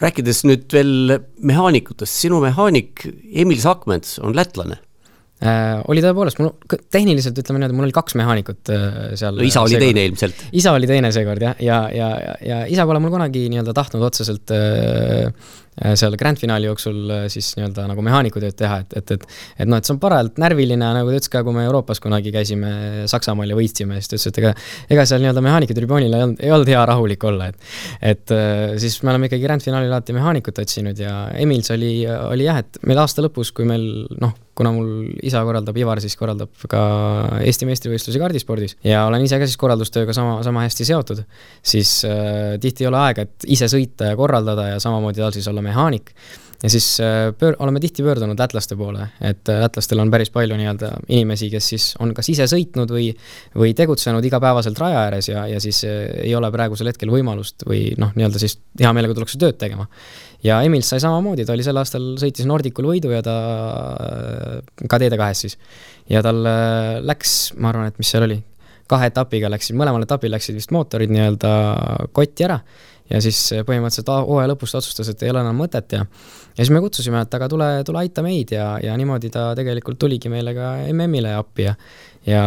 rääkides 0.00 0.44
nüüd 0.46 0.66
veel 0.72 1.18
mehaanikutest, 1.40 2.22
sinu 2.26 2.40
mehaanik 2.44 3.06
Emil 3.34 3.58
Sakmets 3.58 4.20
on 4.22 4.36
lätlane 4.36 4.78
äh,. 5.42 5.82
oli 5.90 6.04
tõepoolest, 6.04 6.38
mul 6.38 6.54
tehniliselt 6.90 7.38
ütleme 7.42 7.58
niimoodi, 7.58 7.80
mul 7.80 7.90
oli 7.90 7.98
kaks 7.98 8.14
mehaanikut 8.14 8.70
äh, 8.70 8.96
seal 9.18 9.40
no,. 9.40 9.42
isa 9.42 9.66
oli 9.66 9.74
seekord. 9.74 9.90
teine 9.90 10.06
ilmselt. 10.06 10.48
isa 10.52 10.78
oli 10.78 10.86
teine 10.86 11.10
seekord 11.10 11.42
jah, 11.42 11.58
ja, 11.58 11.82
ja, 11.90 12.10
ja, 12.22 12.40
ja 12.46 12.64
isa 12.70 12.86
pole 12.86 13.02
mul 13.02 13.14
kunagi 13.18 13.48
nii-öelda 13.50 13.74
tahtnud 13.74 14.06
otseselt 14.06 14.54
äh, 14.54 15.26
Äh, 15.26 15.65
seal 15.76 16.16
Grand 16.16 16.38
Finaali 16.40 16.68
jooksul 16.70 17.10
äh, 17.10 17.24
siis 17.32 17.52
nii-öelda 17.58 17.86
nagu 17.90 18.04
mehaanikutööd 18.04 18.56
teha, 18.56 18.78
et, 18.84 18.96
et, 18.96 19.10
et 19.16 19.26
et 19.64 19.68
noh, 19.68 19.76
et 19.76 19.88
see 19.88 19.94
on 19.94 20.00
parajalt 20.00 20.40
närviline, 20.40 20.80
nagu 20.96 21.10
ta 21.10 21.18
ütles 21.18 21.32
ka, 21.32 21.42
kui 21.44 21.56
me 21.56 21.66
Euroopas 21.68 22.00
kunagi 22.02 22.32
käisime 22.34 22.70
Saksamaal 23.10 23.52
ja 23.52 23.58
võitsime, 23.58 24.00
siis 24.00 24.08
ta 24.08 24.16
ütles, 24.16 24.30
et 24.32 24.40
ega 24.42 24.54
ega 24.96 25.06
seal 25.08 25.22
nii-öelda 25.24 25.44
mehaanikutürboonil 25.44 26.16
ei 26.16 26.26
olnud, 26.28 26.42
ei 26.44 26.54
olnud 26.56 26.72
hea 26.72 26.86
rahulik 26.92 27.28
olla, 27.28 27.50
et 27.52 28.14
et 28.14 28.34
äh, 28.34 28.76
siis 28.80 28.98
me 29.02 29.12
oleme 29.12 29.30
ikkagi 29.30 29.44
Grand 29.44 29.64
Finaalil 29.64 29.92
alati 29.92 30.16
mehaanikut 30.16 30.64
otsinud 30.64 30.98
ja 31.00 31.26
Emils 31.36 31.70
oli, 31.74 31.92
oli 32.06 32.48
jah, 32.48 32.64
et 32.64 32.80
meil 32.86 33.04
aasta 33.04 33.24
lõpus, 33.24 33.52
kui 33.56 33.68
meil 33.68 34.06
noh, 34.22 34.34
kuna 34.56 34.72
mul 34.72 34.88
isa 35.26 35.42
korraldab, 35.44 35.76
Ivar 35.76 36.00
siis 36.00 36.16
korraldab 36.16 36.64
ka 36.70 36.80
Eesti 37.44 37.68
meistrivõistlusi 37.68 38.20
kardispordis 38.22 38.76
ja 38.86 39.04
olen 39.08 39.26
ise 39.26 39.36
ka 39.40 39.48
siis 39.48 39.60
korraldustööga 39.60 40.14
sama, 40.16 40.38
sama 40.46 40.64
hästi 40.64 40.86
seotud, 40.88 41.20
siis 41.60 41.98
äh, 42.08 42.56
tihti 42.62 42.86
ei 42.86 42.90
ole 42.90 43.02
aega, 43.02 43.26
et 43.26 43.48
ise 43.52 43.68
sõita 43.72 44.12
ja 44.12 44.16
korraldada 44.18 44.70
ja 44.72 44.80
samamoodi 44.82 45.20
tal 45.20 45.34
siis 45.36 45.48
olla 45.52 45.64
mehaanik 45.66 46.14
ja 46.62 46.70
siis 46.70 47.00
äh, 47.00 47.32
pöör-, 47.32 47.56
oleme 47.58 47.80
tihti 47.80 48.02
pöördunud 48.02 48.38
lätlaste 48.38 48.76
poole, 48.76 49.08
et 49.20 49.48
äh, 49.48 49.60
lätlastel 49.60 50.00
on 50.00 50.10
päris 50.10 50.30
palju 50.32 50.56
nii-öelda 50.56 50.92
inimesi, 51.08 51.50
kes 51.52 51.68
siis 51.72 51.88
on 52.00 52.14
kas 52.16 52.30
ise 52.32 52.46
sõitnud 52.50 52.92
või 52.92 53.10
või 53.56 53.74
tegutsenud 53.76 54.24
igapäevaselt 54.24 54.78
raja 54.80 55.04
ääres 55.06 55.28
ja, 55.28 55.46
ja 55.50 55.60
siis 55.62 55.82
äh, 55.84 56.06
ei 56.24 56.34
ole 56.34 56.50
praegusel 56.52 56.90
hetkel 56.90 57.12
võimalust 57.12 57.66
või 57.68 57.90
noh, 58.00 58.14
nii-öelda 58.16 58.40
siis 58.42 58.58
hea 58.80 58.92
meelega 58.96 59.16
tullakse 59.16 59.40
tööd 59.42 59.60
tegema. 59.60 59.88
ja 60.44 60.62
Emil 60.64 60.84
sai 60.86 61.00
samamoodi, 61.02 61.44
ta 61.44 61.54
oli 61.56 61.66
sel 61.66 61.76
aastal, 61.76 62.14
sõitis 62.20 62.48
Nordicul 62.48 62.88
võidu 62.88 63.12
ja 63.12 63.22
ta 63.26 63.36
ka 64.88 65.00
TD2-s 65.02 65.46
siis. 65.46 65.58
ja 66.08 66.24
tal 66.24 66.42
läks, 67.04 67.38
ma 67.60 67.72
arvan, 67.72 67.92
et 67.92 68.00
mis 68.00 68.10
seal 68.10 68.24
oli, 68.24 68.40
kahe 68.88 69.08
etapiga 69.10 69.50
läksid, 69.50 69.76
mõlemal 69.76 70.06
etapil 70.06 70.30
läksid 70.32 70.56
vist 70.56 70.72
mootorid 70.72 71.10
nii-öelda 71.12 71.50
kotti 72.16 72.46
ära 72.46 72.60
ja 73.10 73.20
siis 73.22 73.38
põhimõtteliselt 73.66 74.10
hooaja 74.26 74.50
lõpus 74.52 74.74
ta 74.74 74.80
otsustas, 74.82 75.12
et 75.12 75.22
ei 75.22 75.32
ole 75.32 75.44
enam 75.44 75.56
mõtet 75.60 75.96
ja 75.96 76.02
ja 76.56 76.64
siis 76.64 76.72
me 76.72 76.80
kutsusime, 76.80 77.20
et 77.22 77.34
aga 77.36 77.48
tule, 77.52 77.68
tule 77.86 78.02
aita 78.02 78.24
meid 78.24 78.54
ja, 78.56 78.76
ja 78.82 78.96
niimoodi 78.96 79.30
ta 79.32 79.50
tegelikult 79.58 79.98
tuligi 80.00 80.32
meile 80.32 80.54
ka 80.56 80.76
MM-ile 80.92 81.34
appi 81.36 81.68
ja 81.68 81.74
ja, 82.26 82.44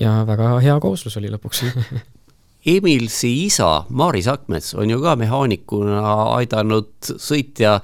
ja 0.00 0.16
väga 0.28 0.56
hea 0.60 0.76
kooslus 0.82 1.16
oli 1.20 1.30
lõpuks. 1.32 1.64
Emilsi 2.74 3.30
isa, 3.46 3.86
Maris 3.88 4.28
Akmets, 4.28 4.74
on 4.76 4.90
ju 4.90 5.00
ka 5.00 5.14
mehaanikuna 5.16 6.02
aidanud 6.36 6.92
sõitja 7.16 7.78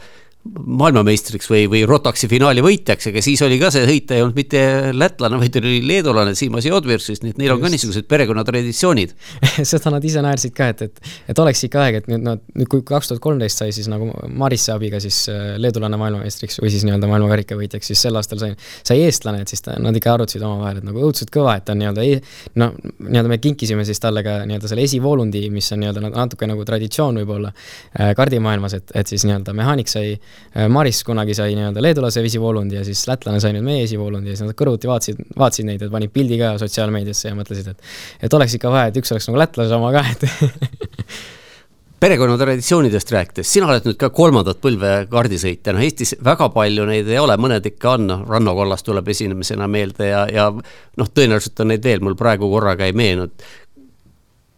maailmameistriks 0.55 1.49
või, 1.51 1.65
või 1.71 1.83
Rotaxi 1.89 2.29
finaali 2.31 2.63
võitjaks, 2.65 3.09
aga 3.11 3.23
siis 3.25 3.41
oli 3.45 3.59
ka 3.61 3.71
see 3.75 3.87
sõitja 3.89 4.17
ei 4.19 4.25
olnud 4.25 4.37
mitte 4.39 4.61
lätlane, 4.95 5.39
vaid 5.41 5.59
oli 5.61 5.79
leedulane 5.87 6.35
Simas 6.39 6.67
Jodvirsist, 6.69 7.25
nii 7.25 7.35
et 7.35 7.41
neil 7.41 7.55
on 7.55 7.63
ka 7.63 7.71
niisugused 7.73 8.07
perekonnatraditsioonid. 8.11 9.15
Seda 9.71 9.93
nad 9.95 10.05
ise 10.07 10.23
naersid 10.25 10.55
ka, 10.57 10.69
et, 10.75 10.85
et, 10.89 11.13
et 11.33 11.43
oleks 11.43 11.65
ikka 11.69 11.83
aeg, 11.85 11.99
et 12.01 12.11
nüüd 12.11 12.27
nad, 12.27 12.43
nüüd 12.57 12.71
kui 12.73 12.85
kaks 12.87 13.11
tuhat 13.11 13.23
kolmteist 13.25 13.63
sai 13.63 13.75
siis 13.77 13.89
nagu 13.93 14.11
Marisse 14.37 14.75
abiga 14.75 15.01
siis 15.03 15.23
äh, 15.33 15.57
leedulane 15.63 15.99
maailmameistriks 16.01 16.61
või 16.63 16.73
siis 16.75 16.87
nii-öelda 16.89 17.11
maailmakarika 17.11 17.59
võitjaks, 17.59 17.93
siis 17.93 18.05
sel 18.07 18.19
aastal 18.21 18.43
sai, 18.43 18.53
sai 18.87 19.03
eestlane, 19.07 19.43
et 19.45 19.53
siis 19.53 19.65
ta, 19.65 19.77
nad 19.83 19.97
ikka 19.97 20.15
arutasid 20.17 20.45
omavahel, 20.47 20.83
et 20.83 20.89
nagu 20.89 21.05
õudselt 21.07 21.33
kõva, 21.35 21.57
et 21.61 21.67
ta 21.67 21.77
on 21.77 21.83
nii-öelda 21.83 22.07
e-, 22.07 22.21
no 22.61 22.71
nii-öelda 22.77 23.33
me 23.33 23.41
kinkisime 23.43 23.87
siis 23.89 24.03
talle 24.03 24.25
ka 24.27 24.41
nii-öelda 24.45 24.71
selle 24.71 24.87
esivoolundi, 24.87 25.47
mis 25.55 25.71
on 25.75 25.83
nii-öelda 25.85 26.07
natuke 26.11 26.49
nagu 26.51 26.67
traditsioon 26.69 27.23
võib-olla 27.23 27.53
äh, 27.53 28.13
kardimaailmas, 28.19 28.79
et, 28.81 28.95
et 28.99 29.15
siis 29.15 29.27
nii-öelda 29.29 29.57
mehaanik 29.57 29.91
sai 29.91 30.17
Äh, 30.17 30.36
Maris 30.73 31.03
kunagi 31.05 31.35
sai 31.37 31.53
nii-öelda 31.57 31.83
leedulase 31.85 32.23
esivoolundi 32.25 32.79
ja 32.79 32.85
siis 32.87 33.03
lätlane 33.11 33.43
sai 33.45 33.53
nüüd 33.53 33.67
meie 33.67 33.83
esivoolundi 33.85 34.33
ja 34.33 34.37
siis 34.39 34.47
nad 34.47 34.57
kõrvuti 34.57 34.89
vaatasid, 34.89 35.19
vaatasid 35.37 35.69
neid, 35.69 35.83
et 35.85 35.93
panid 35.93 36.13
pildi 36.15 36.39
ka 36.41 36.55
sotsiaalmeediasse 36.63 37.29
ja 37.29 37.37
mõtlesid, 37.37 37.75
et 37.75 38.29
et 38.29 38.37
oleks 38.39 38.57
ikka 38.57 38.73
vaja, 38.73 38.93
et 38.93 39.01
üks 39.03 39.13
oleks 39.13 39.29
nagu 39.29 39.43
lätlase 39.43 39.77
oma 39.77 39.93
ka, 39.93 40.05
et 40.15 40.25
perekonnatraditsioonidest 42.01 43.13
rääkides, 43.13 43.53
sina 43.53 43.69
oled 43.69 43.87
nüüd 43.89 43.99
ka 44.01 44.11
kolmandat 44.15 44.61
põlve 44.65 44.93
kaardisõitja, 45.13 45.73
noh 45.77 45.85
Eestis 45.85 46.15
väga 46.25 46.51
palju 46.55 46.85
neid 46.89 47.09
ei 47.09 47.21
ole, 47.21 47.37
mõned 47.41 47.69
ikka 47.73 47.95
on, 47.97 48.09
noh 48.11 48.25
Ranno 48.29 48.57
Kollas 48.57 48.85
tuleb 48.87 49.09
esinemisena 49.13 49.69
meelde 49.69 50.11
ja, 50.11 50.27
ja 50.33 50.51
noh, 50.53 51.13
tõenäoliselt 51.13 51.65
on 51.65 51.73
neid 51.73 51.85
veel, 51.85 52.05
mul 52.05 52.19
praegu 52.19 52.51
korraga 52.53 52.89
ei 52.89 52.97
meenu, 52.97 53.29
et 53.31 53.47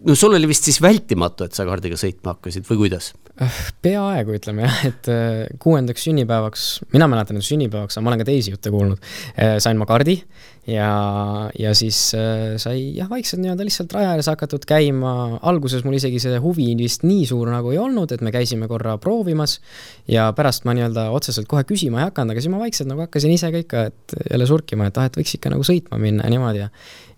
no 0.06 0.18
sul 0.18 0.34
oli 0.38 0.50
vist 0.50 0.66
siis 0.66 0.82
vältimatu, 0.82 1.46
et 1.46 1.58
sa 1.58 1.66
kaardiga 1.68 1.98
sõitma 1.98 2.36
hakkasid 2.36 2.66
või 2.70 2.84
kuidas? 2.86 3.12
Peaaegu 3.84 4.34
ütleme 4.38 4.66
jah, 4.66 4.78
et 4.88 5.08
äh, 5.12 5.46
kuuendaks 5.62 6.06
sünnipäevaks, 6.08 6.68
mina 6.94 7.08
mäletan, 7.10 7.38
et 7.38 7.46
sünnipäevaks, 7.46 7.98
aga 7.98 8.04
ma 8.04 8.12
olen 8.12 8.22
ka 8.22 8.28
teisi 8.28 8.54
jutte 8.54 8.72
kuulnud, 8.74 9.02
äh, 9.38 9.56
sain 9.62 9.78
ma 9.78 9.86
kaardi 9.88 10.16
ja, 10.68 10.88
ja 11.58 11.72
siis 11.78 12.00
äh, 12.18 12.56
sai 12.60 12.80
jah, 12.98 13.08
vaikselt 13.10 13.42
nii-öelda 13.42 13.66
lihtsalt 13.66 13.94
raja 13.96 14.12
ääres 14.14 14.28
hakatud 14.30 14.66
käima, 14.68 15.12
alguses 15.48 15.84
mul 15.86 15.98
isegi 15.98 16.20
see 16.22 16.40
huvi 16.42 16.68
vist 16.78 17.06
nii 17.06 17.26
suur 17.30 17.50
nagu 17.52 17.72
ei 17.74 17.80
olnud, 17.82 18.12
et 18.14 18.24
me 18.24 18.34
käisime 18.34 18.68
korra 18.70 18.98
proovimas 19.02 19.58
ja 20.10 20.28
pärast 20.36 20.66
ma 20.68 20.74
nii-öelda 20.76 21.08
otseselt 21.14 21.48
kohe 21.50 21.64
küsima 21.68 22.02
ei 22.02 22.08
hakanud, 22.10 22.34
aga 22.34 22.44
siis 22.44 22.52
ma 22.52 22.62
vaikselt 22.62 22.90
nagu 22.90 23.06
hakkasin 23.06 23.34
ise 23.34 23.52
ka 23.54 23.64
ikka, 23.64 23.84
et 23.92 24.18
jälle 24.28 24.48
surkima, 24.50 24.90
et 24.90 24.98
ah, 25.00 25.08
et 25.08 25.20
võiks 25.20 25.38
ikka 25.38 25.54
nagu 25.54 25.66
sõitma 25.66 26.00
minna 26.02 26.26
ja 26.26 26.34
niimoodi 26.34 26.66
ja 26.66 26.72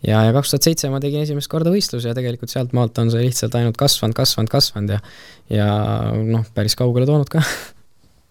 ja, 0.07 0.23
ja 0.27 0.33
kaks 0.37 0.55
tuhat 0.55 0.71
seitse 0.71 0.93
ma 0.93 1.01
tegin 1.03 1.25
esimest 1.25 1.51
korda 1.53 1.73
võistluse 1.73 2.11
ja 2.11 2.17
tegelikult 2.17 2.53
sealt 2.53 2.73
maalt 2.77 2.99
on 3.03 3.13
see 3.13 3.27
lihtsalt 3.27 3.59
ainult 3.59 3.79
kasvanud, 3.81 4.17
kasvanud, 4.17 4.53
kasvanud 4.53 4.97
ja 4.97 5.03
ja 5.51 5.69
noh, 6.15 6.47
päris 6.55 6.79
kaugele 6.79 7.09
toonud 7.09 7.31
ka 7.33 7.45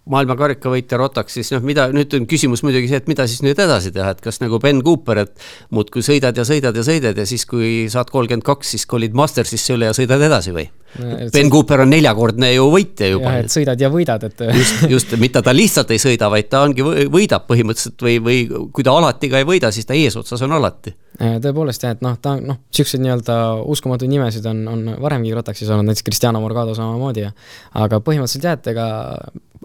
maailmakarikavõitja 0.09 0.97
Rotax, 0.97 1.35
siis 1.37 1.51
noh, 1.53 1.61
mida, 1.65 1.87
nüüd 1.93 2.13
on 2.17 2.25
küsimus 2.29 2.63
muidugi 2.65 2.89
see, 2.89 2.99
et 3.01 3.09
mida 3.11 3.25
siis 3.29 3.43
nüüd 3.45 3.59
edasi 3.61 3.91
teha, 3.93 4.13
et 4.15 4.23
kas 4.23 4.39
nagu 4.41 4.57
Ben 4.61 4.81
Cooper, 4.85 5.21
et 5.25 5.49
muudkui 5.75 6.01
sõidad 6.05 6.37
ja 6.37 6.45
sõidad 6.47 6.77
ja 6.77 6.85
sõidad 6.85 7.19
ja 7.19 7.25
siis, 7.29 7.45
kui 7.49 7.85
saad 7.93 8.09
kolmkümmend 8.13 8.45
kaks, 8.47 8.73
siis 8.73 8.87
kolid 8.89 9.17
Mastersisse 9.17 9.75
üle 9.75 9.89
ja 9.89 9.95
sõidad 9.97 10.23
edasi 10.25 10.55
või? 10.55 10.65
Ben 10.97 11.29
see... 11.29 11.49
Cooper 11.53 11.83
on 11.85 11.93
neljakordne 11.93 12.49
ju 12.55 12.65
võitja 12.73 13.11
juba. 13.11 13.35
et 13.43 13.53
sõidad 13.53 13.81
ja 13.81 13.91
võidad, 13.93 14.25
et 14.25 14.41
just, 14.47 14.81
just, 14.95 15.13
mitte 15.21 15.43
ta 15.45 15.53
lihtsalt 15.53 15.93
ei 15.93 16.01
sõida, 16.01 16.31
vaid 16.33 16.49
ta 16.49 16.63
ongi, 16.65 16.85
võidab 17.13 17.45
põhimõtteliselt 17.49 18.07
või, 18.07 18.17
või 18.25 18.39
kui 18.73 18.87
ta 18.87 18.97
alati 18.97 19.29
ka 19.29 19.43
ei 19.43 19.47
võida, 19.47 19.69
siis 19.75 19.85
ta 19.89 19.97
eesotsas 19.97 20.41
on 20.47 20.57
alati. 20.57 20.95
Tõepoolest 21.19 21.83
jah, 21.83 21.95
et 21.95 22.03
noh, 22.05 22.15
ta 22.21 22.35
noh, 22.39 22.61
niisuguseid 22.71 23.03
nii-öelda 23.03 23.35
uskumatuid 23.73 24.11
nimesid 24.11 24.45
on, 24.49 24.63
on 24.71 24.85
varemgi 25.03 25.33
Rotaxis 25.35 25.69
olnud, 25.69 25.89
näiteks 25.89 26.05
Cristiano 26.07 26.41
Morgado 26.43 26.75
samamoodi 26.77 27.25
ja 27.25 27.33
aga 27.83 27.99
põhimõtteliselt 28.03 28.47
jah, 28.47 28.59
et 28.59 28.71
ega 28.71 28.87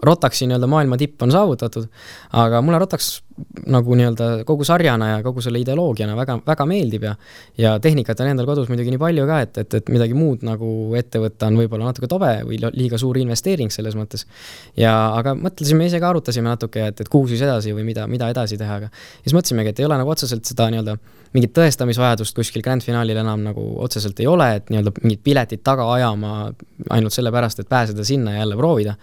Rotaxi 0.05 0.49
nii-öelda 0.49 0.67
maailma 0.69 0.99
tipp 0.99 1.23
on 1.23 1.31
saavutatud, 1.31 1.87
aga 2.43 2.61
mulle 2.65 2.81
Rotax 2.83 3.13
nagu 3.67 3.95
nii-öelda 3.99 4.27
kogu 4.47 4.63
sarjana 4.67 5.09
ja 5.09 5.23
kogu 5.23 5.41
selle 5.43 5.59
ideoloogiana 5.59 6.15
väga, 6.15 6.37
väga 6.45 6.67
meeldib 6.69 7.03
ja 7.03 7.15
ja 7.59 7.73
tehnikat 7.83 8.19
on 8.23 8.29
endal 8.31 8.47
kodus 8.47 8.69
muidugi 8.71 8.93
nii 8.93 9.01
palju 9.01 9.25
ka, 9.27 9.39
et, 9.43 9.57
et, 9.63 9.77
et 9.79 9.91
midagi 9.91 10.15
muud 10.15 10.45
nagu 10.47 10.69
ette 10.95 11.19
võtta 11.19 11.49
on 11.51 11.59
võib-olla 11.59 11.89
natuke 11.89 12.07
tobe 12.11 12.31
või 12.47 12.59
liiga 12.77 12.99
suur 13.01 13.19
investeering 13.19 13.73
selles 13.73 13.97
mõttes. 13.99 14.23
ja 14.79 14.93
aga 15.17 15.35
mõtlesime 15.35 15.89
ise 15.89 15.99
ka, 15.99 16.13
arutasime 16.13 16.47
natuke, 16.47 16.87
et, 16.91 17.03
et 17.03 17.11
kuhu 17.11 17.27
siis 17.31 17.43
edasi 17.43 17.75
või 17.75 17.83
mida, 17.91 18.07
mida 18.07 18.29
edasi 18.31 18.59
teha, 18.61 18.79
aga 18.79 18.91
siis 18.95 19.35
mõtlesimegi, 19.35 19.75
et 19.75 19.83
ei 19.83 19.89
ole 19.89 19.99
nagu 19.99 20.15
otseselt 20.15 20.47
seda 20.47 20.69
nii-öelda 20.71 20.97
mingit 21.35 21.51
tõestamisvajadust 21.57 22.35
kuskil 22.37 22.63
Grand 22.63 22.83
Finaalil 22.83 23.19
enam 23.19 23.43
nagu 23.43 23.63
otseselt 23.83 24.19
ei 24.23 24.27
ole, 24.31 24.47
et 24.61 24.71
nii-öelda 24.71 24.95
mingit 25.03 25.23
piletit 25.25 25.63
taga 25.65 25.87
ajama 25.97 26.35
ainult 26.95 27.15
sellepärast, 27.15 27.59
et 27.59 27.69
pääseda 27.71 28.07
sinna 28.07 28.37
ja 28.37 28.45
jälle 28.45 28.55
proovida. 28.55 28.95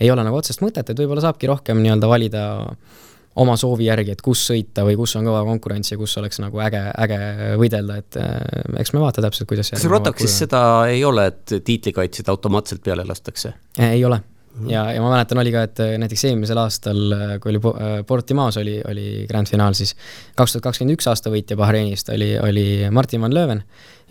ei 0.00 0.10
ole 0.10 0.24
nagu 0.24 0.36
otsest 0.36 0.62
mõtet, 0.62 0.86
et 0.90 0.98
võib-olla 0.98 1.24
saabki 1.24 1.50
rohkem 1.50 1.82
nii-öelda 1.82 2.08
valida 2.10 2.44
oma 3.40 3.56
soovi 3.60 3.86
järgi, 3.88 4.16
et 4.16 4.24
kus 4.24 4.42
sõita 4.50 4.84
või 4.86 4.96
kus 5.00 5.16
on 5.18 5.28
kõva 5.28 5.44
konkurents 5.48 5.92
ja 5.92 5.98
kus 6.00 6.16
oleks 6.20 6.40
nagu 6.42 6.60
äge, 6.64 6.82
äge 7.04 7.20
võidelda, 7.60 8.00
et 8.02 8.18
äh, 8.20 8.34
eks 8.82 8.94
me 8.96 9.04
vaata 9.04 9.24
täpselt, 9.24 9.48
kuidas 9.50 9.72
kas 9.74 9.86
Rotaxis 9.90 10.40
seda 10.44 10.62
ei 10.90 11.04
ole, 11.06 11.30
et 11.32 11.56
tiitlikaitsjad 11.64 12.32
automaatselt 12.32 12.84
peale 12.84 13.06
lastakse? 13.08 13.54
ei 13.80 14.04
ole 14.04 14.20
ja, 14.66 14.84
ja 14.92 15.02
ma 15.02 15.10
mäletan, 15.12 15.38
oli 15.38 15.52
ka, 15.54 15.62
et 15.68 15.80
äh, 15.82 15.94
näiteks 16.00 16.24
eelmisel 16.30 16.58
aastal, 16.60 17.00
äh, 17.14 17.36
kui 17.42 17.52
oli 17.52 17.60
äh, 17.70 17.94
Portimaos 18.06 18.58
oli, 18.60 18.80
oli 18.88 19.06
grand 19.28 19.48
finaal, 19.50 19.76
siis 19.78 19.94
kaks 20.38 20.56
tuhat 20.56 20.68
kakskümmend 20.68 20.96
üks 20.96 21.08
aasta 21.10 21.32
võitja 21.32 21.58
Bahreinist 21.58 22.10
oli, 22.14 22.32
oli 22.42 22.66
Martin 22.90 23.22
Van 23.24 23.34
Löwen 23.34 23.62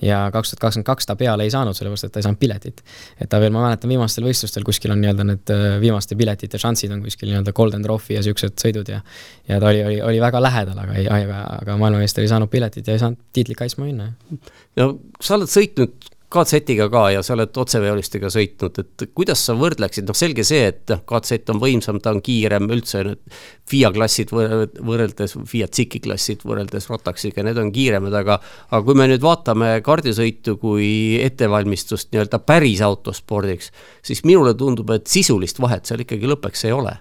ja 0.06 0.21
kaks 0.34 0.54
tuhat 0.54 0.63
kakskümmend 0.63 0.88
kaks 0.88 1.10
ta 1.10 1.15
peale 1.19 1.45
ei 1.45 1.52
saanud, 1.54 1.75
sellepärast 1.78 2.08
et 2.08 2.13
ta 2.15 2.21
ei 2.21 2.28
saanud 2.28 2.39
piletit. 2.39 2.84
et 3.19 3.30
ta 3.30 3.41
veel, 3.43 3.52
ma 3.56 3.65
mäletan, 3.67 3.91
viimastel 3.91 4.28
võistlustel 4.28 4.67
kuskil 4.67 4.93
on 4.95 5.02
nii-öelda 5.04 5.25
need 5.28 5.54
viimaste 5.84 6.15
piletite 6.19 6.62
šansid 6.62 6.93
on 6.95 7.04
kuskil 7.04 7.32
nii-öelda 7.32 7.54
Golden 7.56 7.84
Trophy 7.84 8.15
ja 8.15 8.23
siuksed 8.23 8.56
sõidud 8.63 8.93
ja 8.93 9.02
ja 9.49 9.60
ta 9.60 9.73
oli, 9.73 9.84
oli, 9.84 9.99
oli 10.12 10.21
väga 10.23 10.41
lähedal, 10.43 10.80
aga 10.86 10.95
ei, 10.95 11.10
aga, 11.19 11.43
aga 11.60 11.75
maailmameister 11.82 12.23
ei 12.23 12.32
saanud 12.32 12.52
piletit 12.52 12.88
ja 12.88 12.95
ei 12.95 13.04
saanud 13.04 13.19
tiitlit 13.36 13.60
kaitsma 13.60 13.89
minna. 13.89 14.13
no 14.80 14.93
sa 15.19 15.36
oled 15.36 15.52
sõitnud 15.52 16.15
KZ-iga 16.30 16.86
ka 16.94 17.08
ja 17.10 17.24
sa 17.26 17.34
oled 17.34 17.56
otseveolistega 17.58 18.30
sõitnud, 18.30 18.76
et 18.84 19.06
kuidas 19.18 19.42
sa 19.48 19.56
võrdleksid, 19.58 20.06
noh 20.06 20.18
selge 20.18 20.46
see, 20.46 20.68
et 20.70 20.84
noh, 20.94 21.02
KZ 21.10 21.50
on 21.50 21.62
võimsam, 21.63 21.98
ta 22.04 22.13
on 22.13 22.22
kiirem 22.26 22.70
üldse, 22.70 23.02
need 23.08 23.39
FIA 23.70 23.89
klassid 23.96 24.34
võrreldes, 24.34 25.34
Fiat 25.50 25.74
Ziki 25.80 26.04
klassid 26.06 26.46
võrreldes 26.46 26.86
Rotaxiga, 26.92 27.42
need 27.46 27.58
on 27.62 27.74
kiiremad, 27.74 28.13
aga 28.22 28.38
aga 28.70 28.84
kui 28.86 28.98
me 29.02 29.10
nüüd 29.10 29.26
vaatame 29.26 29.74
kardisõitu 29.86 30.60
kui 30.62 31.18
ettevalmistust 31.26 32.13
nii-öelda 32.13 32.44
päris 32.46 32.86
autospordiks, 32.86 33.74
siis 34.06 34.22
minule 34.22 34.54
tundub, 34.58 34.94
et 34.94 35.10
sisulist 35.10 35.62
vahet 35.62 35.89
seal 35.89 36.06
ikkagi 36.06 36.30
lõppeks 36.30 36.68
ei 36.70 36.78
ole 36.78 37.00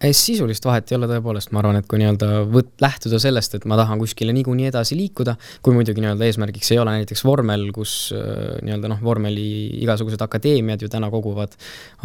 sisulist 0.00 0.64
vahet 0.64 0.88
ei 0.88 0.96
ole 0.96 1.08
tõepoolest, 1.10 1.50
ma 1.52 1.60
arvan, 1.60 1.76
et 1.80 1.88
kui 1.88 1.98
nii-öelda 2.00 2.28
võt-, 2.48 2.70
lähtuda 2.80 3.18
sellest, 3.20 3.58
et 3.58 3.66
ma 3.68 3.76
tahan 3.76 4.00
kuskile 4.00 4.32
niikuinii 4.32 4.70
edasi 4.70 4.96
liikuda, 4.96 5.34
kui 5.60 5.76
muidugi 5.76 6.00
nii-öelda 6.00 6.24
eesmärgiks 6.24 6.72
ei 6.72 6.80
ole 6.80 6.94
näiteks 7.02 7.22
vormel, 7.26 7.66
kus 7.76 7.92
äh, 8.16 8.56
nii-öelda 8.64 8.88
noh, 8.94 9.02
vormeli 9.04 9.44
igasugused 9.84 10.22
akadeemiad 10.24 10.80
ju 10.80 10.88
täna 10.92 11.10
koguvad 11.12 11.52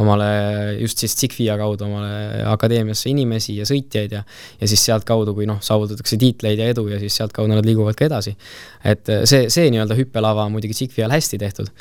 omale 0.03 0.27
just 0.81 0.99
siis 0.99 1.15
Zigfia 1.15 1.55
kaudu 1.61 1.87
omale 1.87 2.43
akadeemiasse 2.51 3.09
inimesi 3.13 3.55
ja 3.61 3.67
sõitjaid 3.69 4.17
ja 4.19 4.25
ja 4.59 4.67
siis 4.67 4.83
sealtkaudu, 4.89 5.31
kui 5.37 5.47
noh, 5.47 5.61
saavutatakse 5.63 6.19
tiitleid 6.19 6.59
ja 6.59 6.67
edu 6.73 6.89
ja 6.91 6.99
siis 6.99 7.15
sealtkaudu 7.15 7.55
nad 7.55 7.65
liiguvad 7.65 7.95
ka 7.95 8.09
edasi. 8.09 8.35
et 8.83 9.07
äh, 9.07 9.23
see, 9.23 9.47
see 9.49 9.71
nii-öelda 9.71 9.95
hüppelava 9.95 10.43
on 10.49 10.57
muidugi 10.57 10.75
Zigfial 10.83 11.15
hästi 11.15 11.39
tehtud, 11.39 11.71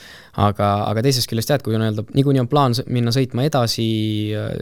aga, 0.40 0.70
aga 0.88 1.02
teisest 1.04 1.28
küljest 1.30 1.52
jah, 1.52 1.60
et 1.60 1.66
kui 1.66 1.76
nii-öelda 1.76 2.04
niikuinii 2.16 2.42
on 2.42 2.48
plaan 2.50 2.74
minna 2.92 3.12
sõitma 3.14 3.44
edasi, 3.46 3.84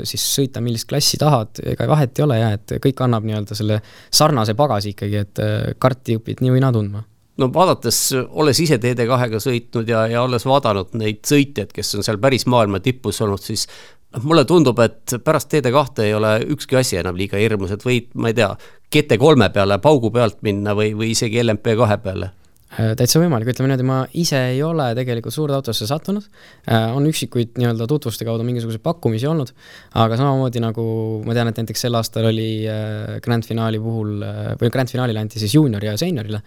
siis 0.09 0.25
sõita 0.37 0.61
millist 0.65 0.89
klassi 0.91 1.21
tahad, 1.21 1.63
ega 1.75 1.89
vahet 1.91 2.19
ei 2.19 2.27
ole 2.27 2.41
jah, 2.41 2.59
et 2.59 2.77
kõik 2.83 3.01
annab 3.05 3.25
nii-öelda 3.29 3.57
selle 3.59 3.81
sarnase 4.13 4.57
pagasi 4.59 4.93
ikkagi, 4.93 5.25
et 5.25 5.43
äh, 5.43 5.73
karti 5.83 6.19
õpid 6.21 6.45
nii 6.45 6.55
või 6.57 6.63
naa 6.65 6.75
tundma. 6.75 7.07
No 7.41 7.49
vaadates, 7.53 7.99
olles 8.29 8.59
ise 8.61 8.77
TD2-ga 8.77 9.41
sõitnud 9.41 9.89
ja, 9.89 10.05
ja 10.11 10.21
olles 10.23 10.45
vaadanud 10.45 10.93
neid 11.01 11.23
sõitjaid, 11.27 11.73
kes 11.73 11.97
on 11.97 12.05
seal 12.05 12.21
päris 12.21 12.45
maailma 12.51 12.83
tipus 12.85 13.23
olnud, 13.25 13.41
siis 13.41 13.65
noh, 14.13 14.21
mulle 14.29 14.45
tundub, 14.49 14.79
et 14.85 15.17
pärast 15.25 15.49
TD2 15.53 16.05
ei 16.05 16.13
ole 16.15 16.35
ükski 16.53 16.77
asi 16.83 17.01
enam 17.01 17.17
liiga 17.17 17.41
hirmus, 17.41 17.73
et 17.73 17.89
võid, 17.89 18.13
ma 18.21 18.29
ei 18.29 18.37
tea, 18.37 18.53
GT3 18.93 19.49
peale 19.55 19.81
paugu 19.81 20.13
pealt 20.13 20.43
minna 20.45 20.77
või, 20.77 20.93
või 20.99 21.15
isegi 21.17 21.41
LMP2 21.41 21.99
peale 22.05 22.35
täitsa 22.73 23.21
võimalik, 23.21 23.51
ütleme 23.53 23.69
niimoodi, 23.69 23.87
ma 23.87 23.99
ise 24.19 24.39
ei 24.53 24.63
ole 24.65 24.89
tegelikult 24.97 25.35
suurde 25.35 25.57
autosse 25.59 25.87
sattunud, 25.89 26.25
äh, 26.71 26.89
on 26.97 27.07
üksikuid 27.11 27.59
nii-öelda 27.61 27.89
tutvuste 27.91 28.27
kaudu 28.29 28.47
mingisuguseid 28.49 28.83
pakkumisi 28.85 29.29
olnud, 29.29 29.53
aga 30.01 30.19
samamoodi 30.21 30.63
nagu 30.65 30.85
ma 31.27 31.37
tean, 31.37 31.53
et 31.53 31.63
näiteks 31.63 31.87
sel 31.87 31.99
aastal 31.99 32.31
oli 32.33 32.51
äh, 32.71 33.19
Grand 33.25 33.47
Finaali 33.49 33.81
puhul 33.83 34.15
või 34.61 34.73
Grand 34.73 34.93
Finaalile 34.93 35.21
anti 35.23 35.43
siis 35.43 35.57
juunior 35.59 35.85
ja 35.85 35.97
seeniorile, 36.01 36.43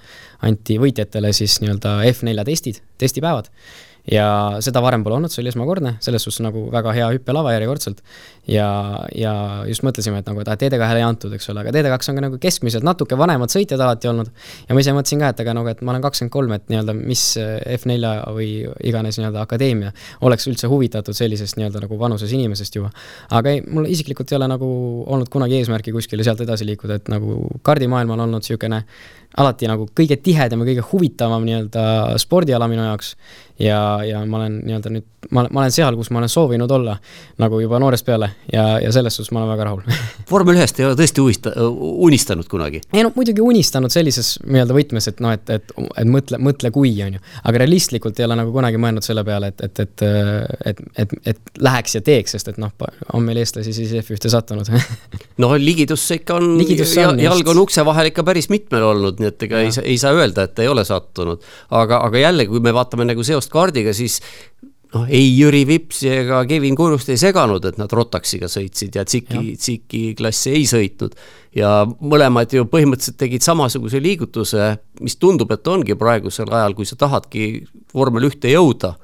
anti 0.47 0.79
võitjatele 0.81 1.33
siis 1.35 1.59
nii-öelda 1.63 1.99
F4 2.11 2.47
testid, 2.47 2.81
testipäevad 3.01 3.51
ja 4.11 4.25
seda 4.63 4.81
varem 4.85 5.03
pole 5.05 5.17
olnud, 5.17 5.33
see 5.33 5.41
oli 5.41 5.49
esmakordne, 5.49 5.95
selles 6.03 6.25
suhtes 6.25 6.43
nagu 6.45 6.67
väga 6.73 6.93
hea 6.93 7.07
hüppelava 7.15 7.55
järjekordselt. 7.55 8.03
ja, 8.47 8.67
ja 9.17 9.33
just 9.65 9.81
mõtlesime, 9.85 10.19
et 10.21 10.27
nagu, 10.29 10.41
et 10.41 10.49
TD2-le 10.61 10.99
ei 11.01 11.05
antud, 11.05 11.33
eks 11.33 11.49
ole, 11.49 11.63
aga 11.63 11.73
TD2 11.73 12.11
on 12.11 12.19
ka 12.19 12.25
nagu 12.27 12.37
keskmiselt 12.41 12.85
natuke 12.85 13.17
vanemad 13.17 13.49
sõitjad 13.53 13.81
alati 13.81 14.11
olnud. 14.11 14.29
ja 14.67 14.77
ma 14.77 14.83
ise 14.83 14.93
mõtlesin 14.93 15.23
ka, 15.23 15.31
et 15.33 15.41
aga 15.41 15.57
nagu, 15.57 15.71
et 15.73 15.81
ma 15.81 15.95
olen 15.95 16.05
kakskümmend 16.05 16.35
kolm, 16.35 16.53
et 16.53 16.69
nii-öelda 16.69 16.97
mis 16.99 17.25
F4 17.79 18.13
või 18.37 18.49
iganes 18.85 19.17
nii-öelda 19.19 19.41
akadeemia 19.41 19.91
oleks 20.21 20.45
üldse 20.51 20.69
huvitatud 20.69 21.17
sellisest 21.17 21.57
nii-öelda 21.57 21.85
nagu 21.87 21.99
vanuses 21.99 22.31
inimesest 22.37 22.77
juba. 22.77 22.93
aga 23.31 23.55
ei, 23.55 23.65
mul 23.65 23.89
isiklikult 23.89 24.31
ei 24.31 24.37
ole 24.37 24.49
nagu 24.53 24.69
olnud 25.07 25.33
kunagi 25.33 25.57
eesmärki 25.61 25.95
kuskile 25.95 26.23
sealt 26.23 26.45
edasi 26.45 26.67
liikuda, 26.69 27.01
et 27.01 27.09
nagu 27.09 27.41
kardimaailm 27.65 28.13
on 28.13 28.27
olnud 28.27 28.45
niisugune 28.45 28.83
alati 29.41 29.67
nagu 29.69 29.87
kõige 29.95 30.17
tihedam 30.23 30.63
ja 30.63 30.69
kõige 30.69 30.85
huvitavam 30.91 31.43
nii-öelda 31.47 31.83
spordiala 32.21 32.69
minu 32.71 32.85
jaoks. 32.85 33.15
Ja, 33.59 34.03
ja 34.05 34.21
ma 34.25 34.41
olen 34.41 34.59
nii-öelda 34.65 34.91
nüüd, 34.91 35.05
ma, 35.31 35.45
ma 35.49 35.63
olen 35.63 35.73
seal, 35.73 35.95
kus 35.97 36.09
ma 36.11 36.19
olen 36.21 36.31
soovinud 36.31 36.71
olla 36.71 36.95
nagu 37.41 37.59
juba 37.63 37.79
noorest 37.79 38.05
peale 38.07 38.31
ja, 38.51 38.65
ja 38.83 38.91
selles 38.95 39.15
suhtes 39.15 39.31
ma 39.35 39.41
olen 39.41 39.53
väga 39.53 39.67
rahul 39.69 39.99
vormel 40.31 40.59
ühest 40.59 40.79
ei 40.79 40.87
ole 40.89 40.97
tõesti 40.99 41.23
huvista-, 41.23 41.53
unistanud 42.07 42.49
kunagi? 42.51 42.81
ei 42.93 43.05
no 43.05 43.13
muidugi 43.15 43.43
unistanud 43.43 43.93
sellises 43.93 44.35
nii-öelda 44.45 44.75
võtmes, 44.75 45.09
et 45.11 45.23
noh, 45.23 45.33
et, 45.35 45.49
et, 45.55 45.75
et 46.01 46.09
mõtle, 46.09 46.39
mõtle 46.43 46.71
kui, 46.75 46.91
on 47.05 47.17
ju. 47.17 47.23
aga 47.43 47.63
realistlikult 47.63 48.19
ei 48.19 48.27
ole 48.27 48.39
nagu 48.41 48.53
kunagi 48.55 48.81
mõelnud 48.81 49.05
selle 49.05 49.23
peale, 49.27 49.53
et, 49.53 49.65
et, 49.69 49.83
et, 49.85 50.05
et, 50.73 50.83
et, 51.05 51.15
et 51.33 51.63
läheks 51.63 51.99
ja 51.99 52.03
teeks, 52.05 52.35
sest 52.35 52.51
et 52.51 52.61
noh, 52.61 52.73
on 53.13 53.23
meil 53.25 53.39
eestlasi 53.43 53.73
siis 53.75 53.93
F1-te 54.01 54.31
sattunud 54.31 54.69
no 55.43 55.53
ligidusse 55.59 56.19
ikka 56.19 56.39
on, 56.39 56.51
on, 56.59 57.23
jalg 57.23 57.53
on 57.53 57.63
ukse 57.63 57.85
vahel 57.87 58.11
ikka 58.11 58.25
päris 58.27 58.49
mitmel 58.51 58.83
olnud 58.91 59.21
nii 59.21 59.31
et 59.31 59.47
ega 59.47 59.61
ei 59.63 59.71
saa, 59.75 59.85
ei 59.87 59.97
saa 60.01 60.13
öelda, 60.15 60.47
et 60.47 60.59
ei 60.63 60.69
ole 60.71 60.85
sattunud. 60.87 61.43
aga, 61.69 62.01
aga 62.07 62.19
jälle, 62.19 62.45
kui 62.49 62.59
me 62.63 62.73
vaatame 62.75 63.07
nagu 63.07 63.23
seost 63.23 63.44
kaardiga, 63.53 63.93
siis 63.95 64.19
noh, 64.93 65.05
ei 65.09 65.27
Jüri 65.35 65.63
Vips 65.67 66.03
ega 66.09 66.41
Kevin 66.49 66.77
Kurust 66.77 67.09
ei 67.13 67.19
seganud, 67.19 67.65
et 67.67 67.79
nad 67.81 67.91
Rotaxiga 67.91 68.49
sõitsid 68.51 68.97
ja 68.97 69.05
Tsiki, 69.07 69.55
Tsiki 69.59 70.03
klassi 70.17 70.53
ei 70.55 70.65
sõitnud. 70.69 71.15
ja 71.55 71.85
mõlemad 71.85 72.51
ju 72.51 72.65
põhimõtteliselt 72.67 73.17
tegid 73.19 73.45
samasuguse 73.45 74.01
liigutuse, 74.03 74.73
mis 75.01 75.15
tundub, 75.15 75.51
et 75.55 75.67
ongi 75.67 75.95
praegusel 75.95 76.51
ajal, 76.51 76.75
kui 76.75 76.85
sa 76.85 76.97
tahadki 76.99 77.65
vormel 77.93 78.27
ühte 78.27 78.51
jõuda 78.51 78.95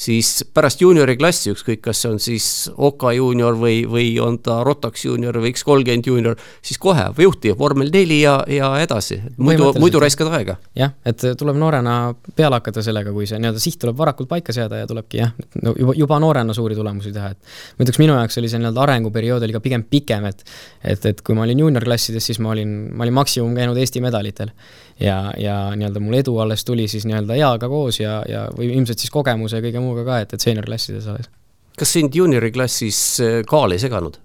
siis 0.00 0.44
pärast 0.54 0.80
juuniori 0.80 1.16
klassi, 1.20 1.52
ükskõik, 1.52 1.82
kas 1.84 2.00
see 2.02 2.10
on 2.14 2.20
siis 2.22 2.46
Oka 2.80 3.12
juunior 3.12 3.56
või, 3.60 3.82
või 3.88 4.08
on 4.22 4.38
ta 4.40 4.60
Rotax 4.64 5.04
juunior 5.04 5.36
või 5.42 5.52
X30 5.52 6.08
juunior, 6.08 6.40
siis 6.64 6.80
kohe 6.80 7.04
juhti 7.20 7.52
vormel 7.58 7.90
neli 7.92 8.22
ja, 8.22 8.38
ja 8.48 8.70
edasi, 8.80 9.20
muidu, 9.36 9.74
muidu 9.80 10.00
raiskad 10.00 10.32
aega. 10.32 10.56
jah, 10.78 10.94
et 11.04 11.24
tuleb 11.38 11.58
noorena 11.60 12.14
peale 12.36 12.60
hakata 12.60 12.84
sellega, 12.84 13.12
kui 13.12 13.28
see 13.28 13.40
nii-öelda 13.42 13.60
siht 13.60 13.80
tuleb 13.82 13.98
varakult 14.00 14.30
paika 14.30 14.56
seada 14.56 14.80
ja 14.80 14.88
tulebki 14.88 15.20
jah, 15.20 15.34
no 15.60 15.74
juba, 15.76 15.96
juba 15.98 16.20
noorena 16.22 16.56
suuri 16.56 16.78
tulemusi 16.78 17.12
teha, 17.12 17.34
et 17.34 17.54
ma 17.76 17.84
ütleks, 17.84 18.00
minu 18.00 18.16
jaoks 18.16 18.40
oli 18.40 18.52
see 18.52 18.62
nii-öelda 18.62 18.86
arenguperiood 18.86 19.44
oli 19.44 19.56
ka 19.56 19.64
pigem 19.64 19.84
pikem, 19.90 20.30
et 20.30 20.46
et, 20.80 21.04
et 21.12 21.20
kui 21.24 21.36
ma 21.36 21.44
olin 21.44 21.66
juuniorklassides, 21.66 22.24
siis 22.24 22.40
ma 22.40 22.54
olin, 22.54 22.72
ma 22.96 23.04
olin 23.04 23.20
maksimum 23.20 23.52
käinud 23.56 23.76
Eesti 23.80 24.00
medalitel 24.00 24.54
ja, 25.00 25.18
ja 25.40 25.56
nii-öelda 25.76 26.02
mul 26.02 26.18
edu 26.20 26.38
alles 26.42 26.64
tuli 26.64 26.88
siis 26.88 27.06
nii-öelda 27.08 27.36
eaga 27.40 27.68
koos 27.72 28.00
ja, 28.00 28.20
ja 28.28 28.46
või 28.56 28.72
ilmselt 28.74 29.02
siis 29.02 29.12
kogemuse 29.14 29.60
ja 29.60 29.64
kõige 29.64 29.82
muuga 29.82 30.06
ka, 30.06 30.18
et, 30.24 30.34
et 30.34 30.48
seeniorklassides 30.48 31.08
alles. 31.10 31.30
kas 31.78 31.94
sind 31.96 32.16
juunioriklassis 32.16 33.00
äh, 33.24 33.38
kaal 33.48 33.76
ei 33.76 33.82
seganud? 33.82 34.20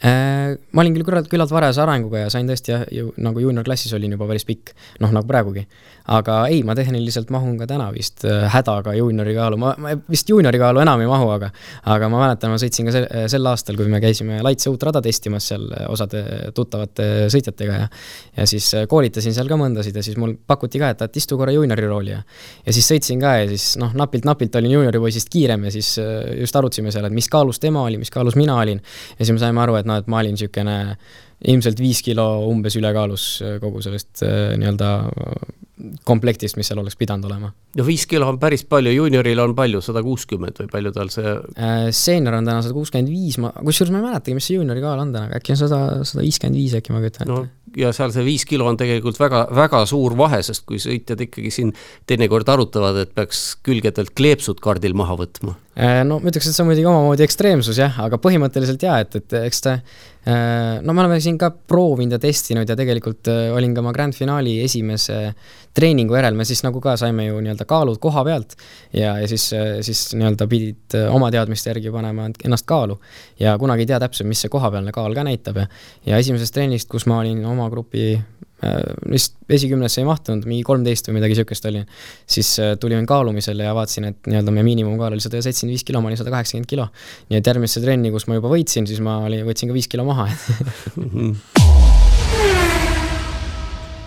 Äh, 0.00 0.56
ma 0.72 0.80
olin 0.84 0.94
küll 0.96 1.04
küllalt, 1.04 1.28
küllalt 1.28 1.52
varase 1.52 1.82
arenguga 1.82 2.24
ja 2.24 2.32
sain 2.32 2.48
tõesti 2.48 2.72
jah, 2.72 2.86
ju 2.94 3.10
nagu 3.20 3.42
juuniorklassis 3.42 3.92
olin 3.96 4.16
juba 4.16 4.28
päris 4.30 4.46
pikk, 4.48 4.72
noh 5.04 5.12
nagu 5.12 5.28
praegugi 5.28 5.66
aga 6.10 6.36
ei, 6.50 6.62
ma 6.66 6.74
tehniliselt 6.78 7.30
mahun 7.34 7.56
ka 7.60 7.68
täna 7.70 7.90
vist 7.94 8.24
äh, 8.26 8.46
hädaga 8.50 8.94
juuniori 8.98 9.34
kaalu, 9.36 9.58
ma, 9.60 9.74
ma 9.78 9.94
vist 10.10 10.30
juuniori 10.30 10.58
kaalu 10.60 10.82
enam 10.82 11.04
ei 11.04 11.10
mahu, 11.10 11.28
aga 11.36 11.50
aga 11.94 12.10
ma 12.12 12.24
mäletan, 12.24 12.52
ma 12.52 12.58
sõitsin 12.60 12.88
ka 12.88 12.94
sel, 12.94 13.06
sel 13.30 13.50
aastal, 13.50 13.78
kui 13.78 13.90
me 13.90 14.02
käisime 14.02 14.40
Laitse 14.44 14.70
uut 14.72 14.82
rada 14.88 15.02
testimas 15.04 15.50
seal 15.52 15.68
osade 15.88 16.24
tuttavate 16.56 17.28
sõitjatega 17.32 17.78
ja 17.78 17.86
ja 18.36 18.46
siis 18.50 18.72
äh, 18.74 18.86
koolitasin 18.90 19.34
seal 19.36 19.50
ka 19.50 19.58
mõndasid 19.60 19.96
ja 19.96 20.04
siis 20.04 20.18
mul 20.20 20.34
pakuti 20.46 20.82
ka, 20.82 20.92
et, 20.94 21.06
et 21.06 21.20
istu 21.20 21.38
korra 21.38 21.54
juuniori 21.54 21.86
rooli 21.86 22.14
ja 22.14 22.20
ja 22.66 22.74
siis 22.74 22.88
sõitsin 22.90 23.22
ka 23.22 23.36
ja 23.42 23.48
siis 23.50 23.74
noh, 23.80 23.94
napilt-napilt 23.96 24.58
olin 24.60 24.76
juunioripoisist 24.76 25.30
kiirem 25.32 25.66
ja 25.68 25.74
siis 25.74 25.94
äh, 26.02 26.20
just 26.40 26.56
arutasime 26.56 26.92
seal, 26.94 27.06
et 27.06 27.16
mis 27.16 27.28
kaalus 27.30 27.62
tema 27.62 27.84
oli, 27.86 28.00
mis 28.00 28.10
kaalus 28.10 28.38
mina 28.40 28.58
olin. 28.58 28.82
ja 29.18 29.24
siis 29.24 29.34
me 29.36 29.42
saime 29.42 29.62
aru, 29.62 29.78
et 29.80 29.88
noh, 29.88 30.00
et 30.00 30.10
ma 30.10 30.22
olin 30.22 30.34
niisugune 30.36 30.78
ilmselt 31.48 31.80
viis 31.80 32.02
kilo 32.04 32.26
umbes 32.50 32.76
ülekaalus 32.76 33.26
kogu 33.62 33.80
sellest 33.84 34.24
nii-öelda 34.24 34.90
komplektist, 36.04 36.58
mis 36.58 36.68
seal 36.70 36.80
oleks 36.82 36.98
pidanud 37.00 37.28
olema. 37.28 37.50
no 37.76 37.86
viis 37.86 38.06
kilo 38.10 38.28
on 38.28 38.38
päris 38.42 38.64
palju, 38.68 38.92
juunioril 38.92 39.40
on 39.44 39.54
palju, 39.56 39.80
sada 39.84 40.02
kuuskümmend 40.04 40.58
või 40.60 40.68
palju 40.72 40.92
tal 40.96 41.12
see 41.12 41.30
äh,? 41.30 41.88
seenior 41.96 42.36
on 42.40 42.48
täna 42.48 42.64
sada 42.64 42.76
kuuskümmend 42.76 43.12
viis, 43.12 43.38
ma, 43.42 43.52
kusjuures 43.60 43.94
ma 43.94 44.02
ei 44.02 44.08
mäletagi, 44.10 44.36
mis 44.36 44.50
see 44.50 44.58
juuniori 44.58 44.84
kaal 44.84 45.00
on 45.00 45.14
täna, 45.14 45.30
äkki 45.38 45.56
on 45.56 45.62
sada, 45.62 45.80
sada 46.08 46.26
viiskümmend 46.26 46.60
viis 46.60 46.76
äkki 46.76 46.94
ma 46.94 47.02
kujutan 47.02 47.26
ette 47.26 47.32
no 47.32 47.46
ja 47.78 47.92
seal 47.94 48.12
see 48.14 48.26
viis 48.26 48.44
kilo 48.48 48.66
on 48.66 48.78
tegelikult 48.80 49.18
väga, 49.20 49.44
väga 49.54 49.84
suur 49.86 50.16
vahe, 50.18 50.40
sest 50.42 50.64
kui 50.66 50.80
sõitjad 50.82 51.20
ikkagi 51.26 51.52
siin 51.54 51.70
teinekord 52.10 52.48
arutavad, 52.50 52.98
et 53.04 53.12
peaks 53.14 53.44
külgedelt 53.66 54.10
kleepsud 54.18 54.58
kardil 54.62 54.96
maha 54.98 55.14
võtma. 55.20 55.54
Äh, 55.78 56.00
no 56.06 56.18
ma 56.18 56.32
ütleks, 56.32 56.50
et 56.50 56.56
see 56.56 56.64
on 56.64 56.70
muidugi 56.72 56.90
omamoodi 56.90 57.22
ekstreemsus 57.24 57.78
jah, 57.78 57.94
aga 58.02 58.18
põhimõtteliselt 58.22 58.82
jaa, 58.82 58.98
et, 59.04 59.14
et 59.22 59.38
eks 59.44 59.62
ta 59.62 59.76
äh, 59.78 60.00
no 60.82 60.92
me 60.92 61.00
oleme 61.00 61.20
siin 61.20 61.38
ka 61.40 61.48
proovinud 61.50 62.12
ja 62.12 62.20
testinud 62.20 62.68
ja 62.68 62.76
tegelikult 62.76 63.30
äh, 63.32 63.48
olin 63.56 63.74
ka 63.74 63.80
oma 63.80 63.92
grand 63.96 64.16
finaali 64.16 64.58
esimese 64.64 65.32
treeningu 65.74 66.16
järel, 66.18 66.36
me 66.36 66.44
siis 66.44 66.60
nagu 66.66 66.82
ka 66.84 66.96
saime 67.00 67.24
ju 67.28 67.38
nii-öelda 67.40 67.64
kaalud 67.68 68.00
koha 68.02 68.24
pealt 68.26 68.56
ja, 68.92 69.14
ja 69.22 69.28
siis, 69.30 69.48
siis 69.86 70.02
nii-öelda 70.18 70.48
pidid 70.50 70.98
oma 71.08 71.30
teadmiste 71.32 71.72
järgi 71.72 71.92
panema 71.94 72.28
ennast 72.44 72.68
kaalu. 72.68 72.98
ja 73.40 73.56
kunagi 73.58 73.86
ei 73.86 73.92
tea 73.92 74.00
täpselt, 74.02 74.28
mis 74.28 74.44
see 74.44 74.52
kohapealne 74.52 74.92
kaal 74.92 75.16
ka 75.16 75.24
näitab 75.24 75.62
ja, 75.62 75.66
ja 76.06 76.20
esimesest 76.20 76.54
trennist, 76.54 76.90
kus 76.90 77.08
ma 77.08 77.22
olin 77.22 77.44
oma 77.46 77.70
grupi 77.72 78.18
vist 78.60 79.36
äh, 79.36 79.54
esikümnesse 79.56 80.02
ei 80.02 80.08
mahtunud, 80.08 80.44
mingi 80.48 80.64
kolmteist 80.66 81.08
või 81.08 81.18
midagi 81.18 81.38
sihukest 81.38 81.68
oli. 81.70 81.84
siis 82.28 82.52
äh, 82.60 82.74
tulime 82.80 83.06
kaalumisele 83.08 83.64
ja 83.64 83.74
vaatasin, 83.76 84.10
et 84.12 84.30
nii-öelda 84.30 84.54
meie 84.56 84.66
miinimumkaal 84.66 85.16
oli 85.16 85.24
sada 85.24 85.40
seitsekümmend 85.40 85.78
viis 85.78 85.86
kilo, 85.88 86.02
ma 86.02 86.12
olin 86.12 86.20
sada 86.20 86.34
kaheksakümmend 86.34 86.70
kilo. 86.70 86.90
nii 87.30 87.40
et 87.40 87.52
järgmisse 87.52 87.84
trenni, 87.84 88.12
kus 88.12 88.28
ma 88.28 88.40
juba 88.40 88.52
võitsin, 88.52 88.88
siis 88.90 89.00
ma 89.04 89.22
olin, 89.24 89.46
võtsin 89.48 89.72
ka 89.72 89.76
viis 89.76 89.88
kilo 89.90 90.06
maha 90.08 90.28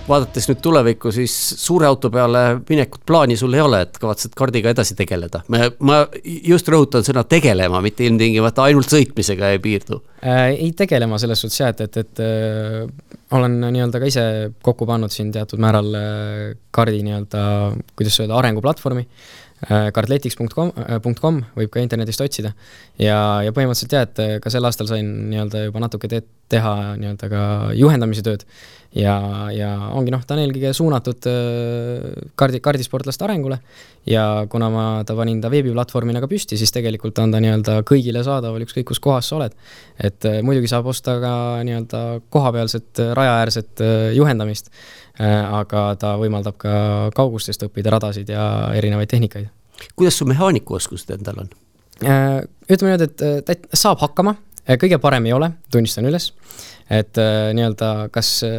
vaadates 0.07 0.47
nüüd 0.49 0.59
tulevikku, 0.63 1.11
siis 1.15 1.33
suure 1.59 1.87
auto 1.87 2.09
peale 2.13 2.41
minekut 2.67 3.03
plaani 3.07 3.37
sul 3.39 3.53
ei 3.55 3.63
ole, 3.63 3.83
et 3.85 3.99
kavatsed 4.01 4.35
kardiga 4.37 4.73
edasi 4.73 4.97
tegeleda. 4.99 5.43
ma, 5.51 5.69
ma 5.79 5.99
just 6.23 6.69
rõhutan 6.71 7.05
sõna 7.07 7.23
tegelema, 7.27 7.81
mitte 7.83 8.05
ilmtingimata 8.07 8.67
ainult 8.67 8.91
sõitmisega 8.91 9.53
ei 9.53 9.61
piirdu 9.63 10.01
äh,. 10.23 10.51
ei 10.57 10.73
tegelema 10.77 11.19
selles 11.21 11.43
suhtes 11.43 11.61
jah, 11.61 11.71
et, 11.73 11.85
et, 11.87 12.01
et 12.03 12.23
äh, 12.23 12.83
olen 13.37 13.57
nii-öelda 13.63 14.03
ka 14.03 14.11
ise 14.11 14.25
kokku 14.65 14.87
pannud 14.89 15.13
siin 15.13 15.31
teatud 15.35 15.61
määral 15.63 15.95
äh, 15.99 16.43
kardi 16.75 17.01
nii-öelda, 17.07 17.47
kuidas 17.95 18.19
öelda, 18.19 18.37
arenguplatvormi 18.41 19.07
äh,. 19.07 19.89
Cardletics.com 19.95 20.73
äh,, 20.83 21.43
võib 21.55 21.71
ka 21.71 21.83
internetist 21.83 22.21
otsida. 22.21 22.51
ja, 22.99 23.17
ja 23.45 23.55
põhimõtteliselt 23.55 23.95
jah, 23.95 24.07
et 24.09 24.23
äh, 24.23 24.37
ka 24.43 24.51
sel 24.51 24.67
aastal 24.67 24.91
sain 24.91 25.15
nii-öelda 25.31 25.67
juba 25.69 25.87
natuke 25.87 26.11
te 26.11 26.25
teha 26.51 26.95
nii-öelda 26.99 27.29
ka 27.31 27.43
juhendamise 27.79 28.25
tööd 28.25 28.43
ja, 28.95 29.15
ja 29.53 29.69
ongi 29.93 30.13
noh, 30.13 30.21
ta 30.25 30.35
on 30.35 30.43
eelkõige 30.43 30.73
suunatud 30.75 31.27
äh, 31.29 32.27
kardi, 32.39 32.59
kardisportlaste 32.63 33.25
arengule 33.25 33.57
ja 34.09 34.45
kuna 34.49 34.69
ma 34.73 34.85
ta 35.07 35.15
panin 35.17 35.41
ta 35.41 35.49
veebiplatvormina 35.53 36.21
ka 36.23 36.29
püsti, 36.29 36.57
siis 36.59 36.73
tegelikult 36.75 37.17
on 37.23 37.33
ta 37.33 37.41
nii-öelda 37.43 37.79
kõigile 37.89 38.23
saadaval, 38.25 38.65
ükskõik 38.67 38.91
kus 38.91 39.01
kohas 39.03 39.31
sa 39.31 39.39
oled. 39.39 39.57
et 39.97 40.29
äh, 40.29 40.41
muidugi 40.45 40.69
saab 40.71 40.91
osta 40.93 41.17
ka 41.23 41.33
nii-öelda 41.65 42.03
kohapealset 42.33 43.01
äh, 43.01 43.13
rajaäärset 43.17 43.85
juhendamist, 44.13 44.69
aga 45.23 45.81
ta 46.01 46.15
võimaldab 46.17 46.55
ka 46.57 46.75
kaugustest 47.13 47.61
õppida 47.67 47.91
radasid 47.93 48.31
ja 48.33 48.45
erinevaid 48.73 49.11
tehnikaid. 49.11 49.49
kuidas 49.95 50.17
su 50.17 50.25
mehaanikuoskused 50.25 51.13
endal 51.17 51.43
on? 51.45 51.51
ütleme 52.03 52.95
niimoodi, 52.95 53.05
et 53.53 53.67
saab 53.77 54.01
hakkama, 54.01 54.33
kõige 54.81 54.97
parem 54.99 55.29
ei 55.29 55.35
ole, 55.37 55.51
tunnistan 55.71 56.09
üles 56.09 56.31
et 56.93 57.17
äh, 57.17 57.51
nii-öelda 57.55 57.89
kas 58.13 58.29
äh, 58.45 58.51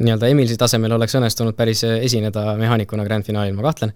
nii-öelda 0.00 0.28
Emilsi 0.32 0.56
tasemel 0.60 0.94
oleks 0.96 1.16
õnnestunud 1.18 1.56
päris 1.58 1.82
äh, 1.86 1.98
esineda 2.06 2.54
mehaanikuna 2.60 3.04
Grand 3.04 3.26
Finaalil, 3.26 3.54
ma 3.56 3.66
kahtlen. 3.66 3.92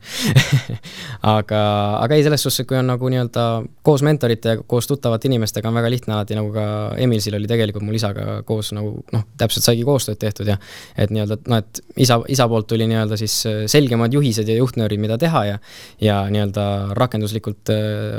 Aga, 1.38 1.60
aga 1.98 2.14
ei, 2.14 2.22
selles 2.22 2.42
suhtes, 2.44 2.62
et 2.62 2.68
kui 2.70 2.76
on 2.78 2.86
nagu 2.86 3.08
nii-öelda 3.10 3.44
koos 3.84 4.04
mentorite 4.06 4.52
ja 4.52 4.60
koos 4.70 4.86
tuttavate 4.86 5.26
inimestega 5.28 5.68
on 5.68 5.74
väga 5.74 5.90
lihtne 5.90 6.14
alati, 6.14 6.36
nagu 6.38 6.52
ka 6.54 6.66
Emilsil 7.02 7.34
oli 7.36 7.48
tegelikult 7.50 7.84
mul 7.84 7.98
isaga 7.98 8.38
koos 8.46 8.70
nagu 8.76 9.02
noh, 9.12 9.24
täpselt 9.40 9.66
saigi 9.66 9.82
koostööd 9.86 10.20
tehtud 10.22 10.48
ja 10.48 10.56
et 10.96 11.10
nii-öelda 11.14 11.40
noh, 11.50 11.62
et 11.62 11.82
isa, 11.98 12.20
isa 12.30 12.46
poolt 12.48 12.68
tuli 12.70 12.86
nii-öelda 12.90 13.18
siis 13.20 13.34
selgemad 13.70 14.14
juhised 14.14 14.48
ja 14.48 14.56
juhtnöörid, 14.60 15.02
mida 15.02 15.18
teha 15.18 15.44
ja 15.50 15.58
ja 16.04 16.20
nii-öelda 16.30 16.94
rakenduslikult 16.98 17.74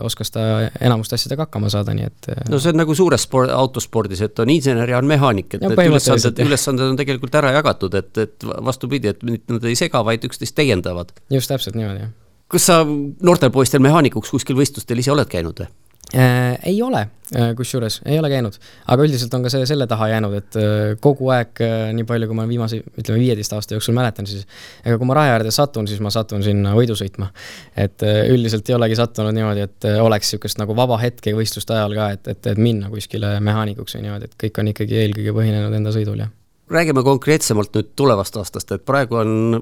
oskas 0.06 0.36
ta 0.36 0.46
enamuste 0.82 1.16
asjadega 1.16 1.48
hakkama 1.48 1.72
saada, 1.72 1.96
nii 1.96 2.10
et 2.10 2.30
no 2.52 2.60
see 2.60 2.74
on 2.76 2.82
nagu 2.84 2.96
suures 2.98 3.24
sport, 3.26 3.54
autospordis, 3.56 4.26
et 4.28 4.44
on 4.44 4.52
insener 4.54 4.92
ja 4.92 5.00
on 5.00 5.08
mehaanik, 5.20 5.54
et 5.58 5.68
need 5.68 5.84
ülesanded, 5.92 6.42
ülesanded 6.48 6.88
on 6.94 6.98
tegelikult 7.00 7.36
ära 7.42 7.52
jagatud, 7.60 8.00
et, 8.00 8.24
et 8.24 8.50
vastupidi, 8.66 9.14
et 9.14 9.22
nad 9.52 9.68
ei 9.68 9.78
sega, 9.80 10.02
vaid 10.08 10.26
üksteist 10.26 10.58
täiendavad. 10.58 11.14
just 11.30 11.52
täpselt 11.52 11.78
niimoodi, 11.78 12.08
jah 12.08 12.18
kas 12.50 12.66
sa 12.66 12.80
noortel 12.86 13.52
poistel 13.54 13.84
mehaanikuks 13.86 14.34
kuskil 14.34 14.58
võistlustel 14.58 15.02
ise 15.02 15.14
oled 15.14 15.30
käinud 15.30 15.62
või? 15.62 15.70
Äh, 16.16 16.60
ei 16.66 16.82
ole, 16.82 17.04
äh, 17.36 17.52
kusjuures 17.56 18.00
ei 18.10 18.16
ole 18.18 18.32
käinud, 18.32 18.56
aga 18.90 19.06
üldiselt 19.06 19.34
on 19.38 19.44
ka 19.46 19.52
see 19.54 19.68
selle 19.70 19.86
taha 19.90 20.08
jäänud, 20.10 20.34
et 20.40 20.58
äh, 20.58 20.96
kogu 21.02 21.30
aeg, 21.36 21.62
nii 21.94 22.06
palju, 22.10 22.30
kui 22.32 22.38
ma 22.40 22.48
viimase, 22.50 22.80
ütleme 22.98 23.20
viieteist 23.22 23.54
aasta 23.54 23.78
jooksul 23.78 23.94
mäletan, 23.94 24.26
siis 24.26 24.48
ega 24.82 24.98
kui 24.98 25.06
ma 25.06 25.20
raja 25.20 25.36
äärde 25.38 25.54
satun, 25.54 25.86
siis 25.90 26.02
ma 26.02 26.10
satun 26.14 26.42
sinna 26.46 26.74
võidu 26.74 26.98
sõitma. 26.98 27.30
et 27.78 28.02
üldiselt 28.02 28.70
ei 28.70 28.80
olegi 28.80 28.98
sattunud 28.98 29.38
niimoodi, 29.38 29.70
et 29.70 29.90
oleks 30.02 30.32
niisugust 30.34 30.58
nagu 30.58 30.74
vaba 30.78 30.98
hetke 30.98 31.36
võistluste 31.38 31.78
ajal 31.78 31.94
ka, 32.00 32.12
et, 32.18 32.34
et, 32.34 32.54
et 32.56 32.58
minna 32.58 32.90
kuskile 32.90 33.36
mehaanikuks 33.46 34.00
või 34.00 34.08
niimoodi, 34.08 34.32
et 34.32 34.38
kõik 34.48 34.62
on 34.64 34.74
ikkagi 34.74 35.02
eelkõige 35.04 35.38
põhinenud 35.38 35.78
enda 35.78 35.94
sõidul, 35.94 36.24
jah. 36.26 36.34
räägime 36.74 37.06
konkreetsemalt 37.06 37.78
nüüd 37.78 37.94
tulevast 37.94 38.42
aastast, 38.42 38.74
et 38.74 38.86
praegu 38.86 39.22
on 39.22 39.62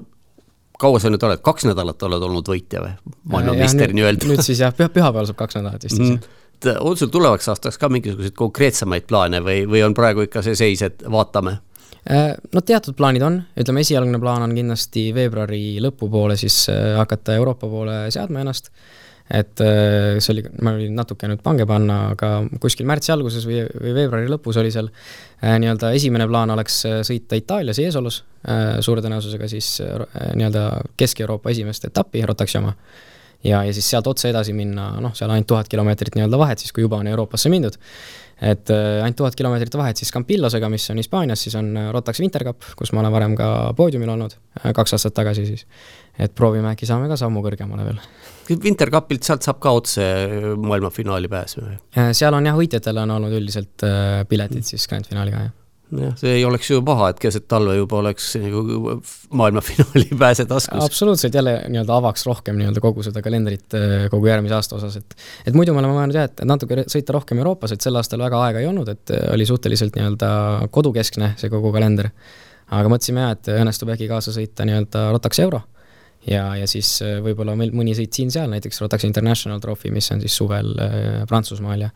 kaua 0.78 1.00
sa 1.02 1.10
nüüd 1.12 1.24
oled, 1.26 1.40
kaks 1.44 1.66
nädalat 1.68 2.02
oled 2.08 2.24
olnud 2.28 2.48
võitja 2.48 2.82
või? 2.84 2.92
maailmameister 3.32 3.94
nii-öelda. 3.96 4.28
nüüd 4.30 4.44
siis 4.46 4.62
jah, 4.62 4.74
püha, 4.74 4.90
pühapäeval 4.92 5.28
saab 5.28 5.40
kaks 5.40 5.58
nädalat 5.58 5.84
vist 5.88 5.98
mm.. 5.98 6.37
On 6.80 6.96
sul 6.96 7.10
tulevaks 7.12 7.48
aastaks 7.48 7.78
ka 7.78 7.90
mingisuguseid 7.92 8.36
konkreetsemaid 8.38 9.08
plaane 9.08 9.40
või, 9.44 9.62
või 9.68 9.82
on 9.86 9.94
praegu 9.94 10.26
ikka 10.26 10.42
see 10.46 10.58
seis, 10.58 10.82
et 10.82 11.04
vaatame? 11.10 11.58
Äh, 12.10 12.32
no 12.54 12.62
teatud 12.64 12.96
plaanid 12.98 13.24
on, 13.26 13.42
ütleme 13.58 13.84
esialgne 13.84 14.20
plaan 14.22 14.46
on 14.46 14.54
kindlasti 14.56 15.08
veebruari 15.14 15.78
lõpupoole 15.84 16.38
siis 16.40 16.64
äh, 16.72 16.96
hakata 16.98 17.36
Euroopa 17.38 17.68
poole 17.68 18.00
seadma 18.14 18.44
ennast 18.44 18.72
et 19.30 19.60
äh, 19.60 20.16
see 20.22 20.32
oli, 20.32 20.44
ma 20.64 20.72
olin 20.76 20.94
natuke 20.96 21.28
nüüd 21.28 21.42
pange 21.44 21.66
panna, 21.68 21.98
aga 22.14 22.30
kuskil 22.62 22.88
märtsi 22.88 23.12
alguses 23.12 23.44
või, 23.48 23.60
või 23.68 23.92
veebruari 23.96 24.30
lõpus 24.32 24.56
oli 24.60 24.72
seal 24.72 24.88
äh, 24.88 25.58
nii-öelda 25.60 25.92
esimene 25.96 26.26
plaan 26.30 26.54
oleks 26.54 26.80
äh, 26.88 27.00
sõita 27.06 27.36
Itaalias 27.38 27.80
Eesolus, 27.82 28.22
suure 28.86 29.02
tõenäosusega 29.02 29.48
siis 29.50 29.80
nii-öelda 29.82 30.60
Kesk-Euroopa 30.96 31.50
esimest 31.50 31.88
etappi, 31.88 32.22
Rotaxi 32.24 32.60
oma. 32.60 32.70
Ja, 33.44 33.64
ja 33.64 33.74
siis 33.74 33.90
sealt 33.90 34.06
otse 34.10 34.32
edasi 34.32 34.54
minna, 34.56 34.90
noh, 35.02 35.14
seal 35.16 35.30
ainult 35.30 35.48
tuhat 35.50 35.68
kilomeetrit 35.70 36.16
nii-öelda 36.18 36.40
vahet, 36.40 36.62
siis 36.62 36.74
kui 36.74 36.86
juba 36.86 37.02
on 37.02 37.10
Euroopasse 37.10 37.52
mindud 37.52 37.78
et 38.38 38.70
ainult 38.70 39.16
tuhat 39.18 39.34
kilomeetrit 39.34 39.74
vahet 39.78 39.98
siis 39.98 40.12
Campillosega, 40.14 40.68
mis 40.70 40.84
on 40.92 41.00
Hispaanias, 41.00 41.42
siis 41.42 41.56
on 41.58 41.72
Rotax 41.94 42.20
Wintercup, 42.22 42.68
kus 42.78 42.92
ma 42.94 43.02
olen 43.02 43.14
varem 43.14 43.34
ka 43.38 43.48
poodiumil 43.78 44.12
olnud, 44.14 44.36
kaks 44.76 44.94
aastat 44.94 45.16
tagasi 45.16 45.46
siis. 45.48 45.66
et 46.18 46.34
proovime, 46.38 46.70
äkki 46.70 46.86
saame 46.86 47.10
ka 47.10 47.18
sammu 47.18 47.42
kõrgemale 47.42 47.86
veel 47.88 47.98
Wintercupilt, 48.48 49.26
sealt 49.26 49.44
saab 49.44 49.58
ka 49.62 49.74
otse 49.76 50.04
maailmafinaali 50.56 51.28
pääsu? 51.28 51.66
Äh, 51.98 52.12
seal 52.16 52.34
on 52.34 52.46
jah, 52.46 52.56
võitjatele 52.56 53.02
on 53.02 53.16
olnud 53.18 53.34
üldiselt 53.40 53.86
äh, 53.86 54.22
piletid 54.30 54.70
siis 54.70 54.86
grandfinaaliga, 54.90 55.48
jah 55.48 55.56
jah, 55.96 56.14
see 56.20 56.32
ei 56.38 56.44
oleks 56.44 56.70
ju 56.70 56.80
paha, 56.84 57.10
et 57.12 57.20
keset 57.22 57.46
talve 57.50 57.76
juba 57.78 58.00
oleks 58.02 58.30
nagu 58.42 58.98
maailmafinaali 59.40 60.08
pääse 60.24 60.44
taskus. 60.48 60.84
absoluutselt, 60.84 61.34
jälle 61.34 61.54
nii-öelda 61.68 61.96
avaks 61.96 62.26
rohkem 62.28 62.58
nii-öelda 62.60 62.82
kogu 62.84 63.04
seda 63.06 63.22
kalendrit 63.24 63.76
äh, 63.78 64.08
kogu 64.12 64.28
järgmise 64.30 64.58
aasta 64.58 64.76
osas, 64.78 64.98
et 65.00 65.16
et 65.46 65.56
muidu 65.56 65.74
me 65.76 65.82
oleme 65.82 65.96
mõelnud 65.96 66.18
jah, 66.18 66.28
et 66.28 66.44
natuke 66.48 66.84
sõita 66.90 67.16
rohkem 67.16 67.40
Euroopas, 67.40 67.72
et 67.74 67.84
sel 67.84 67.96
aastal 68.00 68.22
väga 68.24 68.42
aega 68.48 68.62
ei 68.62 68.68
olnud, 68.70 68.90
et 68.92 69.14
oli 69.32 69.48
suhteliselt 69.48 69.96
nii-öelda 69.96 70.30
kodukeskne 70.74 71.34
see 71.40 71.52
kogu 71.52 71.72
kalender. 71.74 72.12
aga 72.68 72.92
mõtlesime 72.92 73.24
jah, 73.24 73.34
et 73.38 73.52
õnnestub 73.56 73.94
äkki 73.94 74.10
kaasa 74.10 74.34
sõita 74.34 74.68
nii-öelda 74.68 75.08
Rotax 75.14 75.44
Euro 75.46 75.62
ja, 76.26 76.50
ja 76.56 76.66
siis 76.70 76.98
äh, 77.04 77.18
võib-olla 77.24 77.56
meil 77.58 77.72
mõni 77.76 77.94
sõit 77.96 78.12
siin-seal, 78.16 78.50
näiteks 78.52 78.82
Rotax 78.84 79.06
International 79.08 79.60
Trophy, 79.62 79.92
mis 79.94 80.10
on 80.14 80.20
siis 80.24 80.36
suvel 80.36 80.74
äh, 80.82 81.22
Prantsusmaal 81.28 81.86
ja 81.86 81.94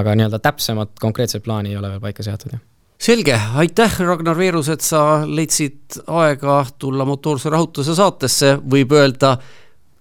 aga 0.00 0.16
nii-öelda 0.18 0.42
täpsemat 0.42 0.98
konkreetset 1.00 1.44
plaani 1.44 1.74
ei 1.74 1.80
ole 1.80 1.94
veel 1.94 2.04
paika 2.08 2.26
seatud, 2.26 2.56
jah 2.56 2.69
selge, 3.00 3.38
aitäh, 3.54 3.96
Ragnar 4.04 4.36
Veerus, 4.38 4.68
et 4.72 4.84
sa 4.84 5.22
leidsid 5.26 6.00
aega 6.06 6.60
tulla 6.78 7.06
motoorse 7.08 7.50
rahutuse 7.52 7.94
saatesse, 7.96 8.58
võib 8.70 8.92
öelda, 8.96 9.36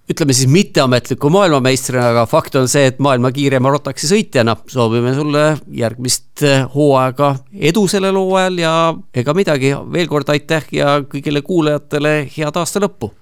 ütleme 0.09 0.35
siis 0.35 0.49
mitteametliku 0.51 1.31
maailmameistrina, 1.31 2.09
aga 2.11 2.25
fakt 2.29 2.57
on 2.59 2.67
see, 2.71 2.89
et 2.89 2.99
maailma 3.03 3.31
kiirema 3.31 3.71
Rotaxi 3.71 4.09
sõitjana 4.09 4.57
soovime 4.67 5.13
sulle 5.15 5.45
järgmist 5.79 6.43
hooaega 6.75 7.33
edu 7.71 7.85
sellel 7.91 8.19
hooajal 8.19 8.61
ja 8.63 8.75
ega 9.13 9.37
midagi, 9.37 9.73
veel 9.93 10.11
kord 10.11 10.33
aitäh 10.33 10.67
ja 10.75 10.99
kõigile 11.05 11.45
kuulajatele 11.45 12.15
head 12.35 12.59
aasta 12.59 12.83
lõppu! 12.83 13.13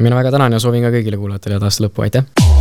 Mina 0.00 0.16
väga 0.18 0.32
tänan 0.34 0.56
ja 0.56 0.62
soovin 0.62 0.86
ka 0.86 0.94
kõigile 0.96 1.20
kuulajatele 1.20 1.58
head 1.58 1.68
aasta 1.68 1.86
lõppu, 1.86 2.06
aitäh! 2.06 2.55